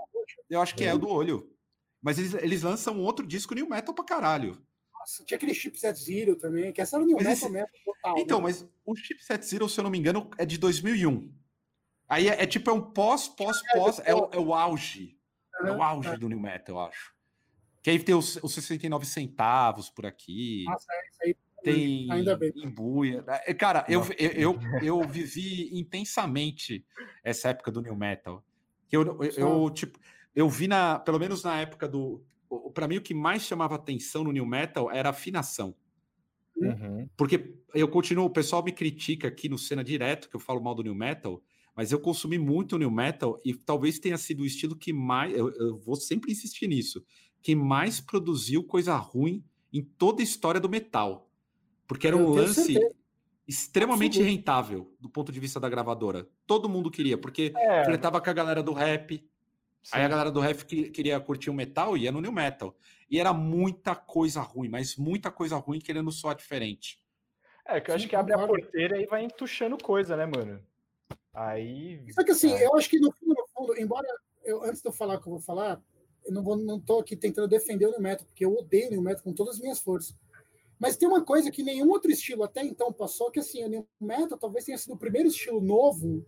Eu 0.50 0.60
acho 0.60 0.74
que 0.74 0.84
é, 0.84 0.88
é 0.88 0.94
o 0.96 0.98
do 0.98 1.08
olho. 1.08 1.56
Mas 2.02 2.18
eles, 2.18 2.34
eles 2.34 2.64
lançam 2.64 3.00
outro 3.00 3.28
disco 3.28 3.54
New 3.54 3.70
Metal 3.70 3.94
pra 3.94 4.04
caralho. 4.04 4.60
Nossa, 4.92 5.24
tinha 5.24 5.36
aquele 5.36 5.54
Chipset 5.54 5.96
Zero 6.00 6.36
também, 6.36 6.74
que 6.74 6.82
essa 6.82 6.96
era 6.96 7.04
o 7.04 7.06
New 7.06 7.16
mas 7.16 7.28
Metal 7.28 7.44
esse... 7.44 7.52
mesmo. 7.52 7.70
Total, 7.86 8.18
então, 8.18 8.40
né? 8.40 8.44
mas 8.46 8.68
o 8.84 8.96
Chipset 8.96 9.46
Zero, 9.46 9.70
se 9.70 9.80
eu 9.80 9.84
não 9.84 9.92
me 9.92 10.00
engano, 10.00 10.32
é 10.36 10.48
de 10.48 10.58
2001. 10.58 11.32
Aí 12.10 12.28
é, 12.28 12.42
é 12.42 12.48
tipo, 12.48 12.68
é 12.72 12.74
um 12.74 12.82
pós, 12.82 13.28
pós, 13.28 13.62
é, 13.64 13.78
pós, 13.78 14.00
é, 14.04 14.16
o, 14.16 14.30
é 14.32 14.40
o 14.40 14.52
auge. 14.52 15.16
É, 15.62 15.68
é 15.68 15.72
o 15.72 15.84
auge 15.84 16.10
é. 16.10 16.18
do 16.18 16.28
New 16.28 16.40
Metal, 16.40 16.76
eu 16.76 16.82
acho. 16.82 17.14
Que 17.84 17.92
aí 17.92 18.00
tem 18.04 18.16
os, 18.16 18.38
os 18.42 18.52
69 18.52 19.06
centavos 19.06 19.92
por 19.92 20.08
aqui. 20.08 20.64
Nossa, 20.66 20.92
é 20.92 21.08
isso 21.08 21.20
aí 21.22 21.36
tem 21.64 22.12
Ainda 22.12 22.36
bem. 22.36 22.52
embuia. 22.56 23.24
É, 23.46 23.54
cara, 23.54 23.86
eu, 23.88 24.04
eu, 24.18 24.32
eu, 24.32 24.60
eu, 24.82 25.08
vivi 25.08 25.70
intensamente 25.78 26.86
essa 27.24 27.50
época 27.50 27.72
do 27.72 27.82
New 27.82 27.96
Metal. 27.96 28.44
Eu, 28.92 29.04
eu, 29.22 29.32
eu, 29.38 29.70
tipo, 29.70 30.00
eu 30.36 30.50
vi 30.50 30.68
na, 30.68 31.00
pelo 31.00 31.20
menos 31.20 31.44
na 31.44 31.60
época 31.60 31.88
do. 31.88 32.24
Para 32.74 32.88
mim, 32.88 32.98
o 32.98 33.02
que 33.02 33.14
mais 33.14 33.44
chamava 33.44 33.76
atenção 33.76 34.24
no 34.24 34.32
New 34.32 34.46
Metal 34.46 34.92
era 34.92 35.10
a 35.10 35.12
afinação. 35.12 35.76
Uhum. 36.58 37.08
Porque 37.16 37.56
eu 37.74 37.88
continuo, 37.88 38.26
o 38.26 38.30
pessoal 38.30 38.64
me 38.64 38.72
critica 38.72 39.28
aqui 39.28 39.48
no 39.48 39.58
cena 39.58 39.84
direto, 39.84 40.30
que 40.30 40.36
eu 40.36 40.40
falo 40.40 40.62
mal 40.62 40.76
do 40.76 40.84
New 40.84 40.94
Metal, 40.94 41.42
mas 41.76 41.92
eu 41.92 42.00
consumi 42.00 42.38
muito 42.38 42.78
New 42.78 42.92
Metal 42.92 43.40
e 43.46 43.54
talvez 43.54 44.00
tenha 44.00 44.18
sido 44.18 44.44
o 44.44 44.46
estilo 44.46 44.76
que 44.76 44.92
mais. 44.92 45.34
Eu, 45.34 45.50
eu 45.54 45.78
vou 45.78 45.96
sempre 45.96 46.32
insistir 46.32 46.68
nisso. 46.68 47.04
Que 47.42 47.56
mais 47.56 48.00
produziu 48.00 48.64
coisa 48.64 48.96
ruim 48.98 49.44
em 49.74 49.82
toda 49.82 50.22
a 50.22 50.24
história 50.24 50.60
do 50.60 50.70
metal. 50.70 51.31
Porque 51.92 52.08
era 52.08 52.16
um 52.16 52.30
lance 52.30 52.80
extremamente 53.46 54.18
Absoluto. 54.18 54.32
rentável 54.34 54.96
do 54.98 55.10
ponto 55.10 55.30
de 55.30 55.42
vista 55.42 55.60
da 55.60 55.68
gravadora. 55.68 56.26
Todo 56.48 56.70
mundo 56.70 56.90
queria, 56.90 57.18
porque 57.18 57.52
é. 57.54 57.84
flertava 57.84 58.22
com 58.22 58.30
a 58.30 58.34
galera 58.34 58.64
do 58.64 58.72
rap. 58.72 59.18
Sim. 59.84 59.92
Aí 59.92 60.06
a 60.06 60.08
galera 60.08 60.32
do 60.32 60.40
rap 60.40 60.64
queria 60.64 61.20
curtir 61.20 61.50
o 61.50 61.54
metal 61.54 61.98
e 61.98 62.04
ia 62.04 62.12
no 62.14 62.22
new 62.22 62.32
metal. 62.32 62.78
E 63.10 63.20
era 63.20 63.34
muita 63.34 63.94
coisa 63.94 64.40
ruim, 64.40 64.70
mas 64.70 64.96
muita 64.96 65.30
coisa 65.30 65.58
ruim 65.58 65.80
querendo 65.80 66.10
soar 66.14 66.34
diferente. 66.34 66.98
É, 67.66 67.82
que 67.82 67.92
eu 67.92 67.96
Sim, 67.96 68.00
acho 68.00 68.08
que 68.08 68.16
abre 68.16 68.36
a 68.36 68.48
porteira 68.48 68.98
e 68.98 69.06
vai 69.06 69.26
entuchando 69.26 69.78
coisa, 69.78 70.16
né, 70.16 70.26
mano? 70.26 70.64
Aí. 71.34 72.06
Só 72.14 72.24
que 72.24 72.32
assim, 72.32 72.54
é. 72.54 72.68
eu 72.68 72.74
acho 72.78 72.90
que 72.90 73.02
no 73.02 73.12
fundo, 73.12 73.36
no 73.36 73.48
fundo, 73.54 73.78
embora 73.78 74.08
eu, 74.46 74.64
antes 74.64 74.82
de 74.82 74.88
eu 74.88 74.94
falar 74.94 75.16
o 75.16 75.22
que 75.22 75.28
eu 75.28 75.32
vou 75.34 75.42
falar, 75.42 75.82
eu 76.26 76.32
não, 76.32 76.42
vou, 76.42 76.56
não 76.56 76.80
tô 76.80 77.00
aqui 77.00 77.18
tentando 77.18 77.50
defender 77.50 77.88
o 77.88 77.92
New 77.92 78.02
Metal, 78.02 78.26
porque 78.26 78.46
eu 78.46 78.56
odeio 78.56 78.88
o 78.88 78.92
New 78.92 79.02
Metal 79.02 79.22
com 79.22 79.34
todas 79.34 79.56
as 79.56 79.62
minhas 79.62 79.82
forças. 79.82 80.16
Mas 80.82 80.98
tem 80.98 81.08
uma 81.08 81.24
coisa 81.24 81.52
que 81.52 81.62
nenhum 81.62 81.92
outro 81.92 82.10
estilo 82.10 82.44
até 82.44 82.66
então 82.66 82.92
passou, 82.92 83.30
que 83.30 83.40
assim, 83.40 83.64
o 83.64 83.70
New 83.70 83.88
Metal 84.00 84.36
talvez 84.36 84.66
tenha 84.66 84.80
sido 84.80 84.96
o 84.96 84.98
primeiro 84.98 85.28
estilo 85.30 85.62
novo 85.62 86.26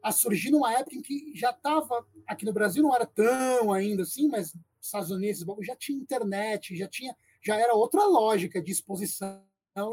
a 0.00 0.12
surgir 0.12 0.52
numa 0.52 0.72
época 0.72 0.94
em 0.94 1.02
que 1.02 1.32
já 1.34 1.50
estava, 1.50 2.06
aqui 2.28 2.44
no 2.44 2.52
Brasil 2.52 2.80
não 2.80 2.94
era 2.94 3.04
tão 3.04 3.72
ainda 3.72 4.04
assim, 4.04 4.28
mas 4.28 4.54
nos 4.54 4.62
Estados 4.80 5.10
Unidos 5.10 5.44
já 5.62 5.74
tinha 5.74 5.98
internet, 5.98 6.76
já 6.76 6.86
tinha, 6.86 7.16
já 7.42 7.56
era 7.56 7.74
outra 7.74 8.04
lógica 8.04 8.62
de 8.62 8.70
exposição 8.70 9.42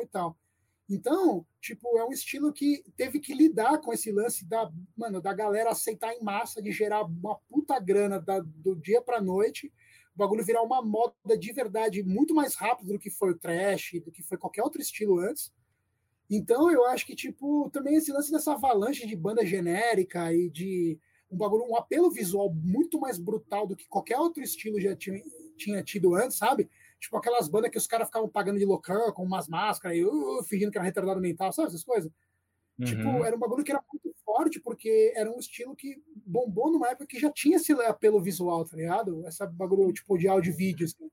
e 0.04 0.06
tal. 0.06 0.38
Então, 0.88 1.44
tipo, 1.60 1.98
é 1.98 2.06
um 2.06 2.12
estilo 2.12 2.54
que 2.54 2.84
teve 2.96 3.20
que 3.20 3.34
lidar 3.34 3.80
com 3.80 3.92
esse 3.92 4.12
lance 4.12 4.46
da, 4.46 4.72
mano, 4.96 5.20
da 5.20 5.34
galera 5.34 5.72
aceitar 5.72 6.14
em 6.14 6.22
massa, 6.22 6.62
de 6.62 6.72
gerar 6.72 7.06
uma 7.06 7.40
puta 7.50 7.80
grana 7.80 8.20
da, 8.20 8.40
do 8.40 8.76
dia 8.76 9.02
para 9.02 9.20
noite 9.20 9.74
o 10.16 10.18
bagulho 10.18 10.46
virar 10.46 10.62
uma 10.62 10.82
moda 10.82 11.38
de 11.38 11.52
verdade 11.52 12.04
muito 12.04 12.34
mais 12.34 12.56
rápido 12.56 12.94
do 12.94 13.00
que 13.00 13.10
foi 13.10 13.32
o 13.32 13.38
trash, 13.38 13.94
do 14.06 14.12
que 14.12 14.22
foi 14.22 14.38
qualquer 14.38 14.64
outro 14.64 14.82
estilo 14.82 15.20
antes. 15.20 15.52
Então 16.30 16.72
eu 16.72 16.86
acho 16.86 17.06
que, 17.06 17.16
tipo, 17.16 17.70
também 17.72 17.96
esse 17.96 18.12
lance 18.12 18.32
dessa 18.32 18.54
avalanche 18.54 19.06
de 19.08 19.16
banda 19.16 19.46
genérica 19.46 20.34
e 20.34 20.50
de 20.50 21.00
um 21.30 21.38
bagulho, 21.38 21.66
um 21.68 21.76
apelo 21.76 22.12
visual 22.12 22.54
muito 22.54 23.00
mais 23.00 23.18
brutal 23.18 23.66
do 23.66 23.76
que 23.76 23.88
qualquer 23.88 24.18
outro 24.20 24.44
estilo 24.44 24.80
já 24.80 24.96
tinha, 24.96 25.22
tinha 25.58 25.84
tido 25.84 26.16
antes, 26.16 26.38
sabe? 26.38 26.70
Tipo 27.00 27.18
aquelas 27.18 27.48
bandas 27.48 27.72
que 27.72 27.78
os 27.78 27.88
caras 27.88 28.08
ficavam 28.08 28.30
pagando 28.30 28.60
de 28.60 28.66
loucão 28.66 29.12
com 29.12 29.24
umas 29.24 29.48
máscaras 29.48 29.98
e 29.98 30.06
uh, 30.06 30.44
fingindo 30.44 30.72
que 30.72 30.78
era 30.78 30.86
retardado 30.86 31.20
mental, 31.20 31.52
sabe? 31.52 31.70
Essas 31.70 31.84
coisas. 31.84 32.12
Tipo, 32.82 33.02
uhum. 33.02 33.14
Tipo, 33.14 33.26
era 33.26 33.36
um 33.36 33.40
bagulho 33.40 33.64
que 33.64 33.72
era 33.72 33.84
muito 33.92 34.16
forte, 34.26 34.60
porque 34.60 35.14
era 35.16 35.32
um 35.32 35.40
estilo 35.40 35.76
que 35.76 36.02
bombou 36.26 36.72
numa 36.72 36.90
época 36.90 37.08
que 37.08 37.20
já 37.20 37.32
tinha 37.32 37.58
esse 37.58 37.72
apelo 37.74 38.22
visual, 38.22 38.66
tá 38.66 38.76
ligado? 38.76 39.26
Essa 39.28 39.46
bagulho 39.46 39.92
tipo 39.94 40.18
de 40.18 40.28
áudio 40.28 40.52
e 40.52 40.56
vídeo. 40.56 40.86
Assim. 40.86 41.10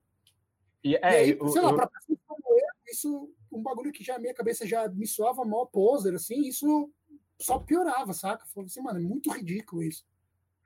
E, 0.83 0.95
é, 0.95 0.99
e 0.99 1.05
aí, 1.05 1.37
eu, 1.39 1.47
sei 1.49 1.61
lá, 1.61 1.73
pra 1.73 1.87
pessoa 1.87 2.17
como 2.27 2.43
eu, 2.49 2.65
isso, 2.87 3.33
um 3.51 3.61
bagulho 3.61 3.91
que 3.91 4.03
já 4.03 4.15
a 4.15 4.19
minha 4.19 4.33
cabeça 4.33 4.65
já 4.65 4.87
me 4.89 5.05
soava 5.05 5.45
mó 5.45 5.65
poser, 5.65 6.15
assim, 6.15 6.41
isso 6.47 6.91
só 7.39 7.59
piorava, 7.59 8.13
saca? 8.13 8.45
Falei 8.47 8.67
assim, 8.67 8.81
mano, 8.81 8.99
é 8.99 9.03
muito 9.03 9.31
ridículo 9.31 9.83
isso. 9.83 10.05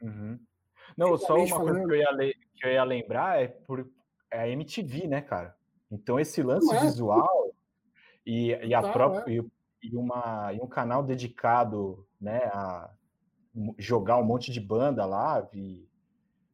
Uhum. 0.02 0.40
Não, 0.96 1.18
só 1.18 1.36
uma 1.36 1.60
coisa 1.60 1.86
que 1.86 1.92
eu, 1.92 1.96
ia 1.96 2.34
que 2.56 2.66
eu 2.66 2.72
ia 2.72 2.84
lembrar 2.84 3.42
é 3.42 3.48
por 3.48 3.90
é 4.32 4.42
a 4.42 4.50
MTV, 4.50 5.08
né, 5.08 5.22
cara? 5.22 5.56
Então 5.92 6.20
esse 6.20 6.42
lance 6.42 6.74
é, 6.74 6.80
visual 6.82 7.54
e, 8.26 8.50
e 8.50 8.74
a 8.74 8.82
própria 8.82 9.34
é 9.34 9.38
e, 9.38 9.46
uma, 9.94 10.54
e 10.54 10.60
um 10.62 10.68
canal 10.68 11.04
dedicado 11.04 12.08
né, 12.20 12.46
a 12.46 12.90
jogar 13.78 14.18
um 14.18 14.24
monte 14.24 14.52
de 14.52 14.60
banda 14.60 15.06
lá, 15.06 15.48
e, 15.54 15.88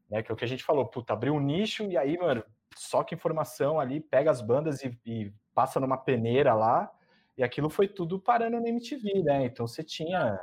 né, 0.09 0.21
que 0.21 0.31
é 0.31 0.33
o 0.33 0.37
que 0.37 0.45
a 0.45 0.47
gente 0.47 0.63
falou, 0.63 0.85
puta, 0.85 1.13
abriu 1.13 1.33
um 1.33 1.39
nicho 1.39 1.83
e 1.83 1.97
aí, 1.97 2.17
mano, 2.17 2.43
só 2.75 3.03
que 3.03 3.15
informação 3.15 3.79
ali, 3.79 3.99
pega 3.99 4.31
as 4.31 4.41
bandas 4.41 4.83
e, 4.83 4.97
e 5.05 5.33
passa 5.53 5.79
numa 5.79 5.97
peneira 5.97 6.53
lá, 6.53 6.91
e 7.37 7.43
aquilo 7.43 7.69
foi 7.69 7.87
tudo 7.87 8.19
parando 8.19 8.59
na 8.59 8.69
MTV, 8.69 9.23
né? 9.23 9.45
Então 9.45 9.67
você 9.67 9.83
tinha, 9.83 10.39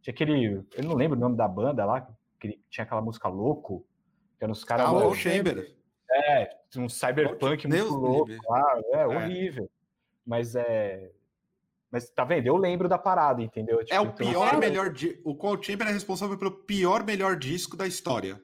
tinha 0.00 0.12
aquele, 0.12 0.64
eu 0.76 0.84
não 0.84 0.94
lembro 0.94 1.16
o 1.16 1.20
nome 1.20 1.36
da 1.36 1.46
banda 1.46 1.84
lá, 1.84 2.08
que 2.40 2.60
tinha 2.70 2.84
aquela 2.84 3.02
música 3.02 3.28
Louco, 3.28 3.84
que 4.38 4.44
eram 4.44 4.52
os 4.52 4.64
caras. 4.64 4.86
Ah, 4.86 4.92
o 4.92 5.14
Chamber. 5.14 5.76
É, 6.10 6.56
um 6.76 6.88
cyberpunk 6.88 7.66
muito 7.66 7.94
louco 7.94 8.32
lá, 8.48 8.80
é, 8.92 9.00
é, 9.00 9.06
horrível. 9.06 9.70
Mas 10.24 10.54
é, 10.54 11.12
mas 11.90 12.10
tá 12.10 12.24
vendo? 12.24 12.46
Eu 12.46 12.56
lembro 12.56 12.88
da 12.88 12.98
parada, 12.98 13.42
entendeu? 13.42 13.78
Tipo, 13.78 13.94
é 13.94 14.00
o 14.00 14.04
então, 14.04 14.14
pior, 14.14 14.58
melhor. 14.58 14.92
Di... 14.92 15.18
O 15.24 15.34
Cold 15.34 15.64
Chamber 15.64 15.88
é 15.88 15.92
responsável 15.92 16.36
pelo 16.36 16.50
pior, 16.50 17.04
melhor 17.04 17.36
disco 17.36 17.76
da 17.76 17.86
história. 17.86 18.40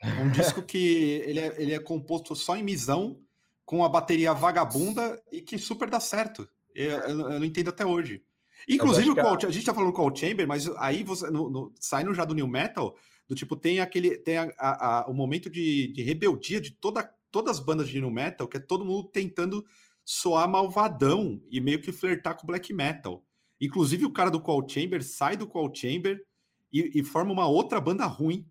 Um 0.22 0.30
disco 0.30 0.62
que 0.62 1.22
ele 1.26 1.40
é, 1.40 1.54
ele 1.60 1.74
é 1.74 1.78
composto 1.80 2.36
só 2.36 2.56
em 2.56 2.62
misão, 2.62 3.20
com 3.64 3.84
a 3.84 3.88
bateria 3.88 4.32
vagabunda 4.32 5.20
e 5.32 5.40
que 5.40 5.58
super 5.58 5.90
dá 5.90 5.98
certo. 5.98 6.48
Eu, 6.72 6.90
eu, 6.90 7.20
eu 7.32 7.40
não 7.40 7.44
entendo 7.44 7.70
até 7.70 7.84
hoje. 7.84 8.22
Inclusive, 8.68 9.10
o 9.10 9.20
a... 9.20 9.34
a 9.34 9.50
gente 9.50 9.66
tá 9.66 9.74
falando 9.74 9.92
Cold 9.92 10.18
Chamber, 10.18 10.46
mas 10.46 10.68
aí 10.76 11.02
você, 11.02 11.28
no, 11.30 11.50
no, 11.50 11.72
saindo 11.80 12.14
já 12.14 12.24
do 12.24 12.34
New 12.34 12.46
Metal, 12.46 12.96
do 13.26 13.34
tipo, 13.34 13.56
tem 13.56 13.80
aquele. 13.80 14.16
Tem 14.16 14.38
a, 14.38 14.52
a, 14.58 15.00
a, 15.00 15.06
o 15.06 15.12
momento 15.12 15.50
de, 15.50 15.92
de 15.92 16.02
rebeldia 16.02 16.60
de 16.60 16.70
toda, 16.70 17.02
todas 17.30 17.58
as 17.58 17.64
bandas 17.64 17.88
de 17.88 18.00
New 18.00 18.10
Metal, 18.10 18.48
que 18.48 18.56
é 18.56 18.60
todo 18.60 18.84
mundo 18.84 19.08
tentando 19.08 19.64
soar 20.10 20.48
malvadão 20.48 21.38
e 21.50 21.60
meio 21.60 21.82
que 21.82 21.92
flertar 21.92 22.34
com 22.34 22.46
black 22.46 22.72
metal. 22.72 23.22
Inclusive, 23.60 24.06
o 24.06 24.10
cara 24.10 24.30
do 24.30 24.40
Cold 24.40 24.72
Chamber 24.72 25.02
sai 25.04 25.36
do 25.36 25.46
Cold 25.46 25.78
Chamber 25.78 26.24
e, 26.72 26.98
e 26.98 27.04
forma 27.04 27.30
uma 27.30 27.46
outra 27.46 27.78
banda 27.78 28.06
ruim, 28.06 28.48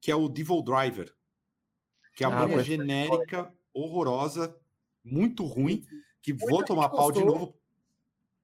que 0.00 0.10
é 0.10 0.16
o 0.16 0.26
Devil 0.26 0.62
Driver. 0.62 1.14
Que 2.16 2.24
é 2.24 2.26
a 2.26 2.30
ah, 2.30 2.46
banda 2.46 2.64
genérica, 2.64 3.52
horrorosa, 3.74 4.56
muito 5.04 5.44
ruim, 5.44 5.84
que 6.22 6.32
Muita 6.32 6.48
vou 6.48 6.64
tomar 6.64 6.88
pau 6.88 7.12
de 7.12 7.22
novo 7.22 7.54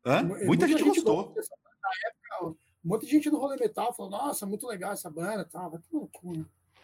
Hã? 0.05 0.22
Muita, 0.22 0.45
Muita 0.45 0.68
gente, 0.68 0.78
gente 0.84 0.89
gostou. 0.89 1.32
gostou. 1.32 1.59
Na 1.82 1.89
época, 2.11 2.59
um 2.84 2.89
monte 2.89 3.07
de 3.07 3.12
gente 3.12 3.30
do 3.30 3.39
rolê 3.39 3.57
metal 3.57 3.95
falou: 3.95 4.12
Nossa, 4.12 4.45
muito 4.45 4.66
legal 4.66 4.93
essa 4.93 5.09
banda. 5.09 5.43
Tá, 5.47 5.70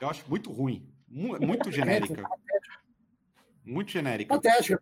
Eu 0.00 0.08
acho 0.08 0.26
muito 0.30 0.50
ruim. 0.50 0.90
Muito 1.06 1.70
genérica. 1.70 2.26
muito 3.62 3.90
genérica. 3.90 4.34
Patética, 4.34 4.80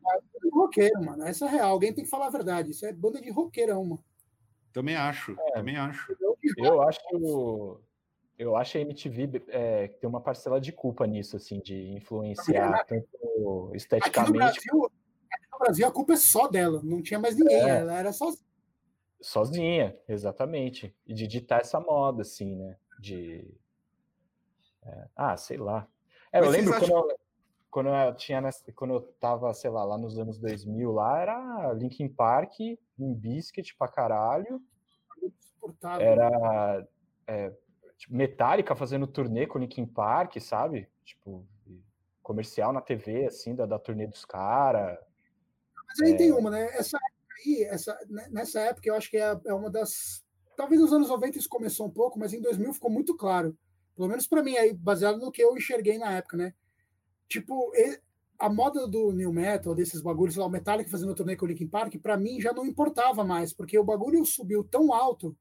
roqueiro, 0.51 1.03
mano. 1.05 1.24
Essa 1.24 1.46
é 1.46 1.48
real. 1.48 1.70
Alguém 1.70 1.92
tem 1.92 2.05
que 2.05 2.11
falar 2.11 2.26
a 2.26 2.30
verdade. 2.30 2.70
Isso 2.70 2.84
é 2.86 2.92
banda 2.92 3.20
de 3.20 3.30
roqueirão, 3.30 3.84
mano. 3.84 4.05
Também 4.72 4.96
acho, 4.96 5.32
é, 5.32 5.53
também 5.53 5.76
acho. 5.76 6.16
Eu 6.57 6.80
acho 6.82 7.80
eu 8.38 8.57
acho 8.57 8.78
a 8.78 8.80
MTV 8.80 9.42
é, 9.48 9.88
tem 9.88 10.09
uma 10.09 10.20
parcela 10.20 10.59
de 10.59 10.72
culpa 10.72 11.07
nisso, 11.07 11.36
assim, 11.36 11.61
de 11.61 11.90
influenciar 11.90 12.86
tanto 12.86 13.70
esteticamente. 13.74 14.18
Aqui 14.18 14.72
no 14.72 14.80
Brasil, 14.80 14.90
Brasil 15.61 15.86
a 15.86 15.92
culpa 15.92 16.14
é 16.14 16.16
só 16.16 16.48
dela, 16.48 16.80
não 16.82 17.03
tinha 17.03 17.20
mais 17.20 17.36
ninguém, 17.36 17.61
é. 17.61 17.80
ela 17.80 17.98
era 17.98 18.12
sozinha. 18.12 18.46
Sozinha, 19.20 19.98
exatamente. 20.09 20.96
E 21.07 21.12
de 21.12 21.26
ditar 21.26 21.61
essa 21.61 21.78
moda, 21.78 22.22
assim, 22.22 22.57
né? 22.57 22.78
De. 22.98 23.46
É, 24.82 25.09
ah, 25.14 25.36
sei 25.36 25.59
lá. 25.59 25.86
É, 26.32 26.40
eu 26.40 26.48
lembro 26.48 26.72
quando, 26.78 26.90
eu, 26.90 27.20
quando 27.71 27.89
eu 27.89 28.14
tinha 28.14 28.41
nessa, 28.41 28.71
quando 28.73 28.95
eu 28.95 29.01
tava, 29.21 29.53
sei 29.55 29.71
lá, 29.71 29.85
lá 29.85 29.97
nos 29.97 30.18
anos 30.18 30.39
2000, 30.39 30.91
lá 30.91 31.21
era 31.21 31.73
Linkin 31.73 32.09
Park, 32.09 32.55
um 32.99 33.14
biscuit 33.14 33.77
pra 33.77 33.89
caralho. 33.89 34.61
Era 36.01 36.87
é, 37.27 37.53
tipo, 37.97 38.14
Metallica 38.14 38.75
fazendo 38.75 39.07
turnê 39.07 39.47
com 39.47 39.59
Linkin 39.59 39.87
Park, 39.87 40.39
sabe? 40.41 40.89
Tipo, 41.05 41.47
comercial 42.23 42.73
na 42.73 42.81
TV, 42.81 43.27
assim, 43.27 43.55
da, 43.55 43.66
da 43.66 43.79
turnê 43.79 44.07
dos 44.07 44.25
caras. 44.25 44.99
Mas 45.87 46.01
aí 46.01 46.12
é... 46.12 46.16
tem 46.16 46.33
uma, 46.33 46.51
né? 46.51 46.64
Essa 46.77 46.97
época 46.97 47.21
aí, 47.47 47.64
essa, 47.64 47.99
né, 48.09 48.29
nessa 48.31 48.61
época, 48.61 48.89
eu 48.89 48.95
acho 48.95 49.11
que 49.11 49.16
é, 49.16 49.41
é 49.47 49.55
uma 49.55 49.71
das. 49.71 50.25
Talvez 50.57 50.81
nos 50.81 50.93
anos 50.93 51.09
90 51.09 51.39
isso 51.39 51.49
começou 51.49 51.87
um 51.87 51.91
pouco, 51.91 52.18
mas 52.18 52.33
em 52.33 52.41
2000 52.41 52.75
ficou 52.75 52.91
muito 52.91 53.16
claro. 53.16 53.57
Pelo 53.97 54.09
menos 54.09 54.27
para 54.27 54.43
mim, 54.43 54.57
aí, 54.57 54.73
baseado 54.73 55.18
no 55.18 55.31
que 55.31 55.43
eu 55.43 55.57
enxerguei 55.57 55.99
na 55.99 56.12
época, 56.12 56.37
né? 56.37 56.55
Tipo, 57.31 57.72
a 58.37 58.49
moda 58.49 58.89
do 58.89 59.12
new 59.12 59.33
metal, 59.33 59.72
desses 59.72 60.01
bagulhos 60.01 60.35
lá, 60.35 60.45
o 60.45 60.51
Metallica 60.51 60.91
fazendo 60.91 61.12
o 61.12 61.14
turnê 61.14 61.37
com 61.37 61.45
o 61.45 61.49
Linkin 61.49 61.68
Park, 61.68 61.95
para 62.03 62.16
mim 62.16 62.41
já 62.41 62.53
não 62.53 62.66
importava 62.66 63.22
mais, 63.22 63.53
porque 63.53 63.78
o 63.78 63.85
bagulho 63.85 64.26
subiu 64.26 64.64
tão 64.64 64.93
alto 64.93 65.37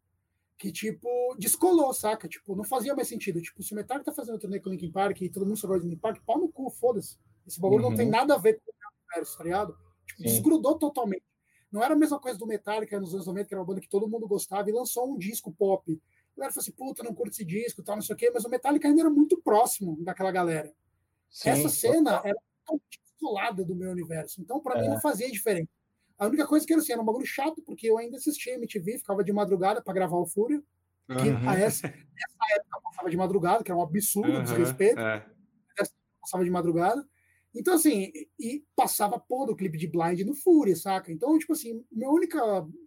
que, 0.55 0.71
tipo, 0.71 1.09
descolou, 1.39 1.91
saca? 1.93 2.27
Tipo, 2.27 2.55
não 2.55 2.63
fazia 2.63 2.93
mais 2.93 3.07
sentido. 3.07 3.41
Tipo, 3.41 3.63
se 3.63 3.73
o 3.73 3.75
Metallica 3.75 4.11
tá 4.11 4.13
fazendo 4.13 4.35
o 4.35 4.39
turnê 4.39 4.59
com 4.59 4.69
o 4.69 4.71
Linkin 4.71 4.91
Park 4.91 5.19
e 5.21 5.29
todo 5.29 5.47
mundo 5.47 5.59
gosta 5.59 5.79
de 5.79 5.85
Linkin 5.87 5.99
Park, 5.99 6.21
pau 6.25 6.37
no 6.37 6.49
cu, 6.49 6.69
foda-se. 6.69 7.17
Esse 7.47 7.59
bagulho 7.59 7.85
uhum. 7.85 7.89
não 7.89 7.97
tem 7.97 8.05
uhum. 8.05 8.11
nada 8.11 8.35
a 8.35 8.37
ver 8.37 8.59
com 8.59 8.69
o 8.69 8.73
universo, 9.07 9.37
tá 9.37 9.43
ligado? 9.43 9.77
Tipo, 10.05 10.23
desgrudou 10.23 10.77
totalmente. 10.77 11.23
Não 11.71 11.81
era 11.81 11.95
a 11.95 11.97
mesma 11.97 12.19
coisa 12.19 12.37
do 12.37 12.45
Metallica 12.45 12.99
nos 12.99 13.15
anos 13.15 13.25
90, 13.25 13.47
que 13.47 13.53
era 13.53 13.61
uma 13.61 13.65
banda 13.65 13.81
que 13.81 13.89
todo 13.89 14.07
mundo 14.07 14.27
gostava, 14.27 14.69
e 14.69 14.73
lançou 14.73 15.11
um 15.11 15.17
disco 15.17 15.51
pop. 15.51 15.91
A 15.91 16.39
galera 16.39 16.53
falou 16.53 16.61
assim, 16.61 16.71
puta, 16.71 17.03
não 17.03 17.15
curto 17.15 17.31
esse 17.31 17.45
disco, 17.45 17.81
tal, 17.81 17.95
não 17.95 18.01
sei 18.01 18.15
o 18.15 18.17
quê, 18.17 18.29
mas 18.33 18.43
o 18.43 18.49
Metallica 18.49 18.87
ainda 18.87 19.01
era 19.01 19.09
muito 19.09 19.41
próximo 19.41 19.97
daquela 20.03 20.31
galera. 20.31 20.71
Sim, 21.29 21.49
Essa 21.49 21.69
cena 21.69 22.21
era 22.23 22.37
totalmente 22.65 22.99
isolada 23.15 23.63
do 23.63 23.75
meu 23.75 23.91
universo. 23.91 24.41
Então, 24.41 24.59
para 24.59 24.79
é. 24.79 24.81
mim, 24.81 24.89
não 24.89 24.99
fazia 24.99 25.29
diferença. 25.31 25.69
A 26.17 26.27
única 26.27 26.45
coisa 26.45 26.65
que 26.65 26.73
era 26.73 26.81
assim, 26.81 26.91
era 26.91 27.01
um 27.01 27.05
bagulho 27.05 27.25
chato, 27.25 27.61
porque 27.65 27.89
eu 27.89 27.97
ainda 27.97 28.17
assistia 28.17 28.55
MTV, 28.55 28.97
ficava 28.97 29.23
de 29.23 29.31
madrugada 29.31 29.81
para 29.81 29.93
gravar 29.93 30.17
o 30.17 30.25
Fúria. 30.25 30.61
Que 31.07 31.29
uhum. 31.29 31.49
a 31.49 31.55
essa, 31.55 31.87
nessa 31.87 32.55
época 32.55 32.81
passava 32.83 33.09
de 33.09 33.17
madrugada, 33.17 33.63
que 33.63 33.71
era 33.71 33.79
um 33.79 33.81
absurdo, 33.83 34.31
uhum. 34.31 34.43
desrespeito. 34.43 34.99
É. 34.99 35.25
Passava 36.21 36.43
de 36.43 36.51
madrugada. 36.51 37.07
Então, 37.55 37.73
assim, 37.73 38.11
e 38.39 38.63
passava 38.75 39.19
pô 39.19 39.45
do 39.45 39.55
clipe 39.55 39.77
de 39.77 39.87
Blind 39.87 40.19
no 40.21 40.35
Fúria, 40.35 40.75
saca? 40.75 41.11
Então, 41.11 41.37
tipo 41.39 41.53
assim, 41.53 41.83
minha 41.91 42.09
única, 42.09 42.39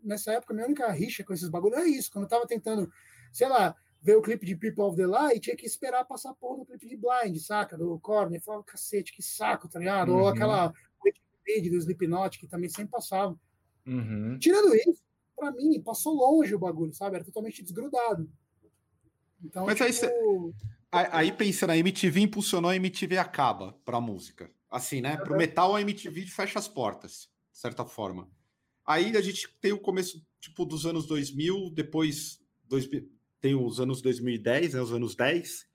nessa 0.05 0.33
época, 0.33 0.55
minha 0.55 0.67
única 0.67 0.91
rixa 0.93 1.25
com 1.25 1.33
esses 1.33 1.49
bagulhos 1.49 1.79
é 1.79 1.87
isso. 1.87 2.11
Quando 2.13 2.25
eu 2.25 2.29
tava 2.29 2.47
tentando, 2.47 2.89
sei 3.33 3.49
lá, 3.49 3.75
ver 4.03 4.17
o 4.17 4.23
clipe 4.23 4.45
de 4.45 4.57
People 4.57 4.83
of 4.83 4.97
the 4.97 5.07
Light, 5.07 5.41
tinha 5.41 5.57
que 5.57 5.65
esperar 5.65 6.05
passar 6.05 6.35
pô 6.35 6.57
do 6.57 6.67
clipe 6.67 6.89
de 6.89 6.97
Blind, 6.97 7.39
saca? 7.39 7.79
Do 7.79 7.99
Korn, 8.01 8.37
e 8.37 8.41
falava, 8.41 8.65
cacete, 8.65 9.13
que 9.13 9.23
saco, 9.23 9.69
tá 9.69 9.79
ligado? 9.79 10.13
Uhum. 10.13 10.23
Ou 10.23 10.29
aquela 10.29 10.69
do 10.69 11.77
Slipknot, 11.77 12.39
que 12.39 12.47
também 12.47 12.69
sempre 12.69 12.93
passava. 12.93 13.39
Uhum. 13.87 14.39
Tirando 14.39 14.75
isso, 14.75 15.03
pra 15.37 15.51
mim, 15.51 15.81
passou 15.81 16.15
longe 16.15 16.55
o 16.55 16.59
bagulho, 16.59 16.93
sabe? 16.93 17.17
Era 17.17 17.25
totalmente 17.25 17.63
desgrudado. 17.63 18.31
Então, 19.43 19.67
Mas 19.67 19.77
tipo... 19.77 20.55
aí 20.93 21.09
Aí 21.11 21.33
pensando, 21.33 21.71
a 21.71 21.77
MTV 21.79 22.21
impulsionou, 22.21 22.71
a 22.71 22.77
MTV 22.77 23.17
acaba 23.17 23.73
para 23.83 23.97
a 23.97 24.01
música. 24.01 24.51
Assim, 24.71 25.01
né? 25.01 25.17
Para 25.17 25.33
o 25.33 25.39
metal, 25.39 25.75
a 25.75 25.81
MTV 25.81 26.27
fecha 26.27 26.59
as 26.59 26.69
portas, 26.69 27.31
de 27.51 27.59
certa 27.59 27.85
forma. 27.85 28.31
Aí 28.85 29.17
a 29.17 29.21
gente 29.23 29.49
tem 29.61 29.73
o 29.73 29.81
começo 29.81 30.23
tipo 30.39 30.67
dos 30.67 30.85
anos 30.85 31.07
2000, 31.07 31.71
depois 31.71 32.43
dois, 32.65 32.87
tem 33.43 33.57
os 33.57 33.81
anos 33.81 34.01
2010, 34.01 34.75
né, 34.75 34.81
os 34.81 34.93
anos 34.93 35.17
10. 35.17 35.67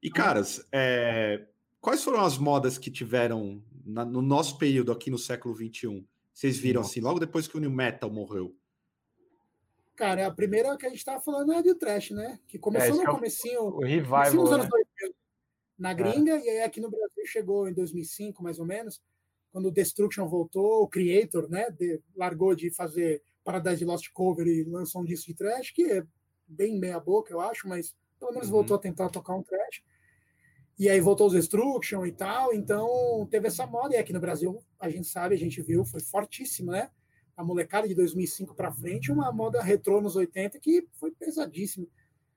E, 0.00 0.06
uhum. 0.06 0.12
caras, 0.14 0.64
é, 0.72 1.44
quais 1.80 2.02
foram 2.02 2.20
as 2.20 2.38
modas 2.38 2.78
que 2.78 2.90
tiveram 2.90 3.62
na, 3.84 4.04
no 4.04 4.22
nosso 4.22 4.56
período 4.56 4.92
aqui 4.92 5.10
no 5.10 5.18
século 5.18 5.52
21? 5.52 6.06
Vocês 6.32 6.56
viram 6.56 6.80
assim, 6.80 7.00
logo 7.00 7.18
depois 7.18 7.48
que 7.48 7.56
o 7.56 7.60
New 7.60 7.70
Metal 7.70 8.08
morreu? 8.08 8.56
Cara, 9.96 10.28
a 10.28 10.30
primeira 10.30 10.74
que 10.78 10.86
a 10.86 10.88
gente 10.88 11.00
estava 11.00 11.20
falando 11.20 11.52
é 11.52 11.62
do 11.62 11.74
Trash, 11.74 12.12
né? 12.12 12.38
Que 12.46 12.58
começou 12.58 12.94
é, 12.94 13.04
no 13.04 13.10
é 13.10 13.12
comecinho, 13.12 13.62
o, 13.64 13.80
revival, 13.80 14.32
nos 14.32 14.52
anos 14.52 14.66
né? 14.66 14.70
2000, 14.70 15.14
na 15.76 15.92
gringa, 15.92 16.36
é. 16.36 16.44
e 16.44 16.48
aí 16.48 16.62
aqui 16.62 16.80
no 16.80 16.90
Brasil 16.90 17.26
chegou 17.26 17.68
em 17.68 17.74
2005, 17.74 18.42
mais 18.42 18.58
ou 18.60 18.64
menos, 18.64 19.02
quando 19.50 19.66
o 19.66 19.72
Destruction 19.72 20.28
voltou, 20.28 20.82
o 20.82 20.88
Creator, 20.88 21.50
né, 21.50 21.70
de, 21.72 22.00
largou 22.14 22.54
de 22.54 22.70
fazer 22.70 23.20
Paradise 23.44 23.84
Lost 23.84 24.08
Cover 24.12 24.46
e 24.46 24.62
lançou 24.62 25.02
um 25.02 25.04
disco 25.04 25.26
de 25.26 25.34
trash, 25.34 25.72
que 25.72 25.82
é 25.82 26.06
bem 26.50 26.78
meia 26.78 27.00
boca, 27.00 27.32
eu 27.32 27.40
acho, 27.40 27.68
mas 27.68 27.94
pelo 28.18 28.32
menos 28.32 28.48
uhum. 28.48 28.54
voltou 28.54 28.76
a 28.76 28.80
tentar 28.80 29.08
tocar 29.08 29.34
um 29.34 29.42
trash. 29.42 29.82
E 30.78 30.88
aí 30.88 31.00
voltou 31.00 31.26
os 31.26 31.34
Destruction 31.34 32.06
e 32.06 32.12
tal, 32.12 32.54
então 32.54 33.26
teve 33.30 33.48
essa 33.48 33.66
moda, 33.66 33.94
e 33.94 33.98
aqui 33.98 34.12
no 34.12 34.20
Brasil, 34.20 34.62
a 34.78 34.88
gente 34.88 35.08
sabe, 35.08 35.34
a 35.34 35.38
gente 35.38 35.60
viu, 35.62 35.84
foi 35.84 36.00
fortíssimo, 36.00 36.72
né? 36.72 36.90
a 37.40 37.44
molecada 37.44 37.88
de 37.88 37.94
2005 37.94 38.54
para 38.54 38.70
frente, 38.70 39.10
uma 39.10 39.32
moda 39.32 39.62
retrô 39.62 40.00
nos 40.00 40.14
80 40.14 40.58
que 40.60 40.86
foi 40.92 41.10
pesadíssima. 41.10 41.86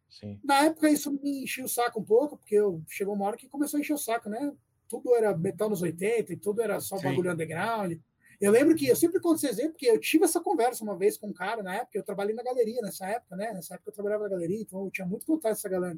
Sim. 0.10 0.40
Na 0.44 0.66
época 0.66 0.90
isso 0.90 1.12
me 1.22 1.44
encheu 1.44 1.66
o 1.66 1.70
saco 1.70 2.00
um 2.00 2.04
pouco, 2.04 2.38
porque 2.38 2.56
eu, 2.56 2.82
chegou 2.88 3.14
uma 3.14 3.26
hora 3.26 3.36
que 3.36 3.50
começou 3.50 3.78
a 3.78 3.82
encher 3.82 3.94
o 3.94 3.98
saco, 3.98 4.30
né? 4.30 4.54
Tudo 4.88 5.14
era 5.14 5.36
metal 5.36 5.70
nos 5.70 5.82
80 5.82 6.32
e 6.32 6.38
tudo 6.38 6.62
era 6.62 6.80
só 6.80 6.98
Sim. 6.98 7.04
bagulho 7.04 7.34
underground. 7.34 8.00
Eu 8.40 8.52
lembro 8.52 8.76
que 8.76 8.88
eu 8.88 8.96
sempre 8.96 9.20
conto 9.20 9.38
esse 9.38 9.48
exemplo, 9.48 9.72
porque 9.72 9.90
eu 9.90 10.00
tive 10.00 10.26
essa 10.26 10.40
conversa 10.40 10.84
uma 10.84 10.98
vez 10.98 11.18
com 11.18 11.28
um 11.28 11.34
cara 11.34 11.64
na 11.64 11.76
época, 11.76 11.98
eu 11.98 12.04
trabalhei 12.04 12.36
na 12.36 12.44
galeria 12.44 12.82
nessa 12.82 13.08
época, 13.08 13.36
né? 13.36 13.54
Nessa 13.54 13.76
época 13.76 13.90
eu 13.90 13.94
trabalhava 13.94 14.24
na 14.24 14.30
galeria, 14.30 14.62
então 14.62 14.86
eu 14.86 14.92
tinha 14.92 15.08
muito 15.08 15.26
contato 15.26 15.52
com 15.52 15.58
essa 15.58 15.70
galera. 15.70 15.98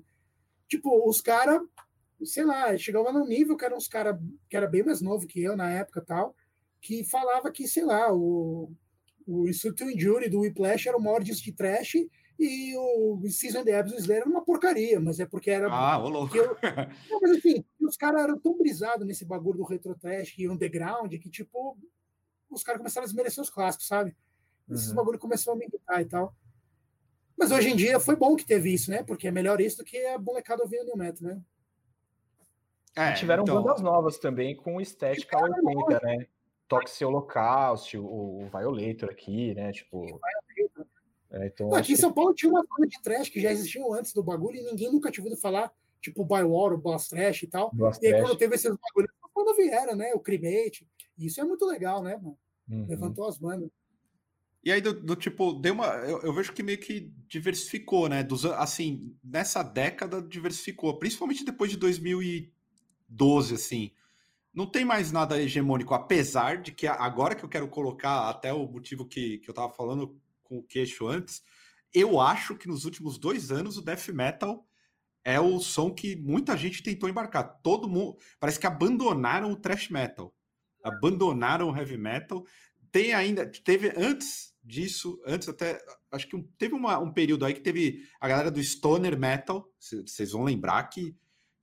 Tipo, 0.68 1.08
os 1.08 1.22
caras, 1.22 1.62
sei 2.24 2.44
lá, 2.44 2.76
chegava 2.78 3.12
num 3.12 3.26
nível 3.26 3.56
que 3.56 3.66
eram 3.66 3.78
uns 3.78 3.88
caras 3.88 4.18
que 4.50 4.58
era 4.58 4.68
bem 4.68 4.84
mais 4.84 5.02
novo 5.02 5.28
que 5.28 5.42
eu 5.42 5.56
na 5.56 5.70
época 5.70 6.02
tal, 6.02 6.36
que 6.82 7.04
falava 7.04 7.52
que, 7.52 7.68
sei 7.68 7.84
lá, 7.84 8.14
o, 8.14 8.72
o 9.26 9.48
Insult 9.48 9.76
to 9.76 9.90
Injury 9.90 10.30
do 10.30 10.42
Whiplash 10.42 10.88
era 10.88 10.98
o 10.98 11.02
maior 11.02 11.24
disco 11.24 11.46
de 11.46 11.52
trash 11.52 11.96
e 12.38 12.76
o 12.76 13.22
Season 13.30 13.64
the 13.64 13.78
Abs 13.78 13.94
Slayer 13.94 14.22
era 14.22 14.30
uma 14.30 14.44
porcaria, 14.44 15.00
mas 15.00 15.20
é 15.20 15.26
porque 15.26 15.50
era. 15.50 15.68
Ah, 15.72 15.98
ô 15.98 16.10
louco. 16.10 16.36
Eu... 16.36 16.58
Não, 17.10 17.20
mas 17.22 17.32
assim, 17.32 17.64
os 17.80 17.96
caras 17.96 18.24
eram 18.24 18.38
tão 18.38 18.58
brisados 18.58 19.08
nesse 19.08 19.24
bagulho 19.24 19.60
do 19.60 19.64
retro 19.64 19.96
trash 19.96 20.36
e 20.38 20.50
underground 20.50 21.12
que, 21.14 21.30
tipo, 21.30 21.78
os 22.56 22.64
caras 22.64 22.80
começaram 22.80 23.06
a 23.06 23.08
desmerecer 23.08 23.44
os 23.44 23.50
clássicos, 23.50 23.88
sabe? 23.88 24.16
Esses 24.70 24.90
uhum. 24.90 24.96
bagulho 24.96 25.20
começou 25.20 25.54
a 25.54 25.56
me 25.56 25.66
irritar 25.66 26.02
e 26.02 26.06
tal. 26.06 26.36
Mas 27.38 27.52
hoje 27.52 27.70
em 27.70 27.76
dia 27.76 28.00
foi 28.00 28.16
bom 28.16 28.36
que 28.36 28.46
teve 28.46 28.74
isso, 28.74 28.90
né? 28.90 29.04
Porque 29.04 29.28
é 29.28 29.32
melhor 29.32 29.60
isso 29.60 29.78
do 29.78 29.84
que 29.84 29.98
a 30.06 30.18
molecada 30.18 30.64
ouvindo 30.64 30.86
New 30.86 30.98
Metal, 30.98 31.28
né? 31.28 31.42
É, 32.96 33.12
e 33.12 33.14
tiveram 33.16 33.44
então... 33.44 33.62
bandas 33.62 33.82
novas 33.82 34.18
também 34.18 34.56
com 34.56 34.80
estética 34.80 35.38
80, 35.38 36.00
né? 36.02 36.28
Toxic 36.68 37.04
Holocaust, 37.04 37.98
o, 37.98 38.06
o 38.06 38.50
Violator 38.50 39.10
aqui, 39.10 39.54
né? 39.54 39.72
Tipo. 39.72 40.20
É, 41.30 41.48
então, 41.48 41.76
aqui 41.76 41.94
em 41.94 41.98
São 41.98 42.14
Paulo 42.14 42.34
tinha 42.34 42.50
uma 42.50 42.64
banda 42.64 42.88
de 42.88 43.02
trash 43.02 43.30
que 43.30 43.42
já 43.42 43.52
existiam 43.52 43.94
antes 43.94 44.14
do 44.14 44.24
bagulho 44.24 44.58
e 44.58 44.64
ninguém 44.64 44.92
nunca 44.92 45.12
tinha 45.12 45.24
ouvido 45.24 45.40
falar. 45.40 45.72
tipo 46.02 46.22
o 46.22 46.78
Blast 46.78 47.10
Trash 47.10 47.44
e 47.44 47.48
tal. 47.48 47.70
Blast 47.74 48.02
e 48.02 48.08
aí, 48.08 48.22
quando 48.22 48.38
teve 48.38 48.56
esses 48.56 48.74
bagulhos, 48.76 49.12
quando 49.34 49.56
vieram, 49.58 49.96
né? 49.96 50.14
O 50.14 50.20
Cremate. 50.20 50.88
Isso 51.18 51.42
é 51.42 51.44
muito 51.44 51.66
legal, 51.66 52.02
né, 52.02 52.16
mano? 52.16 52.38
Uhum. 52.68 52.88
Levantou 52.88 53.28
as 53.28 53.38
bandas. 53.38 53.70
E 54.64 54.72
aí, 54.72 54.82
do, 54.82 54.94
do, 54.94 55.16
tipo, 55.16 55.54
deu 55.54 55.76
uma. 55.76 55.86
Eu, 55.86 56.22
eu, 56.24 56.34
vejo 56.34 56.52
que 56.52 56.64
meio 56.64 56.80
que 56.80 57.12
diversificou, 57.28 58.10
né? 58.10 58.24
Dos, 58.24 58.46
assim, 58.46 59.16
nessa 59.24 59.62
década 59.62 60.22
diversificou, 60.22 60.98
principalmente 60.98 61.46
depois 61.46 61.70
de 61.70 61.78
2012, 61.78 63.54
assim. 63.54 63.92
Não 64.52 64.66
tem 64.66 64.84
mais 64.84 65.12
nada 65.12 65.40
hegemônico, 65.40 65.94
apesar 65.94 66.62
de 66.62 66.72
que 66.72 66.88
agora 66.88 67.36
que 67.36 67.44
eu 67.44 67.50
quero 67.50 67.68
colocar 67.68 68.30
até 68.30 68.54
o 68.54 68.66
motivo 68.66 69.06
que, 69.06 69.38
que 69.40 69.50
eu 69.50 69.54
tava 69.54 69.72
falando 69.72 70.20
com 70.44 70.58
o 70.58 70.64
queixo 70.64 71.08
antes, 71.08 71.44
eu 71.94 72.20
acho 72.20 72.56
que 72.56 72.68
nos 72.68 72.86
últimos 72.86 73.18
dois 73.18 73.52
anos 73.52 73.78
o 73.78 73.82
death 73.82 74.08
metal 74.10 74.66
é 75.24 75.40
o 75.40 75.60
som 75.60 75.92
que 75.92 76.16
muita 76.16 76.58
gente 76.58 76.84
tentou 76.84 77.10
embarcar. 77.10 77.60
Todo 77.64 77.90
mundo. 77.90 78.18
Parece 78.40 78.60
que 78.60 78.68
abandonaram 78.68 79.52
o 79.52 79.56
thrash 79.56 79.90
metal. 79.90 80.35
Abandonaram 80.88 81.70
o 81.70 81.78
heavy 81.78 81.98
metal. 81.98 82.46
Tem 82.92 83.14
ainda. 83.14 83.46
Teve 83.46 83.94
antes 83.98 84.54
disso, 84.64 85.22
antes 85.26 85.50
até. 85.50 85.84
Acho 86.12 86.28
que 86.28 86.36
um, 86.36 86.44
teve 86.58 86.74
uma, 86.74 86.98
um 87.00 87.12
período 87.12 87.46
aí 87.46 87.54
que 87.54 87.62
teve 87.62 88.08
a 88.20 88.28
galera 88.28 88.52
do 88.52 88.62
Stoner 88.64 89.18
Metal. 89.18 89.68
Vocês 89.80 90.32
vão 90.32 90.44
lembrar 90.44 90.84
que 90.84 91.16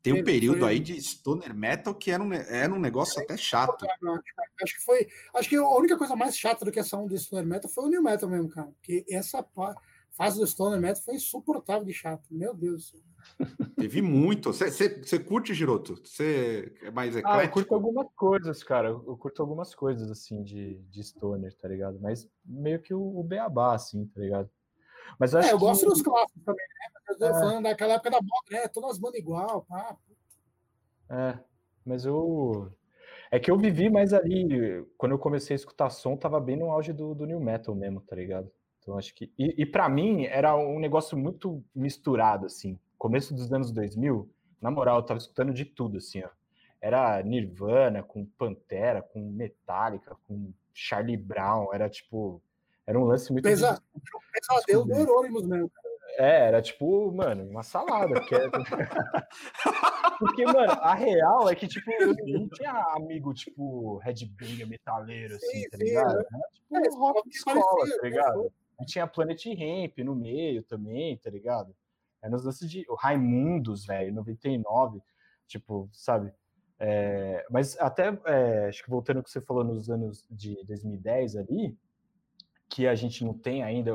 tem 0.03 0.13
um 0.13 0.25
período 0.25 0.67
aí 0.67 0.81
de 0.81 1.01
Stoner 1.01 1.55
Metal 1.55 1.95
que 1.95 2.11
era 2.11 2.23
um, 2.23 2.33
era 2.33 2.75
um 2.75 2.81
negócio 2.81 3.23
até 3.23 3.37
chato. 3.37 3.87
Acho 4.61 4.75
que 4.75 4.83
foi. 4.83 5.07
Acho 5.35 5.49
que 5.49 5.57
a 5.57 5.69
única 5.69 5.97
coisa 5.97 6.17
mais 6.17 6.37
chata 6.37 6.65
do 6.65 6.73
que 6.73 6.81
essa 6.81 6.97
onda 6.97 7.15
de 7.15 7.23
Stoner 7.23 7.47
Metal 7.47 7.71
foi 7.71 7.85
o 7.85 7.89
New 7.89 8.03
Metal 8.03 8.29
mesmo, 8.29 8.49
cara. 8.49 8.67
Porque 8.67 9.05
essa 9.09 9.43
fase 10.13 10.39
do 10.39 10.47
Stoner 10.47 10.81
Metal 10.81 11.03
foi 11.03 11.15
insuportável 11.15 11.85
de 11.85 11.93
chato. 11.93 12.23
Meu 12.31 12.55
Deus. 12.55 12.95
Teve 13.77 14.03
muito. 14.03 14.53
Você 14.53 15.19
curte, 15.19 15.55
Giroto? 15.55 15.97
Você 16.05 16.73
é 16.83 16.91
mais 16.91 17.17
eclético? 17.17 17.41
Ah, 17.41 17.45
eu 17.45 17.51
curto 17.51 17.75
algumas 17.75 18.07
coisas, 18.15 18.63
cara. 18.63 18.89
Eu 18.89 19.17
curto 19.17 19.43
algumas 19.43 19.75
coisas, 19.75 20.11
assim, 20.11 20.43
de, 20.43 20.75
de 20.91 21.03
Stoner, 21.03 21.55
tá 21.57 21.69
ligado? 21.69 21.99
Mas 22.01 22.29
meio 22.45 22.81
que 22.81 22.93
o, 22.93 23.01
o 23.01 23.23
beabá, 23.23 23.75
assim, 23.75 24.07
tá 24.07 24.21
ligado? 24.21 24.51
Mas 25.19 25.35
é, 25.35 25.53
eu 25.53 25.59
que... 25.59 25.65
gosto 25.65 25.87
dos 25.87 26.03
clássicos 26.03 26.43
também, 26.45 26.67
né? 26.67 27.17
Eu 27.21 27.27
é. 27.29 27.33
falando 27.33 27.63
daquela 27.65 27.95
época 27.95 28.11
da 28.11 28.21
moda, 28.21 28.51
né? 28.51 28.69
Todas 28.69 28.91
as 28.93 28.99
bandas 28.99 29.21
igual, 29.21 29.65
pá. 29.69 29.97
É, 31.11 31.39
mas 31.85 32.05
eu... 32.05 32.71
É 33.31 33.41
que 33.41 33.51
eu 33.51 33.57
vivi 33.57 33.89
mais 33.89 34.13
ali, 34.13 34.87
quando 34.99 35.13
eu 35.13 35.19
comecei 35.19 35.55
a 35.55 35.57
escutar 35.57 35.89
som, 35.89 36.17
tava 36.17 36.39
bem 36.39 36.57
no 36.57 36.71
auge 36.71 36.93
do, 36.93 37.15
do 37.15 37.25
New 37.25 37.41
Metal 37.41 37.75
mesmo, 37.75 38.01
tá 38.03 38.15
ligado? 38.15 38.51
Então 38.83 38.99
acho 38.99 39.15
que... 39.15 39.33
E, 39.39 39.63
e 39.63 39.67
para 39.67 39.89
mim, 39.89 40.27
era 40.27 40.57
um 40.57 40.79
negócio 40.79 41.17
muito 41.17 41.63
misturado, 41.75 42.47
assim 42.47 42.79
começo 43.03 43.35
dos 43.35 43.53
anos 43.53 43.73
2000, 43.73 44.31
na 44.61 44.71
moral, 44.71 44.99
eu 44.99 45.03
tava 45.03 45.19
escutando 45.19 45.53
de 45.53 45.65
tudo, 45.65 45.99
assim, 45.99 46.23
ó. 46.23 46.29
Era 46.81 47.21
Nirvana, 47.21 48.01
com 48.01 48.25
Pantera, 48.25 49.03
com 49.03 49.21
Metallica, 49.29 50.17
com 50.29 50.53
Charlie 50.73 51.17
Brown, 51.17 51.75
era 51.75 51.91
tipo. 51.91 52.41
Era 52.87 52.99
um 52.99 53.05
lance 53.05 53.33
muito. 53.33 53.43
Pesa... 53.43 53.83
Pesadelo 54.33 54.85
do 54.85 54.95
Eurônimos 54.95 55.47
mesmo. 55.47 55.71
É, 56.17 56.47
era 56.47 56.63
tipo, 56.63 57.11
mano, 57.11 57.45
uma 57.49 57.65
salada. 57.65 58.15
Porque, 58.15 58.35
é 58.37 58.49
porque, 60.19 60.45
mano, 60.45 60.73
a 60.73 60.95
real 60.95 61.49
é 61.49 61.55
que, 61.57 61.67
tipo, 61.67 61.91
eu 61.91 62.15
não 62.39 62.49
tinha 62.51 62.73
amigo, 62.95 63.35
tipo, 63.35 63.99
Red 63.99 64.27
Banger 64.39 64.69
metaleiro, 64.69 65.37
assim, 65.37 65.63
sim, 65.63 65.71
tá 65.71 65.79
ligado? 65.79 66.11
Sim, 66.11 66.17
era, 66.73 66.83
tipo, 66.83 66.97
é, 66.97 66.99
rock 66.99 67.29
de 67.29 67.37
escola, 67.37 67.97
tá 68.01 68.03
ligado? 68.03 68.53
E 68.83 68.85
tinha 68.85 69.07
Planet 69.07 69.45
Ramp 69.47 69.99
no 69.99 70.15
meio 70.15 70.63
também, 70.65 71.17
tá 71.17 71.31
ligado? 71.31 71.75
É 72.21 72.29
nos 72.29 72.45
lances 72.45 72.69
de 72.69 72.85
o 72.89 72.95
Raimundos, 72.95 73.87
velho, 73.87 74.13
99, 74.13 75.01
tipo, 75.47 75.89
sabe? 75.93 76.33
É, 76.79 77.47
mas 77.49 77.79
até, 77.79 78.19
é, 78.25 78.67
acho 78.69 78.83
que 78.83 78.91
voltando 78.91 79.19
ao 79.19 79.23
que 79.23 79.31
você 79.31 79.41
falou 79.41 79.63
nos 79.63 79.89
anos 79.89 80.27
de 80.29 80.57
2010 80.65 81.37
ali, 81.37 81.79
que 82.69 82.89
a 82.89 82.95
gente 82.97 83.25
não 83.25 83.35
tem 83.35 83.63
ainda, 83.63 83.93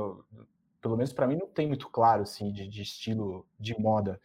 pelo 0.81 0.95
menos 0.95 1.11
para 1.11 1.27
mim 1.27 1.35
não 1.35 1.47
tem 1.47 1.67
muito 1.67 1.89
claro, 1.89 2.21
assim, 2.21 2.49
de, 2.51 2.65
de, 2.65 2.81
estilo 2.81 3.45
de 3.59 3.77
moda, 3.77 4.21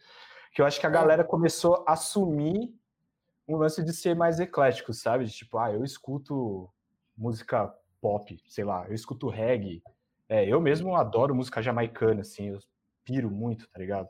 que 0.53 0.61
eu 0.61 0.65
acho 0.65 0.79
que 0.79 0.85
a 0.85 0.89
é. 0.89 0.93
galera 0.93 1.25
começou 1.25 1.83
a 1.85 1.91
assumir 1.93 2.73
um 3.45 3.57
lance 3.57 3.83
de 3.83 3.91
ser 3.91 4.15
mais 4.15 4.39
eclético, 4.39 4.93
sabe? 4.93 5.25
De, 5.25 5.31
tipo, 5.33 5.57
ah, 5.57 5.73
eu 5.73 5.83
escuto 5.83 6.69
música 7.17 7.73
pop, 7.99 8.41
sei 8.47 8.63
lá, 8.63 8.87
eu 8.87 8.93
escuto 8.93 9.27
reggae, 9.27 9.83
é, 10.29 10.47
eu 10.47 10.59
mesmo 10.61 10.95
adoro 10.95 11.35
música 11.35 11.61
jamaicana, 11.61 12.21
assim, 12.21 12.49
eu 12.49 12.59
piro 13.03 13.29
muito, 13.29 13.67
tá 13.69 13.79
ligado? 13.79 14.07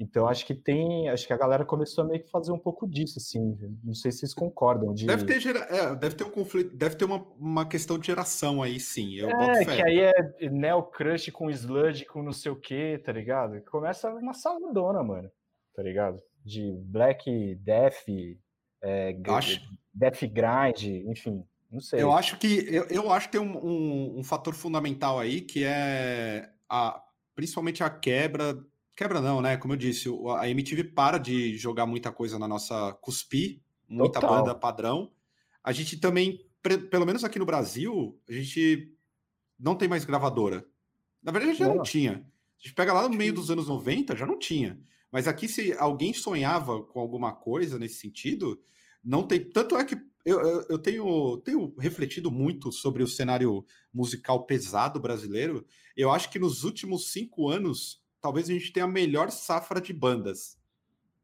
Então 0.00 0.26
acho 0.26 0.46
que 0.46 0.54
tem, 0.54 1.10
acho 1.10 1.26
que 1.26 1.32
a 1.32 1.36
galera 1.36 1.62
começou 1.62 2.02
a 2.02 2.06
meio 2.06 2.22
que 2.22 2.30
fazer 2.30 2.50
um 2.52 2.58
pouco 2.58 2.88
disso, 2.88 3.18
assim. 3.18 3.54
Não 3.84 3.92
sei 3.92 4.10
se 4.10 4.20
vocês 4.20 4.32
concordam. 4.32 4.94
De... 4.94 5.06
Deve 5.06 5.26
ter 5.26 5.38
gera... 5.38 5.58
é, 5.58 5.94
deve 5.94 6.14
ter 6.14 6.24
um 6.24 6.30
conflito, 6.30 6.74
deve 6.74 6.96
ter 6.96 7.04
uma, 7.04 7.18
uma 7.38 7.68
questão 7.68 7.98
de 7.98 8.06
geração 8.06 8.62
aí, 8.62 8.80
sim. 8.80 9.14
Eu 9.16 9.28
é, 9.28 9.62
que 9.62 9.82
aí 9.82 10.00
é 10.00 10.48
Neo 10.48 10.84
Crush 10.84 11.30
com 11.30 11.50
Sludge 11.50 12.06
com 12.06 12.22
não 12.22 12.32
sei 12.32 12.50
o 12.50 12.56
que, 12.56 12.96
tá 13.04 13.12
ligado? 13.12 13.60
Começa 13.64 14.08
uma 14.08 14.32
saladona, 14.32 15.02
mano, 15.02 15.30
tá 15.74 15.82
ligado? 15.82 16.18
De 16.42 16.72
Black 16.86 17.56
Death, 17.56 18.08
é, 18.82 19.14
acho... 19.28 19.60
Death 19.92 20.20
Grind, 20.22 20.82
enfim, 21.10 21.44
não 21.70 21.80
sei. 21.80 22.02
Eu 22.02 22.12
acho 22.12 22.38
que 22.38 22.66
eu, 22.68 22.84
eu 22.84 23.12
acho 23.12 23.28
que 23.28 23.38
tem 23.38 23.40
um, 23.40 23.56
um, 23.56 24.18
um 24.18 24.24
fator 24.24 24.54
fundamental 24.54 25.18
aí 25.18 25.40
que 25.40 25.64
é 25.64 26.50
a 26.68 27.02
principalmente 27.34 27.82
a 27.82 27.88
quebra. 27.88 28.58
Quebra 28.96 29.20
não, 29.20 29.40
né? 29.40 29.56
Como 29.56 29.72
eu 29.72 29.78
disse, 29.78 30.08
a 30.36 30.48
MTV 30.48 30.84
para 30.84 31.16
de 31.16 31.56
jogar 31.56 31.86
muita 31.86 32.12
coisa 32.12 32.38
na 32.38 32.46
nossa 32.46 32.92
cuspi, 33.00 33.62
muita 33.88 34.20
Total. 34.20 34.38
banda 34.38 34.54
padrão. 34.54 35.10
A 35.62 35.72
gente 35.72 35.98
também, 35.98 36.44
pelo 36.90 37.06
menos 37.06 37.24
aqui 37.24 37.38
no 37.38 37.46
Brasil, 37.46 38.20
a 38.28 38.32
gente 38.32 38.92
não 39.58 39.74
tem 39.74 39.88
mais 39.88 40.04
gravadora. 40.04 40.66
Na 41.22 41.32
verdade, 41.32 41.56
já 41.56 41.68
não, 41.68 41.76
não 41.76 41.82
tinha. 41.82 42.12
A 42.12 42.62
gente 42.62 42.74
pega 42.74 42.92
lá 42.92 43.08
no 43.08 43.16
meio 43.16 43.32
dos 43.32 43.50
anos 43.50 43.68
90, 43.68 44.16
já 44.16 44.26
não 44.26 44.38
tinha. 44.38 44.78
Mas 45.10 45.26
aqui, 45.26 45.48
se 45.48 45.72
alguém 45.74 46.12
sonhava 46.12 46.82
com 46.82 47.00
alguma 47.00 47.32
coisa 47.32 47.78
nesse 47.78 47.96
sentido, 47.96 48.60
não 49.02 49.22
tem. 49.22 49.40
Tanto 49.40 49.76
é 49.76 49.84
que 49.84 49.96
eu, 50.24 50.40
eu, 50.40 50.66
eu 50.70 50.78
tenho, 50.78 51.36
tenho 51.38 51.74
refletido 51.78 52.30
muito 52.30 52.70
sobre 52.70 53.02
o 53.02 53.08
cenário 53.08 53.64
musical 53.92 54.44
pesado 54.44 55.00
brasileiro. 55.00 55.66
Eu 55.96 56.10
acho 56.10 56.30
que 56.30 56.38
nos 56.38 56.64
últimos 56.64 57.10
cinco 57.12 57.48
anos, 57.48 58.02
talvez 58.20 58.48
a 58.48 58.52
gente 58.52 58.72
tenha 58.72 58.84
a 58.84 58.88
melhor 58.88 59.30
safra 59.30 59.80
de 59.80 59.92
bandas. 59.92 60.58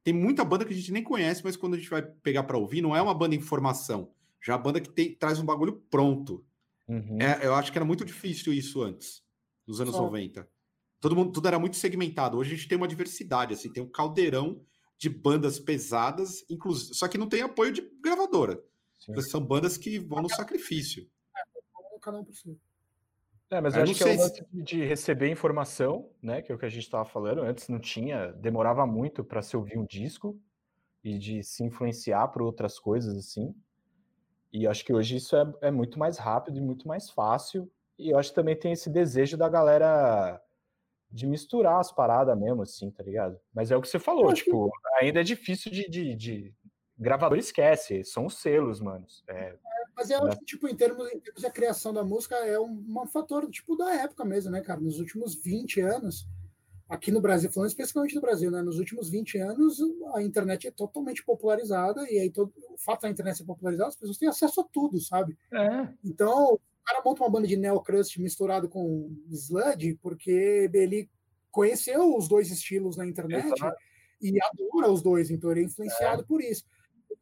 Tem 0.02 0.14
muita 0.14 0.44
banda 0.44 0.64
que 0.64 0.72
a 0.72 0.76
gente 0.76 0.92
nem 0.92 1.02
conhece, 1.02 1.42
mas 1.44 1.56
quando 1.56 1.74
a 1.74 1.76
gente 1.76 1.90
vai 1.90 2.02
pegar 2.02 2.44
para 2.44 2.56
ouvir, 2.56 2.80
não 2.80 2.94
é 2.94 3.02
uma 3.02 3.14
banda 3.14 3.34
em 3.34 3.40
formação. 3.40 4.12
Já 4.40 4.54
a 4.54 4.58
banda 4.58 4.80
que 4.80 4.88
tem, 4.88 5.14
traz 5.14 5.40
um 5.40 5.44
bagulho 5.44 5.82
pronto. 5.90 6.44
Uhum. 6.88 7.18
É, 7.20 7.44
eu 7.44 7.54
acho 7.54 7.72
que 7.72 7.78
era 7.78 7.84
muito 7.84 8.04
difícil 8.04 8.52
isso 8.52 8.82
antes, 8.82 9.22
nos 9.66 9.80
anos 9.80 9.94
Só. 9.94 10.02
90. 10.02 10.48
Todo 11.00 11.16
mundo, 11.16 11.32
tudo 11.32 11.48
era 11.48 11.58
muito 11.58 11.76
segmentado. 11.76 12.38
Hoje 12.38 12.52
a 12.52 12.56
gente 12.56 12.68
tem 12.68 12.78
uma 12.78 12.88
diversidade, 12.88 13.52
assim, 13.52 13.72
tem 13.72 13.82
um 13.82 13.90
caldeirão 13.90 14.62
de 14.96 15.10
bandas 15.10 15.58
pesadas, 15.58 16.44
inclusive, 16.48 16.94
só 16.94 17.06
que 17.06 17.18
não 17.18 17.28
tem 17.28 17.42
apoio 17.42 17.72
de 17.72 17.82
gravadora. 18.00 18.62
Sim. 19.06 19.20
São 19.22 19.40
bandas 19.40 19.76
que 19.76 19.98
vão 19.98 20.22
no 20.22 20.28
sacrifício. 20.28 21.08
Cada 22.02 22.18
um 22.18 22.24
por 22.24 22.34
si. 22.34 22.58
É, 23.50 23.60
mas 23.60 23.74
eu, 23.74 23.80
eu 23.80 23.84
acho 23.84 23.94
que 23.94 24.02
é 24.02 24.06
o 24.06 24.18
lance 24.18 24.34
se... 24.34 24.62
de 24.62 24.84
receber 24.84 25.30
informação, 25.30 26.10
né? 26.20 26.42
Que 26.42 26.50
é 26.50 26.54
o 26.54 26.58
que 26.58 26.66
a 26.66 26.68
gente 26.68 26.82
estava 26.82 27.04
falando. 27.04 27.42
Antes 27.42 27.68
não 27.68 27.78
tinha, 27.78 28.32
demorava 28.32 28.86
muito 28.86 29.24
para 29.24 29.42
se 29.42 29.56
ouvir 29.56 29.78
um 29.78 29.86
disco 29.86 30.38
e 31.02 31.18
de 31.18 31.42
se 31.42 31.62
influenciar 31.64 32.28
por 32.28 32.42
outras 32.42 32.78
coisas 32.78 33.16
assim. 33.16 33.54
E 34.52 34.66
acho 34.66 34.84
que 34.84 34.92
hoje 34.92 35.16
isso 35.16 35.36
é, 35.36 35.52
é 35.62 35.70
muito 35.70 35.98
mais 35.98 36.18
rápido 36.18 36.58
e 36.58 36.60
muito 36.60 36.88
mais 36.88 37.10
fácil. 37.10 37.70
E 37.98 38.10
eu 38.10 38.18
acho 38.18 38.30
que 38.30 38.34
também 38.34 38.58
tem 38.58 38.72
esse 38.72 38.90
desejo 38.90 39.36
da 39.36 39.48
galera 39.48 40.40
de 41.10 41.26
misturar 41.26 41.78
as 41.80 41.92
paradas 41.92 42.36
mesmo, 42.38 42.62
assim, 42.62 42.90
tá 42.90 43.02
ligado? 43.02 43.38
Mas 43.54 43.70
é 43.70 43.76
o 43.76 43.80
que 43.80 43.88
você 43.88 43.98
falou, 43.98 44.32
tipo, 44.34 44.70
que... 44.70 45.04
ainda 45.04 45.20
é 45.20 45.24
difícil 45.24 45.70
de, 45.70 45.88
de, 45.88 46.14
de, 46.14 46.54
Gravador 46.98 47.38
esquece, 47.38 48.02
são 48.04 48.26
os 48.26 48.38
selos, 48.38 48.80
mano. 48.80 49.06
É, 49.28 49.48
é, 49.48 49.58
mas 49.94 50.10
eu 50.10 50.24
acho 50.24 50.38
que, 50.38 50.44
tipo, 50.46 50.66
em 50.66 50.74
termos, 50.74 51.06
em 51.12 51.20
termos 51.20 51.42
da 51.42 51.50
criação 51.50 51.92
da 51.92 52.02
música, 52.02 52.34
é 52.36 52.58
um, 52.58 52.84
um 52.88 53.06
fator, 53.06 53.48
tipo, 53.50 53.76
da 53.76 53.94
época 53.96 54.24
mesmo, 54.24 54.50
né, 54.50 54.62
cara? 54.62 54.80
Nos 54.80 54.98
últimos 54.98 55.34
20 55.34 55.80
anos, 55.80 56.26
aqui 56.88 57.12
no 57.12 57.20
Brasil, 57.20 57.52
falando 57.52 57.68
especificamente 57.68 58.14
do 58.14 58.20
Brasil, 58.22 58.50
né? 58.50 58.62
Nos 58.62 58.78
últimos 58.78 59.10
20 59.10 59.38
anos, 59.38 59.78
a 60.14 60.22
internet 60.22 60.68
é 60.68 60.70
totalmente 60.70 61.22
popularizada, 61.22 62.10
e 62.10 62.18
aí 62.18 62.30
todo, 62.30 62.52
o 62.70 62.78
fato 62.78 63.02
da 63.02 63.10
internet 63.10 63.36
ser 63.36 63.44
popularizada, 63.44 63.88
as 63.88 63.96
pessoas 63.96 64.16
têm 64.16 64.28
acesso 64.28 64.62
a 64.62 64.64
tudo, 64.64 64.98
sabe? 64.98 65.36
É. 65.52 65.88
Então, 66.02 66.54
o 66.54 66.60
cara 66.82 67.02
monta 67.04 67.22
uma 67.22 67.30
banda 67.30 67.46
de 67.46 67.56
neocrust 67.56 68.18
misturado 68.18 68.70
com 68.70 69.14
sludge, 69.30 69.98
porque 70.00 70.70
ele 70.72 71.10
conheceu 71.50 72.16
os 72.16 72.26
dois 72.26 72.50
estilos 72.50 72.96
na 72.96 73.06
internet 73.06 73.46
Exato. 73.46 73.76
e 74.22 74.38
adora 74.42 74.90
os 74.90 75.02
dois, 75.02 75.30
então 75.30 75.50
ele 75.50 75.60
é 75.60 75.64
influenciado 75.64 76.22
é. 76.22 76.24
por 76.24 76.42
isso 76.42 76.64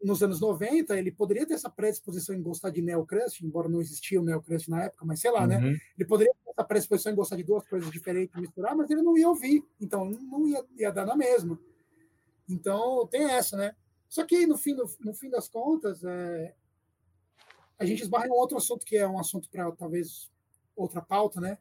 nos 0.05 0.23
anos 0.23 0.39
90, 0.39 0.97
ele 0.99 1.11
poderia 1.11 1.47
ter 1.47 1.55
essa 1.55 1.71
predisposição 1.71 2.35
em 2.35 2.43
gostar 2.43 2.71
de 2.71 2.83
neocrust, 2.83 3.41
embora 3.41 3.69
não 3.69 3.81
existia 3.81 4.21
o 4.21 4.25
neocrust 4.25 4.69
na 4.69 4.85
época, 4.85 5.05
mas 5.07 5.21
sei 5.21 5.31
lá, 5.31 5.47
né? 5.47 5.57
uhum. 5.57 5.73
né? 5.73 5.79
Ele 5.99 6.07
poderia 6.07 6.33
ter 6.33 6.51
essa 6.51 6.63
predisposição 6.63 7.13
em 7.13 7.17
gostar 7.17 7.37
de 7.37 7.43
duas 7.43 7.67
coisas 7.67 7.91
diferentes, 7.91 8.39
misturar, 8.39 8.77
mas 8.77 8.91
ele 8.91 9.01
não 9.01 9.17
ia 9.17 9.29
ouvir, 9.29 9.65
então 9.81 10.11
não 10.11 10.47
ia, 10.47 10.63
ia 10.77 10.93
dar 10.93 11.07
na 11.07 11.17
mesma. 11.17 11.59
Então 12.49 13.07
tem 13.07 13.25
essa, 13.25 13.57
né? 13.57 13.75
Só 14.09 14.25
que 14.25 14.47
no 14.47 14.59
fim, 14.59 14.75
no, 14.75 14.89
no 15.01 15.15
fim 15.15 15.31
das 15.31 15.49
contas, 15.49 16.05
é, 16.05 16.55
a 17.79 17.85
gente 17.87 18.03
esbarra 18.03 18.27
em 18.27 18.31
um 18.31 18.35
outro 18.35 18.59
assunto 18.59 18.85
que 18.85 18.97
é 18.97 19.09
um 19.09 19.19
assunto 19.19 19.49
para 19.49 19.73
talvez 19.73 20.31
outra 20.77 21.01
pauta, 21.01 21.41
né? 21.41 21.57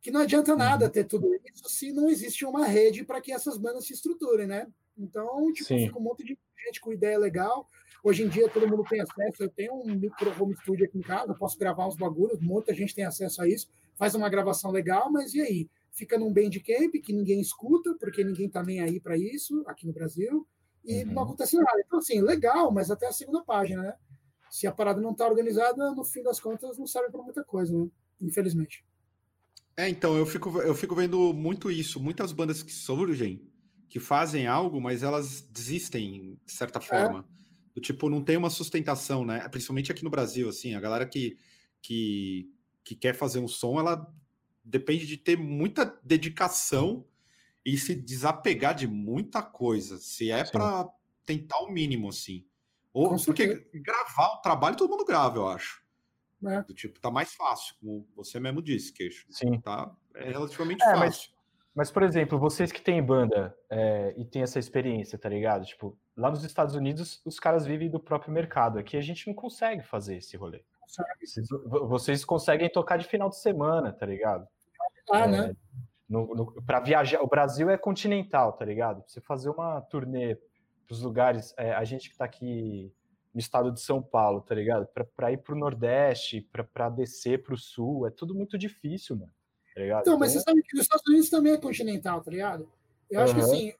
Que 0.00 0.10
não 0.10 0.22
adianta 0.22 0.56
nada 0.56 0.86
uhum. 0.86 0.90
ter 0.90 1.04
tudo 1.04 1.32
isso 1.34 1.68
se 1.68 1.92
não 1.92 2.08
existe 2.08 2.44
uma 2.44 2.66
rede 2.66 3.04
para 3.04 3.20
que 3.20 3.32
essas 3.32 3.56
bandas 3.56 3.86
se 3.86 3.92
estruturem, 3.92 4.46
né? 4.46 4.66
Então, 4.96 5.52
tipo, 5.52 5.68
Sim. 5.68 5.86
fica 5.86 5.98
um 5.98 6.02
monte 6.02 6.24
de 6.24 6.38
gente 6.66 6.80
com 6.80 6.92
ideia 6.92 7.18
legal. 7.18 7.68
Hoje 8.02 8.22
em 8.22 8.28
dia 8.28 8.48
todo 8.48 8.68
mundo 8.68 8.84
tem 8.88 9.00
acesso. 9.00 9.42
Eu 9.42 9.50
tenho 9.50 9.74
um 9.74 9.94
micro 9.94 10.42
home 10.42 10.56
studio 10.56 10.84
aqui 10.84 10.98
em 10.98 11.02
casa, 11.02 11.34
posso 11.34 11.58
gravar 11.58 11.86
uns 11.86 11.96
bagulhos, 11.96 12.38
muita 12.40 12.74
gente 12.74 12.94
tem 12.94 13.04
acesso 13.04 13.42
a 13.42 13.48
isso, 13.48 13.68
faz 13.96 14.14
uma 14.14 14.28
gravação 14.28 14.70
legal, 14.70 15.10
mas 15.10 15.34
e 15.34 15.40
aí? 15.40 15.70
Fica 15.92 16.16
num 16.16 16.32
bandcamp 16.32 16.92
que 17.02 17.12
ninguém 17.12 17.40
escuta, 17.40 17.94
porque 17.98 18.22
ninguém 18.22 18.48
tá 18.48 18.62
nem 18.62 18.80
aí 18.80 19.00
para 19.00 19.16
isso 19.16 19.62
aqui 19.66 19.86
no 19.86 19.92
Brasil, 19.92 20.46
e 20.84 21.02
uhum. 21.02 21.12
não 21.12 21.22
acontece 21.24 21.56
nada. 21.56 21.82
Então, 21.84 21.98
assim, 21.98 22.22
legal, 22.22 22.70
mas 22.72 22.90
até 22.90 23.08
a 23.08 23.12
segunda 23.12 23.42
página, 23.42 23.82
né? 23.82 23.94
Se 24.50 24.66
a 24.66 24.72
parada 24.72 25.00
não 25.00 25.14
tá 25.14 25.26
organizada, 25.26 25.92
no 25.92 26.04
fim 26.04 26.22
das 26.22 26.40
contas, 26.40 26.78
não 26.78 26.86
serve 26.86 27.10
para 27.10 27.22
muita 27.22 27.44
coisa, 27.44 27.76
né? 27.76 27.88
Infelizmente. 28.20 28.84
É, 29.76 29.88
então, 29.88 30.16
eu 30.16 30.26
fico, 30.26 30.60
eu 30.60 30.74
fico 30.74 30.94
vendo 30.94 31.32
muito 31.32 31.70
isso. 31.70 32.00
Muitas 32.00 32.32
bandas 32.32 32.62
que 32.62 32.72
surgem, 32.72 33.49
que 33.90 33.98
fazem 33.98 34.46
algo, 34.46 34.80
mas 34.80 35.02
elas 35.02 35.42
desistem, 35.42 36.38
de 36.46 36.52
certa 36.52 36.78
é. 36.78 36.82
forma. 36.82 37.26
É. 37.28 37.40
Do 37.74 37.80
tipo, 37.80 38.08
não 38.08 38.22
tem 38.22 38.36
uma 38.36 38.48
sustentação, 38.48 39.24
né? 39.24 39.46
Principalmente 39.48 39.90
aqui 39.90 40.04
no 40.04 40.10
Brasil, 40.10 40.48
assim, 40.48 40.74
a 40.74 40.80
galera 40.80 41.04
que, 41.04 41.36
que, 41.82 42.48
que 42.84 42.94
quer 42.94 43.14
fazer 43.14 43.40
um 43.40 43.48
som, 43.48 43.78
ela 43.80 44.08
depende 44.64 45.06
de 45.06 45.16
ter 45.16 45.36
muita 45.36 45.84
dedicação 46.04 47.04
e 47.64 47.76
se 47.76 47.94
desapegar 47.94 48.74
de 48.74 48.86
muita 48.86 49.42
coisa. 49.42 49.98
Se 49.98 50.30
é 50.30 50.44
para 50.44 50.88
tentar 51.26 51.58
o 51.58 51.70
mínimo, 51.70 52.08
assim. 52.08 52.46
Ou 52.92 53.16
porque 53.24 53.68
gravar 53.74 54.34
o 54.34 54.40
trabalho 54.40 54.76
todo 54.76 54.90
mundo 54.90 55.04
grava, 55.04 55.36
eu 55.36 55.48
acho. 55.48 55.82
É. 56.46 56.62
Do 56.62 56.74
tipo, 56.74 56.98
tá 57.00 57.10
mais 57.10 57.34
fácil, 57.34 57.74
como 57.80 58.08
você 58.14 58.38
mesmo 58.40 58.62
disse, 58.62 58.92
queixo. 58.92 59.26
Sim. 59.30 59.60
Tá, 59.60 59.94
é 60.14 60.30
relativamente 60.30 60.82
é, 60.82 60.94
fácil. 60.94 61.30
Mas, 61.74 61.90
por 61.90 62.02
exemplo, 62.02 62.38
vocês 62.38 62.72
que 62.72 62.82
têm 62.82 63.02
banda 63.02 63.56
é, 63.68 64.12
e 64.16 64.24
têm 64.24 64.42
essa 64.42 64.58
experiência, 64.58 65.16
tá 65.18 65.28
ligado? 65.28 65.64
Tipo, 65.64 65.96
lá 66.16 66.30
nos 66.30 66.44
Estados 66.44 66.74
Unidos, 66.74 67.22
os 67.24 67.38
caras 67.38 67.64
vivem 67.64 67.88
do 67.88 68.00
próprio 68.00 68.32
mercado. 68.32 68.78
Aqui 68.78 68.96
a 68.96 69.00
gente 69.00 69.26
não 69.26 69.34
consegue 69.34 69.82
fazer 69.82 70.16
esse 70.16 70.36
rolê. 70.36 70.62
Vocês, 71.20 71.48
vocês 71.68 72.24
conseguem 72.24 72.68
tocar 72.68 72.96
de 72.96 73.06
final 73.06 73.28
de 73.28 73.38
semana, 73.38 73.92
tá 73.92 74.04
ligado? 74.04 74.46
Ah, 75.12 75.26
né? 75.26 75.54
No, 76.08 76.34
no, 76.34 76.62
para 76.62 76.80
viajar, 76.80 77.22
o 77.22 77.28
Brasil 77.28 77.70
é 77.70 77.78
continental, 77.78 78.52
tá 78.52 78.64
ligado? 78.64 79.04
Você 79.06 79.20
fazer 79.20 79.48
uma 79.48 79.80
turnê 79.82 80.34
para 80.86 80.94
os 80.94 81.02
lugares, 81.02 81.54
é, 81.56 81.72
a 81.72 81.84
gente 81.84 82.08
que 82.08 82.14
está 82.14 82.24
aqui 82.24 82.92
no 83.32 83.38
estado 83.38 83.70
de 83.70 83.80
São 83.80 84.02
Paulo, 84.02 84.40
tá 84.40 84.56
ligado? 84.56 84.88
Para 85.14 85.30
ir 85.30 85.38
para 85.38 85.54
o 85.54 85.58
Nordeste, 85.58 86.48
para 86.72 86.88
descer 86.88 87.44
para 87.44 87.54
o 87.54 87.56
Sul, 87.56 88.08
é 88.08 88.10
tudo 88.10 88.34
muito 88.34 88.58
difícil, 88.58 89.16
mano. 89.16 89.32
Tá 89.74 89.80
ligado? 89.80 90.02
Então, 90.02 90.18
mas 90.18 90.32
então... 90.32 90.42
você 90.42 90.50
sabe 90.50 90.62
que 90.62 90.76
os 90.76 90.82
Estados 90.82 91.06
Unidos 91.06 91.30
também 91.30 91.52
é 91.52 91.58
continental, 91.58 92.22
tá 92.22 92.30
ligado? 92.30 92.70
Eu 93.10 93.20
acho 93.20 93.34
uhum. 93.34 93.38
que 93.38 93.44
assim, 93.44 93.72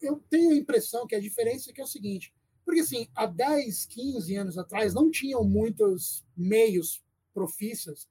eu 0.00 0.22
tenho 0.30 0.52
a 0.52 0.56
impressão 0.56 1.06
que 1.06 1.14
a 1.14 1.20
diferença 1.20 1.70
é 1.70 1.72
que 1.72 1.80
é 1.80 1.84
o 1.84 1.88
seguinte, 1.88 2.32
porque 2.64 2.80
assim, 2.80 3.08
há 3.14 3.26
10, 3.26 3.86
15 3.86 4.36
anos 4.36 4.58
atrás 4.58 4.94
não 4.94 5.10
tinham 5.10 5.42
muitos 5.44 6.24
meios 6.36 7.02
profícios 7.32 8.08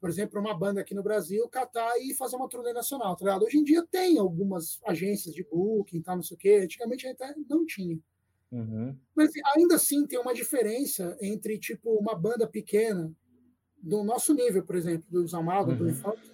por 0.00 0.10
exemplo, 0.10 0.40
uma 0.40 0.56
banda 0.56 0.80
aqui 0.80 0.94
no 0.94 1.02
Brasil 1.02 1.48
catar 1.48 1.98
e 1.98 2.14
fazer 2.14 2.36
uma 2.36 2.48
turnê 2.48 2.72
nacional, 2.72 3.16
tá 3.16 3.24
ligado? 3.24 3.44
Hoje 3.44 3.58
em 3.58 3.64
dia 3.64 3.84
tem 3.90 4.18
algumas 4.18 4.78
agências 4.86 5.34
de 5.34 5.42
booking, 5.42 6.02
tal, 6.02 6.16
não 6.16 6.22
sei 6.22 6.36
o 6.36 6.38
quê. 6.38 6.60
Antigamente 6.62 7.08
até 7.08 7.34
não 7.48 7.64
tinha. 7.64 7.98
Uhum. 8.52 8.96
Mas 9.14 9.32
ainda 9.56 9.74
assim 9.76 10.06
tem 10.06 10.18
uma 10.18 10.34
diferença 10.34 11.16
entre, 11.20 11.58
tipo, 11.58 11.90
uma 11.98 12.14
banda 12.14 12.46
pequena, 12.46 13.12
do 13.88 14.04
nosso 14.04 14.34
nível, 14.34 14.62
por 14.62 14.76
exemplo, 14.76 15.06
do 15.10 15.26
Zamaldo, 15.26 15.72
uhum. 15.72 15.78
do 15.78 15.88
Infante, 15.88 16.32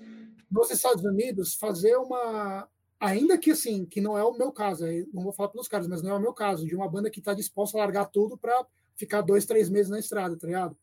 nos 0.50 0.70
Estados 0.70 1.04
Unidos, 1.04 1.54
fazer 1.54 1.96
uma. 1.96 2.68
Ainda 2.98 3.36
que 3.36 3.50
assim, 3.50 3.84
que 3.84 4.00
não 4.00 4.16
é 4.16 4.22
o 4.22 4.36
meu 4.36 4.52
caso, 4.52 4.84
não 5.12 5.24
vou 5.24 5.32
falar 5.32 5.48
pelos 5.48 5.66
caras, 5.66 5.88
mas 5.88 6.02
não 6.02 6.10
é 6.10 6.14
o 6.14 6.20
meu 6.20 6.32
caso, 6.32 6.66
de 6.66 6.74
uma 6.74 6.88
banda 6.88 7.10
que 7.10 7.18
está 7.18 7.34
disposta 7.34 7.76
a 7.76 7.80
largar 7.80 8.06
tudo 8.06 8.38
para 8.38 8.64
ficar 8.94 9.22
dois, 9.22 9.44
três 9.44 9.68
meses 9.68 9.90
na 9.90 9.98
estrada, 9.98 10.36
tá 10.36 10.46
ligado? 10.46 10.76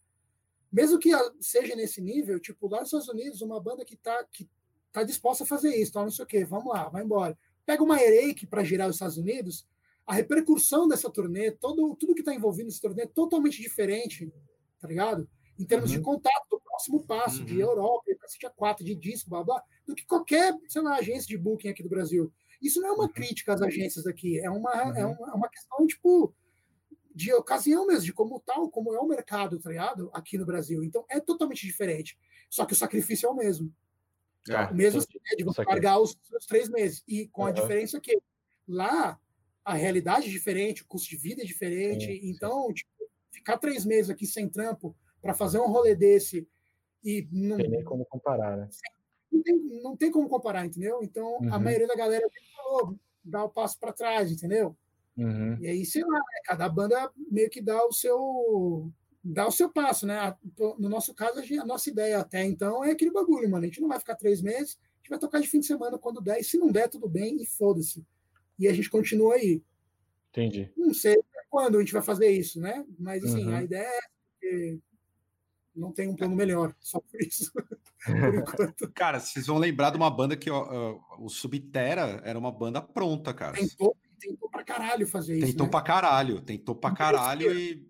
mesmo 0.72 1.00
que 1.00 1.10
seja 1.40 1.76
nesse 1.76 2.00
nível, 2.02 2.40
tipo, 2.40 2.68
lá 2.68 2.80
nos 2.80 2.90
Estados 2.90 3.10
Unidos, 3.10 3.42
uma 3.42 3.60
banda 3.60 3.84
que 3.84 3.96
está 3.96 4.24
que 4.32 4.48
tá 4.92 5.04
disposta 5.04 5.44
a 5.44 5.48
fazer 5.48 5.76
isso, 5.76 5.94
tá, 5.94 6.02
não 6.04 6.12
sei 6.12 6.26
o 6.26 6.28
quê, 6.28 6.46
vamos 6.46 6.72
lá, 6.74 6.90
vai 6.90 7.04
embora. 7.04 7.38
Pega 7.66 7.84
uma 7.84 8.02
Ereik 8.02 8.46
para 8.48 8.64
girar 8.64 8.88
os 8.88 8.96
Estados 8.96 9.18
Unidos, 9.18 9.68
a 10.06 10.14
repercussão 10.14 10.88
dessa 10.88 11.10
turnê, 11.10 11.52
todo, 11.52 11.96
tudo 11.96 12.14
que 12.16 12.22
está 12.22 12.34
envolvido 12.34 12.66
nesse 12.66 12.82
turnê 12.82 13.04
é 13.04 13.08
totalmente 13.08 13.62
diferente, 13.62 14.32
tá 14.80 14.88
ligado? 14.88 15.30
Em 15.60 15.66
termos 15.66 15.92
uhum. 15.92 15.98
de 15.98 16.04
contato, 16.04 16.48
do 16.50 16.62
próximo 16.62 17.06
passo, 17.06 17.40
uhum. 17.42 17.46
de 17.46 17.60
Europa, 17.60 18.06
cacete 18.20 18.46
a 18.46 18.50
quatro, 18.50 18.86
de 18.86 18.96
disco, 18.96 19.30
blá, 19.30 19.44
blá, 19.44 19.64
do 19.86 19.94
que 19.94 20.06
qualquer, 20.06 20.56
sei 20.68 20.82
lá, 20.82 20.96
agência 20.96 21.28
de 21.28 21.38
booking 21.38 21.68
aqui 21.68 21.84
do 21.84 21.90
Brasil. 21.90 22.32
Isso 22.62 22.82
não 22.82 22.90
é 22.90 22.92
uma 22.94 23.04
uhum. 23.04 23.12
crítica 23.12 23.54
às 23.54 23.62
agências 23.62 24.08
aqui, 24.08 24.40
é 24.40 24.50
uma, 24.50 24.72
é 24.72 25.06
uhum. 25.06 25.14
uma, 25.14 25.32
é 25.32 25.34
uma 25.34 25.50
questão, 25.50 25.86
tipo, 25.86 26.34
de 27.14 27.34
ocasião 27.34 27.86
mesmo, 27.86 28.06
de 28.06 28.14
como 28.14 28.40
tal, 28.40 28.70
como 28.70 28.94
é 28.94 29.00
o 29.00 29.08
mercado, 29.08 29.60
tá 29.60 29.70
ligado? 29.70 30.10
Aqui 30.14 30.38
no 30.38 30.46
Brasil. 30.46 30.82
Então 30.84 31.06
é 31.10 31.20
totalmente 31.20 31.66
diferente. 31.66 32.18
Só 32.50 32.66
que 32.66 32.74
o 32.74 32.76
sacrifício 32.76 33.28
é 33.28 33.30
o 33.30 33.36
mesmo. 33.36 33.74
É, 34.48 34.66
o 34.68 34.76
mesmo 34.76 35.00
assim, 35.00 35.20
é 35.32 35.36
de 35.36 35.44
você 35.44 35.64
pagar 35.66 36.00
os, 36.00 36.18
os, 36.34 36.46
três 36.46 36.70
meses. 36.70 37.04
E 37.06 37.28
com 37.28 37.46
a 37.46 37.52
diferença 37.52 38.00
que 38.00 38.18
lá 38.66 39.20
a 39.66 39.74
realidade 39.74 40.28
é 40.28 40.32
diferente, 40.32 40.82
o 40.82 40.88
custo 40.88 41.10
de 41.10 41.18
vida 41.18 41.42
é 41.42 41.46
diferente. 41.46 42.06
Sim, 42.06 42.20
então, 42.30 42.68
sim. 42.68 42.74
Tipo, 42.76 42.92
ficar 43.32 43.58
três 43.58 43.86
meses 43.86 44.10
aqui 44.10 44.26
sem 44.26 44.48
trampo 44.48 44.96
para 45.22 45.34
fazer 45.34 45.60
um 45.60 45.68
rolê 45.68 45.96
desse 45.96 46.48
e 47.04 47.28
não 47.32 47.58
tem 47.58 47.70
nem 47.70 47.84
como 47.84 48.06
comparar, 48.06 48.58
né? 48.58 48.70
Não 49.32 49.42
tem, 49.42 49.56
não 49.82 49.98
tem 49.98 50.12
como 50.12 50.28
comparar, 50.28 50.66
entendeu? 50.66 51.00
Então, 51.04 51.38
uhum. 51.38 51.54
a 51.54 51.60
maioria 51.60 51.88
da 51.88 51.96
galera 51.96 52.28
falou, 52.56 52.96
dá 53.24 53.44
o 53.44 53.50
passo 53.50 53.80
para 53.80 53.94
trás, 53.94 54.32
entendeu? 54.32 54.76
Uhum. 55.18 55.58
E 55.60 55.68
aí, 55.68 55.86
sei 55.86 56.04
lá, 56.04 56.18
né, 56.18 56.42
cada 56.46 56.68
banda 56.68 57.12
meio 57.30 57.50
que 57.50 57.62
dá 57.62 57.86
o 57.86 57.92
seu 57.92 58.92
dá 59.24 59.46
o 59.46 59.52
seu 59.52 59.70
passo, 59.70 60.08
né? 60.08 60.36
No 60.78 60.90
nosso 60.90 61.14
caso, 61.14 61.40
a, 61.40 61.66
nossa 61.66 61.90
ideia 61.90 62.20
até 62.20 62.44
então 62.46 62.84
é 62.84 62.92
aquele 62.92 63.12
bagulho, 63.12 63.50
mano. 63.50 63.64
A 63.64 63.68
gente 63.68 63.82
não 63.82 63.90
vai 63.90 64.00
ficar 64.00 64.16
três 64.16 64.42
meses, 64.42 64.80
a 64.82 64.98
gente 64.98 65.10
vai 65.10 65.20
tocar 65.20 65.40
de 65.40 65.48
fim 65.48 65.60
de 65.60 65.66
semana 65.66 65.98
quando 65.98 66.22
der, 66.22 66.40
e 66.40 66.44
se 66.44 66.58
não 66.58 66.72
der, 66.72 66.90
tudo 66.90 67.08
bem, 67.08 67.42
e 67.42 67.46
foda-se. 67.46 68.06
E 68.58 68.68
a 68.68 68.74
gente 68.74 68.90
continua 68.90 69.36
aí. 69.36 69.62
Entendi. 70.32 70.72
Não 70.76 70.94
sei 70.94 71.18
quando 71.50 71.78
a 71.78 71.80
gente 71.80 71.94
vai 71.94 72.02
fazer 72.02 72.30
isso, 72.30 72.60
né? 72.60 72.86
Mas 72.98 73.24
assim, 73.24 73.46
uhum. 73.46 73.56
a 73.56 73.64
ideia 73.64 73.90
é 74.44 74.78
não 75.76 75.92
tem 75.92 76.08
um 76.08 76.16
plano 76.16 76.36
melhor, 76.36 76.76
só 76.80 77.00
por 77.00 77.22
isso. 77.22 77.52
por 78.78 78.92
cara, 78.94 79.20
vocês 79.20 79.48
vão 79.48 79.58
lembrar 79.58 79.92
de 79.92 79.98
uma 79.98 80.10
banda 80.10 80.36
que 80.36 80.50
ó, 80.50 81.00
o 81.18 81.30
Subterra 81.30 82.22
era 82.24 82.38
uma 82.38 82.52
banda 82.52 82.82
pronta, 82.82 83.34
cara. 83.34 83.54
Tentou 83.54 83.96
tentou 84.20 84.50
pra 84.50 84.64
caralho 84.64 85.08
fazer 85.08 85.34
tentou 85.34 85.48
isso. 85.48 85.54
Tentou 85.54 85.66
né? 85.68 85.72
pra 85.72 85.82
caralho, 85.82 86.42
tentou 86.42 86.76
pra 86.76 86.92
caralho 86.92 87.58
e 87.58 87.90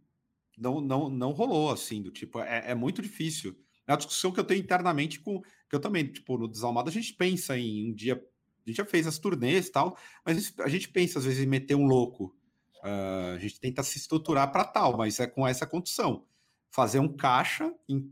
não, 0.57 0.79
não, 0.79 1.09
não 1.09 1.31
rolou, 1.31 1.71
assim, 1.71 2.01
do 2.01 2.11
tipo, 2.11 2.39
é, 2.39 2.71
é 2.71 2.75
muito 2.75 3.01
difícil. 3.01 3.57
É 3.87 3.91
uma 3.91 3.97
discussão 3.97 4.31
que 4.31 4.39
eu 4.39 4.43
tenho 4.43 4.59
internamente 4.59 5.19
com. 5.19 5.41
Que 5.41 5.75
eu 5.75 5.79
também, 5.79 6.05
tipo, 6.05 6.37
no 6.37 6.47
Desalmado 6.47 6.89
a 6.89 6.93
gente 6.93 7.13
pensa 7.13 7.57
em 7.57 7.89
um 7.89 7.93
dia. 7.93 8.13
A 8.13 8.69
gente 8.69 8.77
já 8.77 8.85
fez 8.85 9.07
as 9.07 9.17
turnês 9.17 9.67
e 9.67 9.71
tal, 9.71 9.97
mas 10.23 10.53
a 10.59 10.67
gente 10.67 10.89
pensa 10.89 11.17
às 11.17 11.25
vezes 11.25 11.43
em 11.43 11.47
meter 11.47 11.75
um 11.75 11.87
louco. 11.87 12.35
Uh, 12.83 13.35
a 13.35 13.39
gente 13.39 13.59
tenta 13.59 13.81
se 13.81 13.97
estruturar 13.97 14.51
para 14.51 14.63
tal, 14.63 14.95
mas 14.95 15.19
é 15.19 15.25
com 15.25 15.47
essa 15.47 15.65
condição. 15.65 16.23
Fazer 16.71 16.99
um 16.99 17.15
caixa, 17.15 17.73
em, 17.87 18.11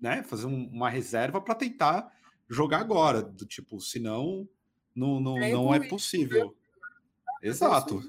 né? 0.00 0.22
Fazer 0.22 0.46
um, 0.46 0.68
uma 0.68 0.88
reserva 0.88 1.40
para 1.40 1.54
tentar 1.54 2.12
jogar 2.48 2.78
agora. 2.80 3.22
Do 3.22 3.46
tipo, 3.46 3.80
senão 3.80 4.48
não, 4.94 5.20
não, 5.20 5.38
é, 5.38 5.52
não 5.52 5.74
é 5.74 5.88
possível. 5.88 6.56
Exato. 7.42 8.02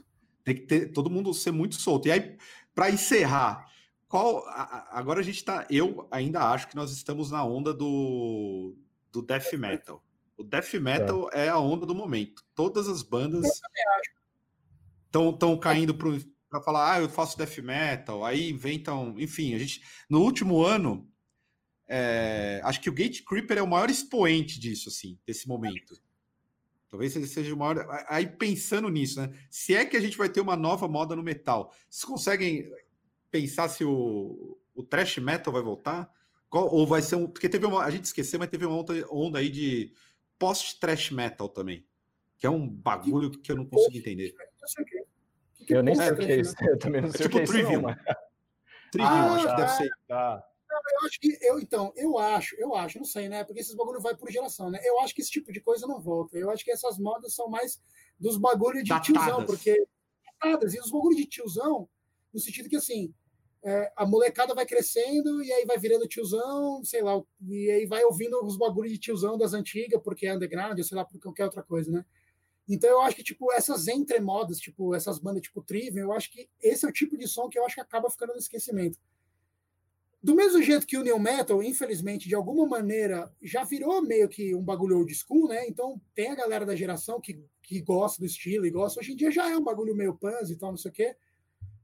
Tem 0.43 0.55
que 0.55 0.61
ter 0.61 0.91
todo 0.91 1.09
mundo 1.09 1.33
ser 1.33 1.51
muito 1.51 1.75
solto. 1.75 2.07
E 2.07 2.11
aí, 2.11 2.37
para 2.73 2.91
encerrar, 2.91 3.67
qual 4.07 4.43
agora 4.91 5.19
a 5.19 5.23
gente 5.23 5.37
está? 5.37 5.65
Eu 5.69 6.07
ainda 6.11 6.41
acho 6.49 6.67
que 6.67 6.75
nós 6.75 6.91
estamos 6.91 7.31
na 7.31 7.43
onda 7.43 7.73
do, 7.73 8.77
do 9.11 9.21
death 9.21 9.53
metal. 9.53 10.03
O 10.37 10.43
death 10.43 10.73
metal 10.75 11.29
é, 11.33 11.47
é 11.47 11.49
a 11.49 11.57
onda 11.57 11.85
do 11.85 11.95
momento. 11.95 12.43
Todas 12.53 12.87
as 12.87 13.01
bandas 13.01 13.45
estão 15.07 15.57
caindo 15.57 15.95
para 16.55 16.63
falar, 16.63 16.93
ah, 16.93 17.01
eu 17.01 17.09
faço 17.09 17.37
death 17.37 17.57
metal. 17.59 18.23
Aí 18.23 18.49
inventam, 18.49 19.15
enfim, 19.17 19.53
a 19.53 19.59
gente 19.59 19.81
no 20.09 20.21
último 20.21 20.63
ano 20.63 21.09
é, 21.87 22.61
acho 22.63 22.81
que 22.81 22.89
o 22.89 22.93
Gate 22.93 23.23
Creeper 23.23 23.57
é 23.57 23.61
o 23.61 23.67
maior 23.67 23.89
expoente 23.89 24.59
disso, 24.59 24.89
assim, 24.89 25.19
desse 25.25 25.47
momento. 25.47 25.95
Talvez 26.89 27.15
ele 27.15 27.27
seja 27.27 27.53
o 27.53 27.57
maior. 27.57 27.85
Aí 28.07 28.25
pensando 28.25 28.89
nisso, 28.89 29.19
né? 29.19 29.31
Se 29.49 29.75
é 29.75 29.85
que 29.85 29.97
a 29.97 29.99
gente 29.99 30.17
vai 30.17 30.29
ter 30.29 30.41
uma 30.41 30.55
nova 30.55 30.87
moda 30.87 31.15
no 31.15 31.23
metal, 31.23 31.73
vocês 31.89 32.05
conseguem 32.05 32.71
pensar 33.29 33.67
se 33.67 33.83
o, 33.83 34.57
o 34.73 34.83
thrash 34.83 35.17
metal 35.17 35.51
vai 35.51 35.61
voltar? 35.61 36.09
Qual, 36.49 36.73
ou 36.73 36.87
vai 36.87 37.01
ser 37.01 37.17
um. 37.17 37.27
Porque 37.27 37.49
teve 37.49 37.65
uma. 37.65 37.83
A 37.83 37.91
gente 37.91 38.05
esqueceu, 38.05 38.39
mas 38.39 38.49
teve 38.49 38.65
uma 38.65 38.77
onda, 38.77 38.93
onda 39.11 39.39
aí 39.39 39.49
de 39.49 39.91
post-thrash 40.39 41.11
metal 41.11 41.49
também. 41.49 41.85
Que 42.37 42.47
é 42.47 42.49
um 42.49 42.67
bagulho 42.67 43.29
que 43.29 43.51
eu 43.51 43.57
não 43.57 43.65
consigo 43.65 43.97
entender. 43.97 44.33
Eu, 44.61 44.67
sei 44.67 44.85
que 44.85 44.94
eu 45.73 45.83
nem 45.83 45.95
sei 45.95 46.11
o 46.11 46.17
que 46.17 46.31
é 46.31 46.39
isso. 46.39 46.55
Eu 46.61 46.77
também 46.77 47.01
não 47.01 47.11
sei 47.11 47.25
é 47.25 47.29
tipo 47.29 47.37
o 47.37 47.39
que 47.39 47.43
é 47.43 47.47
Trivium. 47.47 47.89
Isso, 47.89 47.99
Trivium, 48.91 49.09
ah, 49.09 49.35
acho 49.35 49.47
que 49.47 49.55
deve 49.55 49.71
ser. 49.71 49.89
Tá. 50.07 50.43
eu 50.71 51.07
acho 51.07 51.19
que 51.19 51.37
eu 51.41 51.59
então, 51.59 51.93
eu 51.95 52.17
acho, 52.17 52.55
eu 52.59 52.75
acho, 52.75 52.97
não 52.97 53.05
sei, 53.05 53.29
né? 53.29 53.43
Porque 53.43 53.61
esses 53.61 53.75
bagulho 53.75 53.99
vai 53.99 54.15
por 54.15 54.29
geração, 54.31 54.69
né? 54.69 54.79
Eu 54.83 54.99
acho 55.01 55.13
que 55.13 55.21
esse 55.21 55.31
tipo 55.31 55.51
de 55.51 55.61
coisa 55.61 55.87
não 55.87 55.99
volta. 55.99 56.37
Eu 56.37 56.49
acho 56.49 56.63
que 56.63 56.71
essas 56.71 56.97
modas 56.99 57.33
são 57.33 57.49
mais 57.49 57.81
dos 58.19 58.37
bagulhos 58.37 58.83
de 58.83 58.89
Datadas. 58.89 59.05
tiozão, 59.05 59.45
porque 59.45 59.87
datadas 60.39 60.73
e 60.73 60.79
os 60.79 60.91
bagulhos 60.91 61.17
de 61.17 61.25
tiozão, 61.25 61.89
no 62.33 62.39
sentido 62.39 62.69
que 62.69 62.75
assim, 62.75 63.13
é, 63.63 63.91
a 63.95 64.05
molecada 64.05 64.53
vai 64.53 64.65
crescendo 64.65 65.43
e 65.43 65.51
aí 65.51 65.65
vai 65.65 65.77
virando 65.79 66.07
tiozão, 66.07 66.83
sei 66.83 67.01
lá, 67.01 67.19
e 67.47 67.71
aí 67.71 67.85
vai 67.87 68.03
ouvindo 68.03 68.39
os 68.45 68.57
bagulhos 68.57 68.91
de 68.91 68.99
tiozão 68.99 69.37
das 69.37 69.53
antigas, 69.53 69.99
porque 70.03 70.27
é 70.27 70.35
underground, 70.35 70.79
sei 70.81 70.95
lá, 70.95 71.03
por 71.03 71.19
qualquer 71.19 71.45
outra 71.45 71.63
coisa, 71.63 71.91
né? 71.91 72.05
Então 72.67 72.89
eu 72.89 73.01
acho 73.01 73.15
que, 73.15 73.23
tipo, 73.23 73.51
essas 73.51 73.87
entremodas, 73.87 74.59
tipo, 74.59 74.95
essas 74.95 75.19
bandas 75.19 75.43
tipo 75.43 75.61
Trivium, 75.61 76.05
eu 76.05 76.13
acho 76.13 76.31
que 76.31 76.49
esse 76.61 76.85
é 76.85 76.89
o 76.89 76.93
tipo 76.93 77.17
de 77.17 77.27
som 77.27 77.47
que 77.47 77.59
eu 77.59 77.65
acho 77.65 77.75
que 77.75 77.81
acaba 77.81 78.09
ficando 78.09 78.33
no 78.33 78.39
esquecimento. 78.39 78.99
Do 80.21 80.33
mesmo 80.33 80.61
jeito 80.63 80.87
que 80.87 80.97
o 80.97 81.03
New 81.03 81.19
Metal, 81.19 81.61
infelizmente, 81.61 82.27
de 82.27 82.33
alguma 82.33 82.65
maneira, 82.65 83.31
já 83.39 83.63
virou 83.63 84.01
meio 84.01 84.27
que 84.27 84.55
um 84.55 84.63
bagulho 84.63 84.97
old 84.97 85.13
school, 85.13 85.47
né? 85.47 85.67
Então 85.67 86.01
tem 86.15 86.31
a 86.31 86.35
galera 86.35 86.65
da 86.65 86.75
geração 86.75 87.21
que, 87.21 87.39
que 87.61 87.79
gosta 87.81 88.19
do 88.19 88.25
estilo 88.25 88.65
e 88.65 88.71
gosta. 88.71 88.99
Hoje 88.99 89.13
em 89.13 89.15
dia 89.15 89.29
já 89.29 89.47
é 89.47 89.55
um 89.55 89.63
bagulho 89.63 89.95
meio 89.95 90.15
pans 90.15 90.49
e 90.49 90.55
tal, 90.55 90.71
não 90.71 90.77
sei 90.77 90.89
o 90.89 90.93
quê 90.93 91.15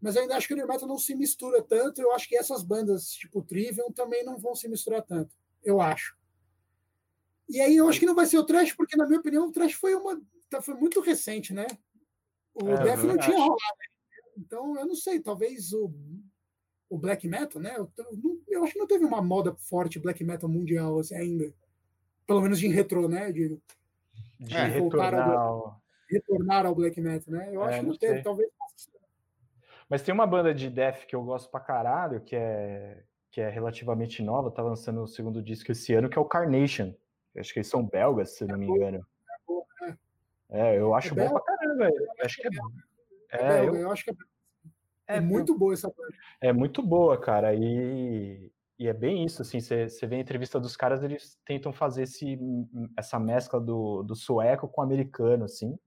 mas 0.02 0.16
eu 0.16 0.24
ainda 0.24 0.36
acho 0.36 0.48
que 0.48 0.54
o 0.56 0.58
New 0.58 0.68
Metal 0.68 0.88
não 0.88 0.98
se 0.98 1.14
mistura 1.14 1.62
tanto. 1.62 2.02
Eu 2.02 2.12
acho 2.12 2.28
que 2.28 2.36
essas 2.36 2.64
bandas, 2.64 3.12
tipo 3.12 3.44
Trivium, 3.44 3.92
também 3.92 4.26
não 4.26 4.38
vão 4.38 4.56
se 4.56 4.68
misturar 4.68 5.04
tanto. 5.04 5.36
Eu 5.64 5.80
acho. 5.80 6.18
E 7.48 7.62
aí 7.62 7.78
eu 7.78 7.88
acho 7.88 8.00
que 8.00 8.06
não 8.08 8.16
vai 8.16 8.26
ser 8.26 8.40
o 8.40 8.44
Trash, 8.44 8.74
porque, 8.74 8.98
na 8.98 9.06
minha 9.06 9.20
opinião, 9.20 9.48
o 9.48 9.52
Trash 9.52 9.74
foi 9.74 9.94
uma. 9.94 10.20
Tá, 10.52 10.62
foi 10.62 10.76
muito 10.76 11.00
recente, 11.00 11.54
né? 11.54 11.66
O 12.54 12.70
é, 12.70 12.84
Def 12.84 13.04
não 13.04 13.18
tinha 13.18 13.38
rolado. 13.38 13.58
Então, 14.38 14.78
eu 14.78 14.86
não 14.86 14.96
sei, 14.96 15.22
talvez 15.22 15.72
o, 15.72 15.90
o 16.90 16.98
Black 16.98 17.26
Metal, 17.26 17.62
né? 17.62 17.74
Eu, 17.78 17.90
eu, 18.50 18.64
acho 18.64 18.74
que 18.74 18.80
não 18.80 18.88
teve 18.88 19.06
uma 19.06 19.22
moda 19.22 19.56
forte 19.56 19.98
Black 19.98 20.24
Metal 20.26 20.50
mundial 20.50 21.00
assim, 21.00 21.16
ainda. 21.16 21.54
Pelo 22.28 22.42
menos 22.42 22.60
de 22.60 22.68
retro, 22.68 23.08
né? 23.08 23.32
De, 23.32 23.58
de 24.40 24.56
é, 24.56 24.66
retornar, 24.66 25.16
ao, 25.16 25.82
retornar 26.10 26.66
ao 26.66 26.76
Black 26.76 27.00
Metal, 27.00 27.34
né? 27.34 27.50
Eu 27.54 27.64
acho 27.64 27.76
é, 27.76 27.80
que 27.80 27.86
não, 27.86 27.92
não 27.94 27.98
teve. 27.98 28.22
Talvez 28.22 28.50
mas 29.90 30.02
tem 30.02 30.14
uma 30.14 30.26
banda 30.26 30.54
de 30.54 30.70
death 30.70 31.06
que 31.06 31.14
eu 31.14 31.22
gosto 31.22 31.52
pra 31.52 31.60
caralho, 31.60 32.22
que 32.22 32.34
é, 32.34 33.04
que 33.30 33.42
é 33.42 33.50
relativamente 33.50 34.24
nova, 34.24 34.50
tá 34.50 34.62
lançando 34.62 35.02
o 35.02 35.08
segundo 35.08 35.44
disco 35.44 35.74
esse 35.74 35.94
ano, 35.94 36.10
que 36.10 36.18
é 36.18 36.22
o 36.22 36.26
Carnation. 36.26 36.94
Acho 37.36 37.52
que 37.52 37.60
eles 37.60 37.68
são 37.68 37.86
belgas, 37.86 38.32
se 38.32 38.46
não 38.46 38.58
me 38.58 38.68
engano. 38.68 39.06
É, 40.52 40.78
eu 40.78 40.94
acho 40.94 41.18
é 41.18 41.24
bom 41.24 41.34
pra 41.34 41.42
caralho, 41.42 41.78
velho. 41.78 42.08
Acho 42.24 42.38
que 42.38 42.48
é 42.48 42.52
bom. 42.52 42.68
É, 43.32 43.66
eu... 43.66 43.76
eu 43.76 43.92
acho 43.92 44.04
que 44.04 44.12
é, 44.12 44.14
é, 45.08 45.18
é 45.18 45.20
muito 45.20 45.58
boa 45.58 45.74
essa 45.74 45.88
banda. 45.88 46.14
É 46.42 46.54
muito 46.54 46.84
boa, 46.84 47.18
cara. 47.18 47.54
E, 47.56 48.52
e 48.78 48.88
é 48.88 48.94
bem 48.94 49.26
isso, 49.26 49.42
assim, 49.42 49.60
você 49.60 49.88
vê 50.08 50.18
a 50.18 50.20
entrevista 50.20 50.60
dos 50.60 50.76
caras, 50.76 51.04
eles 51.04 51.38
tentam 51.46 51.72
fazer 51.72 52.04
esse, 52.04 52.38
essa 52.98 53.20
mescla 53.20 53.60
do, 53.60 54.04
do 54.04 54.16
sueco 54.16 54.68
com 54.68 54.82
o 54.82 54.84
americano, 54.84 55.46
assim 55.46 55.78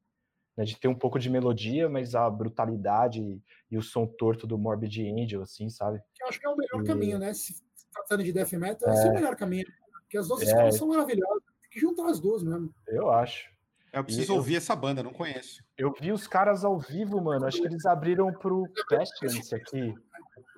né, 0.56 0.64
de 0.64 0.78
ter 0.78 0.88
um 0.88 0.94
pouco 0.94 1.18
de 1.18 1.28
melodia, 1.28 1.88
mas 1.88 2.14
a 2.14 2.28
brutalidade 2.30 3.20
e, 3.20 3.42
e 3.70 3.76
o 3.76 3.82
som 3.82 4.06
torto 4.06 4.46
do 4.46 4.58
Morbid 4.58 5.00
Angel, 5.08 5.42
assim, 5.42 5.68
sabe? 5.68 6.00
Eu 6.20 6.28
acho 6.28 6.40
que 6.40 6.46
é 6.46 6.50
o 6.50 6.56
melhor 6.56 6.82
e... 6.82 6.86
caminho, 6.86 7.18
né? 7.18 7.34
Se 7.34 7.54
tratando 7.92 8.22
de 8.22 8.32
death 8.32 8.52
metal, 8.52 8.88
é... 8.88 8.94
esse 8.94 9.06
é 9.06 9.10
o 9.10 9.14
melhor 9.14 9.36
caminho. 9.36 9.66
Porque 10.02 10.18
as 10.18 10.28
duas 10.28 10.42
é... 10.42 10.44
escolas 10.44 10.76
são 10.76 10.88
maravilhosas. 10.88 11.42
Tem 11.62 11.70
que 11.70 11.80
juntar 11.80 12.06
as 12.06 12.20
duas 12.20 12.42
mesmo. 12.42 12.72
Eu 12.86 13.10
acho. 13.10 13.52
Eu 13.94 14.04
preciso 14.04 14.32
e 14.32 14.36
ouvir 14.36 14.54
eu... 14.54 14.58
essa 14.58 14.74
banda, 14.74 15.02
não 15.02 15.12
conheço. 15.12 15.62
Eu 15.76 15.92
vi 15.92 16.12
os 16.12 16.26
caras 16.26 16.64
ao 16.64 16.78
vivo, 16.78 17.20
mano. 17.22 17.46
Acho 17.46 17.60
que 17.60 17.66
eles 17.66 17.86
abriram 17.86 18.32
pro 18.32 18.68
Pestilence 18.88 19.54
aqui. 19.54 19.94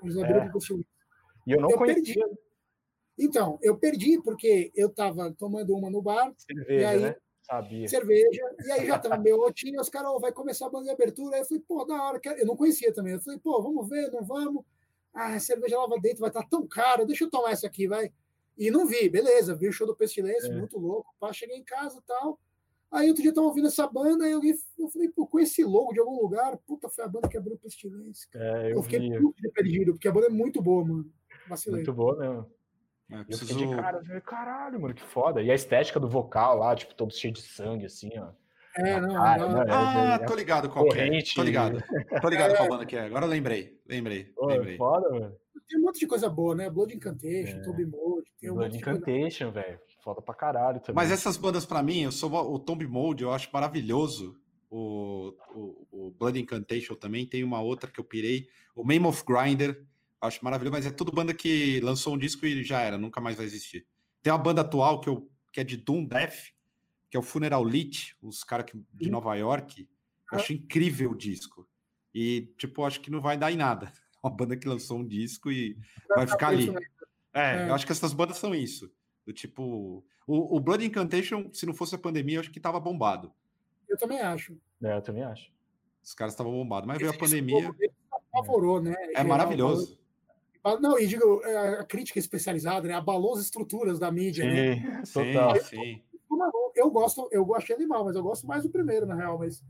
Eles 0.03 0.17
abriram 0.17 0.43
é. 0.43 0.49
pro 0.49 0.53
Pestilence. 0.55 0.89
E 1.47 1.53
eu 1.53 1.61
não 1.61 1.71
eu 1.71 1.79
conhecia. 1.79 2.15
Perdi. 2.15 2.41
Então, 3.19 3.59
eu 3.63 3.77
perdi 3.77 4.21
porque 4.23 4.73
eu 4.75 4.91
tava 4.91 5.33
tomando 5.33 5.75
uma 5.75 5.91
no 5.91 6.03
bar. 6.03 6.33
Cerveja, 6.37 6.81
e 6.81 6.85
aí, 6.85 7.01
né? 7.01 7.17
Sabia. 7.47 7.87
cerveja, 7.87 8.43
e 8.65 8.73
aí 8.73 8.87
já 8.87 8.99
tava 8.99 9.17
meu 9.17 9.53
tinha 9.53 9.81
os 9.81 9.89
caras, 9.89 10.11
oh, 10.13 10.19
vai 10.19 10.33
começar 10.33 10.67
a 10.67 10.71
banda 10.71 10.87
de 10.87 10.91
abertura, 10.91 11.37
aí 11.37 11.43
eu 11.43 11.47
falei, 11.47 11.63
pô, 11.67 11.85
da 11.85 12.03
hora, 12.03 12.21
eu 12.39 12.45
não 12.45 12.57
conhecia 12.57 12.93
também, 12.93 13.13
eu 13.13 13.21
falei, 13.21 13.39
pô, 13.39 13.63
vamos 13.63 13.89
ver, 13.89 14.11
não 14.11 14.25
vamos, 14.25 14.65
ah, 15.15 15.35
a 15.35 15.39
cerveja 15.39 15.79
lá 15.79 15.87
dentro 16.03 16.19
vai 16.19 16.31
estar 16.31 16.43
tá 16.43 16.49
tão 16.51 16.67
cara, 16.67 17.07
deixa 17.07 17.23
eu 17.23 17.31
tomar 17.31 17.53
essa 17.53 17.69
aqui, 17.69 17.87
vai, 17.87 18.13
e 18.59 18.69
não 18.69 18.85
vi, 18.85 19.09
beleza, 19.09 19.55
vi 19.55 19.69
o 19.69 19.73
show 19.73 19.87
do 19.87 19.95
Pestilência, 19.95 20.49
é. 20.49 20.57
muito 20.57 20.77
louco, 20.77 21.15
pá, 21.21 21.33
cheguei 21.33 21.57
em 21.57 21.63
casa 21.63 21.99
e 21.99 22.03
tal, 22.03 22.37
aí 22.97 23.09
outro 23.09 23.23
dia 23.23 23.33
tava 23.33 23.47
ouvindo 23.47 23.69
essa 23.69 23.87
banda, 23.87 24.29
e 24.29 24.33
alguém, 24.33 24.55
eu 24.79 24.89
falei, 24.89 25.09
pô, 25.09 25.27
com 25.27 25.39
esse 25.39 25.65
logo 25.65 25.93
de 25.93 26.01
algum 26.01 26.21
lugar, 26.21 26.57
puta, 26.67 26.89
foi 26.89 27.05
a 27.05 27.09
banda 27.09 27.29
que 27.29 27.37
abriu 27.37 27.55
o 27.55 27.59
Pestilência, 27.59 28.29
é, 28.35 28.73
eu, 28.73 28.77
eu 28.77 28.83
fiquei 28.83 29.01
vi. 29.01 29.21
muito 29.21 29.51
perdido, 29.53 29.93
porque 29.93 30.09
a 30.09 30.13
banda 30.13 30.27
é 30.27 30.31
muito 30.31 30.63
boa, 30.63 30.85
mano, 30.85 31.11
vacilei. 31.49 31.79
Muito 31.79 31.93
boa 31.93 32.17
mesmo. 32.17 32.51
É, 33.11 33.25
preciso... 33.25 33.53
Eu 33.53 33.57
fiquei 33.59 33.69
de 33.69 33.83
cara, 33.83 34.05
falei, 34.05 34.21
caralho, 34.21 34.81
mano, 34.81 34.95
que 34.95 35.03
foda. 35.03 35.43
E 35.43 35.51
a 35.51 35.55
estética 35.55 36.01
do 36.01 36.09
vocal 36.09 36.59
lá, 36.59 36.75
tipo, 36.75 36.95
todo 36.95 37.15
cheio 37.15 37.33
de 37.33 37.41
sangue, 37.41 37.87
assim, 37.87 38.11
ó. 38.19 38.33
É, 38.79 39.01
não, 39.01 39.15
cara, 39.15 39.49
não. 39.49 39.63
É, 39.63 39.67
ah, 39.71 40.19
tô 40.27 40.35
ligado 40.35 40.69
qual 40.69 40.87
corrente. 40.87 41.33
é. 41.33 41.35
Tô 41.35 41.43
ligado. 41.43 41.83
Tô 42.21 42.29
ligado 42.29 42.51
é. 42.53 42.57
qual 42.57 42.69
banda 42.69 42.85
que 42.85 42.95
é. 42.95 43.07
Agora 43.07 43.25
lembrei, 43.25 43.81
lembrei, 43.89 44.25
Pô, 44.25 44.47
lembrei. 44.47 44.77
Foda, 44.77 45.09
mano. 45.09 45.35
Tem 45.69 45.81
um 45.81 45.83
monte 45.83 46.01
de 46.01 46.07
coisa 46.07 46.29
boa, 46.29 46.55
né? 46.55 46.69
Blood 46.69 46.95
Incantation, 46.95 47.59
é. 47.59 47.63
Tomb 47.63 47.87
Mode. 47.87 48.27
Tem 48.39 48.51
um 48.51 48.55
Blood 48.55 48.77
Incantation, 48.77 49.51
velho. 49.51 49.81
Foda 50.07 50.23
pra 50.23 50.35
caralho 50.37 50.79
também. 50.79 50.95
Mas 50.95 51.11
essas 51.11 51.37
bandas, 51.37 51.67
pra 51.67 51.83
mim, 51.83 52.03
eu 52.03 52.13
sou 52.13 52.33
o 52.33 52.61
Tomb 52.61 52.87
Mode, 52.87 53.25
eu 53.25 53.33
acho 53.33 53.51
maravilhoso. 53.53 54.39
O, 54.71 55.35
o, 55.53 55.87
o 55.91 56.11
Blood 56.13 56.39
Incantation 56.39 56.95
também. 56.95 57.27
Tem 57.27 57.43
uma 57.43 57.61
outra 57.61 57.91
que 57.91 57.99
eu 57.99 58.05
pirei. 58.05 58.47
O 58.75 58.85
Mame 58.85 59.07
of 59.07 59.25
Grinder 59.27 59.85
Acho 60.21 60.45
maravilhoso, 60.45 60.73
mas 60.73 60.87
é 60.87 60.91
tudo 60.91 61.13
banda 61.13 61.35
que 61.35 61.81
lançou 61.81 62.15
um 62.15 62.19
disco 62.19 62.47
e 62.47 62.63
já 62.63 62.81
era, 62.81 62.97
nunca 62.97 63.21
mais 63.21 63.37
vai 63.37 63.45
existir. 63.45 63.87
Tem 64.23 64.33
uma 64.33 64.39
banda 64.39 64.63
atual 64.63 65.01
que, 65.01 65.09
eu, 65.09 65.31
que 65.53 65.61
é 65.61 65.65
de 65.65 65.77
Doom 65.77 66.05
Death, 66.07 66.53
que 67.11 67.17
é 67.17 67.21
o 67.21 67.23
Funeral 67.23 67.65
Lit, 67.65 68.17
os 68.23 68.43
caras 68.43 68.67
de 68.95 69.11
Nova 69.11 69.35
York. 69.35 69.89
Eu 70.33 70.39
acho 70.39 70.53
incrível 70.53 71.11
o 71.11 71.17
disco. 71.17 71.69
E, 72.15 72.53
tipo, 72.57 72.85
acho 72.85 73.01
que 73.01 73.11
não 73.11 73.21
vai 73.21 73.37
dar 73.37 73.53
em 73.53 73.57
nada. 73.57 73.93
Uma 74.25 74.31
banda 74.31 74.57
que 74.57 74.67
lançou 74.67 74.99
um 74.99 75.07
disco 75.07 75.53
e 75.53 75.77
vai 76.09 76.27
ficar 76.27 76.49
ali. 76.49 76.75
É, 77.33 77.65
é, 77.65 77.69
eu 77.69 77.75
acho 77.75 77.87
que 77.87 77.93
essas 77.93 78.13
bandas 78.13 78.39
são 78.39 78.55
isso. 78.55 78.91
Do 79.27 79.33
tipo. 79.33 80.05
O, 80.27 80.57
o 80.57 80.61
Blood 80.61 80.85
Incantation, 80.85 81.51
se 81.53 81.67
não 81.67 81.75
fosse 81.75 81.95
a 81.95 81.99
pandemia, 81.99 82.37
eu 82.37 82.41
acho 82.41 82.51
que 82.51 82.61
tava 82.61 82.81
bombado. 82.81 83.33
Eu 83.89 83.99
também 83.99 84.21
acho. 84.21 84.57
É, 84.83 84.97
eu 84.97 85.03
também 85.03 85.23
acho. 85.25 85.51
Os 86.03 86.15
caras 86.15 86.33
estavam 86.35 86.53
bombados, 86.53 86.87
mas 86.87 86.99
veio 86.99 87.11
a 87.11 87.19
pandemia. 87.19 87.75
Apavorou, 88.33 88.81
né? 88.81 88.95
É 89.15 89.25
maravilhoso. 89.25 89.99
Não, 90.81 90.99
e 90.99 91.07
digo, 91.07 91.43
é, 91.45 91.81
a 91.81 91.85
crítica 91.85 92.19
especializada, 92.19 92.87
né? 92.87 92.95
Abalou 92.95 93.35
as 93.35 93.41
estruturas 93.41 93.99
da 93.99 94.11
mídia. 94.11 94.45
Sim, 94.45 94.51
né? 94.51 95.03
total. 95.13 95.61
Sim, 95.63 96.03
Eu 96.75 96.91
gosto, 96.91 97.29
eu 97.33 97.45
gosto 97.45 97.67
de 97.67 97.73
animal, 97.73 98.05
mas 98.05 98.15
eu 98.15 98.23
gosto 98.23 98.47
mais 98.47 98.63
do 98.63 98.71
primeiro, 98.71 99.07
na 99.07 99.17
real. 99.17 99.39
Mas 99.39 99.65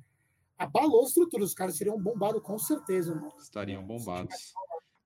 abalou 0.59 1.03
as 1.03 1.09
estruturas, 1.09 1.49
os 1.49 1.55
caras 1.55 1.77
seriam 1.77 1.99
bombados 1.99 2.43
com 2.43 2.59
certeza. 2.59 3.15
Mano. 3.15 3.33
Estariam 3.39 3.83
bombados. 3.83 4.55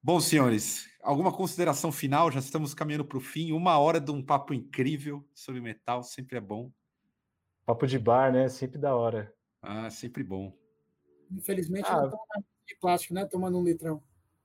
Bom, 0.03 0.19
senhores, 0.19 0.89
alguma 1.03 1.33
consideração 1.33 1.91
final? 1.91 2.31
Já 2.31 2.41
estamos 2.41 2.75
caminhando 2.75 3.05
para 3.05 3.19
o 3.19 3.21
fim. 3.21 3.53
Uma 3.53 3.79
hora 3.79 4.01
de 4.01 4.11
um 4.11 4.23
papo 4.23 4.55
incrível 4.55 5.25
sobre 5.35 5.61
metal, 5.61 6.03
sempre 6.03 6.39
é 6.39 6.41
bom. 6.41 6.71
Papo 7.67 7.87
de 7.87 7.99
bar, 7.99 8.33
né? 8.33 8.49
Sempre 8.49 8.79
da 8.79 8.95
hora. 8.95 9.33
Ah, 9.63 9.91
sempre 9.91 10.23
bom. 10.25 10.53
Infelizmente, 11.31 11.87
ah, 11.89 12.03
não 12.03 12.45
de 12.67 12.77
plástico, 12.81 13.15
né? 13.15 13.25
Tomando 13.27 13.59
um 13.59 13.65
litrão. 13.65 14.03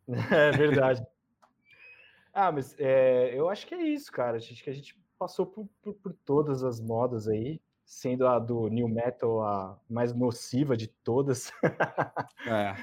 É 0.32 0.52
verdade. 0.52 1.04
Ah, 2.32 2.52
mas 2.52 2.76
é, 2.78 3.32
eu 3.34 3.50
acho 3.50 3.66
que 3.66 3.74
é 3.74 3.82
isso, 3.82 4.12
cara. 4.12 4.38
Acho 4.38 4.64
que 4.64 4.70
a 4.70 4.74
gente 4.74 5.00
passou 5.18 5.46
por, 5.48 5.68
por, 5.82 5.94
por, 5.96 6.14
todas 6.26 6.64
as 6.64 6.80
modas 6.80 7.28
aí, 7.28 7.60
sendo 7.86 8.28
a 8.28 8.38
do 8.38 8.68
New 8.68 8.88
Metal 8.88 9.42
a 9.42 9.80
mais 9.90 10.14
nociva 10.14 10.76
de 10.78 10.88
todas. 10.88 11.52
É. 12.48 12.76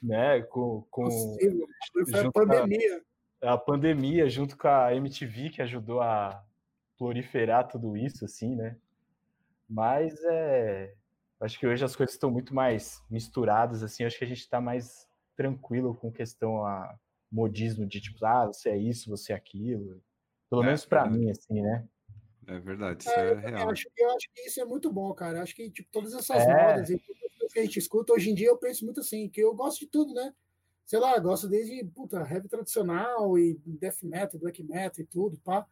né? 0.00 0.42
Com, 0.42 0.86
com 0.90 1.10
foi 1.10 2.20
a 2.20 2.30
pandemia. 2.30 3.02
A, 3.42 3.56
pandemia, 3.56 4.28
junto 4.28 4.56
com 4.56 4.68
a 4.68 4.94
MTV, 4.94 5.50
que 5.50 5.62
ajudou 5.62 6.00
a 6.00 6.44
proliferar 6.96 7.68
tudo 7.68 7.96
isso, 7.96 8.24
assim, 8.24 8.54
né? 8.56 8.76
Mas 9.68 10.14
é. 10.24 10.94
Acho 11.40 11.58
que 11.58 11.66
hoje 11.66 11.84
as 11.84 11.94
coisas 11.94 12.14
estão 12.14 12.30
muito 12.30 12.52
mais 12.52 13.00
misturadas, 13.08 13.82
assim. 13.82 14.04
Acho 14.04 14.18
que 14.18 14.24
a 14.24 14.28
gente 14.28 14.40
está 14.40 14.60
mais 14.60 15.06
tranquilo 15.36 15.94
com 15.94 16.10
questão 16.10 16.64
a 16.64 16.98
modismo 17.30 17.86
de 17.86 18.00
tipo, 18.00 18.24
ah, 18.24 18.46
você 18.46 18.70
é 18.70 18.76
isso, 18.76 19.08
você 19.08 19.32
é 19.32 19.36
aquilo. 19.36 20.02
Pelo 20.50 20.62
é, 20.62 20.66
menos 20.66 20.84
para 20.84 21.06
é. 21.06 21.10
mim, 21.10 21.30
assim, 21.30 21.62
né? 21.62 21.86
É 22.46 22.58
verdade, 22.58 23.02
isso 23.02 23.10
é, 23.10 23.32
é 23.32 23.34
real. 23.34 23.60
Eu 23.60 23.70
acho, 23.70 23.88
eu 23.96 24.10
acho, 24.16 24.30
que 24.34 24.40
isso 24.40 24.60
é 24.60 24.64
muito 24.64 24.90
bom, 24.90 25.12
cara. 25.12 25.38
Eu 25.38 25.42
acho 25.42 25.54
que 25.54 25.70
tipo, 25.70 25.88
todas 25.92 26.14
essas 26.14 26.42
é. 26.42 26.46
modas 26.46 26.90
e 26.90 26.98
tudo 26.98 27.52
que 27.52 27.58
a 27.58 27.62
gente 27.62 27.78
escuta, 27.78 28.12
hoje 28.12 28.30
em 28.30 28.34
dia 28.34 28.48
eu 28.48 28.56
penso 28.56 28.84
muito 28.84 29.00
assim, 29.00 29.28
que 29.28 29.40
eu 29.40 29.54
gosto 29.54 29.80
de 29.80 29.86
tudo, 29.86 30.14
né? 30.14 30.34
Sei 30.88 30.98
lá, 30.98 31.18
gosto 31.18 31.46
desde 31.46 31.84
puta, 31.84 32.16
heavy 32.20 32.48
tradicional 32.48 33.38
e 33.38 33.60
death 33.66 34.02
metal, 34.02 34.40
black 34.40 34.62
metal 34.62 35.04
e 35.04 35.06
tudo, 35.06 35.36
pá. 35.44 35.66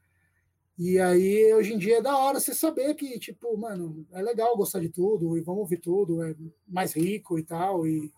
E 0.79 0.99
aí, 0.99 1.55
hoje 1.55 1.73
em 1.73 1.79
dia, 1.79 1.97
é 1.97 2.03
da 2.03 2.15
hora 2.19 2.39
você 2.39 2.55
saber 2.55 2.93
que, 2.95 3.19
tipo, 3.19 3.57
mano, 3.57 4.07
é 4.13 4.21
legal 4.21 4.55
gostar 4.59 4.79
de 4.79 4.91
tudo, 4.91 5.39
e 5.39 5.41
vamos 5.41 5.61
ouvir 5.63 5.79
tudo, 5.79 6.23
é 6.23 6.37
mais 6.69 6.93
rico 6.95 7.39
e 7.39 7.43
tal, 7.43 7.87
e 7.87 8.13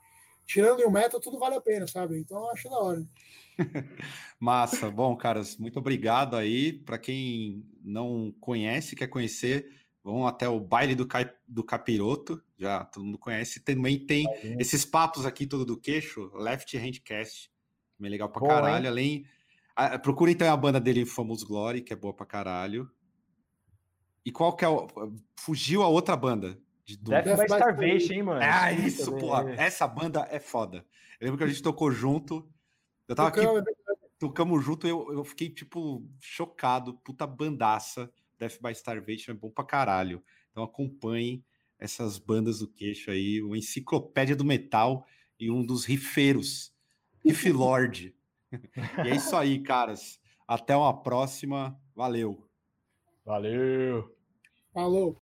tirando 0.44 0.80
o 0.80 0.90
metal, 0.90 1.20
tudo 1.20 1.38
vale 1.38 1.54
a 1.54 1.60
pena, 1.60 1.86
sabe? 1.86 2.18
Então, 2.18 2.36
eu 2.36 2.50
acho 2.50 2.68
da 2.68 2.78
hora. 2.80 3.06
Massa. 4.40 4.90
Bom, 4.90 5.16
caras, 5.16 5.56
muito 5.56 5.78
obrigado 5.78 6.34
aí. 6.34 6.72
Para 6.72 6.98
quem 6.98 7.64
não 7.80 8.34
conhece, 8.40 8.96
quer 8.96 9.06
conhecer, 9.06 9.70
vão 10.02 10.26
até 10.26 10.48
o 10.48 10.60
baile 10.60 10.94
do, 10.94 11.06
Cap, 11.06 11.32
do 11.46 11.62
capiroto, 11.62 12.42
já 12.58 12.84
todo 12.84 13.04
mundo 13.04 13.18
conhece. 13.18 13.60
Também 13.60 14.04
tem 14.04 14.26
esses 14.58 14.84
papos 14.84 15.26
aqui 15.26 15.46
todo 15.46 15.64
do 15.64 15.76
queixo, 15.76 16.30
Left 16.34 16.76
Handcast, 16.76 17.50
bem 17.98 18.10
legal 18.10 18.28
pra 18.28 18.46
caralho. 18.46 18.84
Hein? 18.84 18.88
Além, 18.88 19.26
a, 19.76 19.98
procura 19.98 20.30
então 20.30 20.52
a 20.52 20.56
banda 20.56 20.80
dele, 20.80 21.06
Famous 21.06 21.42
Glory, 21.42 21.82
que 21.82 21.92
é 21.92 21.96
boa 21.96 22.12
pra 22.12 22.26
caralho. 22.26 22.90
E 24.24 24.32
qual 24.32 24.54
que 24.54 24.64
é 24.64 24.68
o... 24.68 24.88
Fugiu 25.36 25.82
a 25.82 25.88
outra 25.88 26.16
banda. 26.16 26.60
De, 26.84 26.96
do... 26.96 27.10
Death, 27.10 27.24
Death 27.24 27.38
by 27.38 27.44
Starvation, 27.44 28.12
hein, 28.12 28.22
mano? 28.22 28.40
Ah, 28.42 28.72
isso, 28.72 29.12
pô. 29.16 29.36
Essa 29.36 29.86
banda 29.86 30.26
é 30.30 30.40
foda. 30.40 30.84
Eu 31.20 31.26
lembro 31.26 31.38
que 31.38 31.44
a 31.44 31.46
gente 31.46 31.62
tocou 31.62 31.92
junto. 31.92 32.48
Eu 33.06 33.14
tava 33.14 33.28
aqui, 33.28 33.40
é 33.40 33.62
tocamos 34.18 34.64
junto, 34.64 34.86
eu, 34.86 35.12
eu 35.12 35.24
fiquei, 35.24 35.48
tipo, 35.48 36.04
chocado. 36.20 36.94
Puta 37.04 37.26
bandaça. 37.26 38.10
Death 38.38 38.58
by 38.62 38.72
Starvation 38.72 39.32
é 39.32 39.34
bom 39.34 39.50
pra 39.50 39.64
caralho. 39.64 40.22
Então 40.50 40.62
acompanhem 40.62 41.44
essas 41.78 42.18
bandas 42.18 42.58
do 42.58 42.68
queixo 42.68 43.10
aí, 43.10 43.42
uma 43.42 43.56
enciclopédia 43.56 44.34
do 44.34 44.44
metal 44.44 45.06
e 45.38 45.50
um 45.50 45.64
dos 45.64 45.84
rifeiros, 45.84 46.74
Riff 47.24 47.50
Lord. 47.52 48.14
e 49.04 49.08
é 49.08 49.14
isso 49.14 49.36
aí, 49.36 49.62
caras. 49.62 50.20
Até 50.46 50.74
uma 50.74 51.02
próxima. 51.02 51.78
Valeu. 51.94 52.48
Valeu. 53.24 54.16
Falou. 54.72 55.20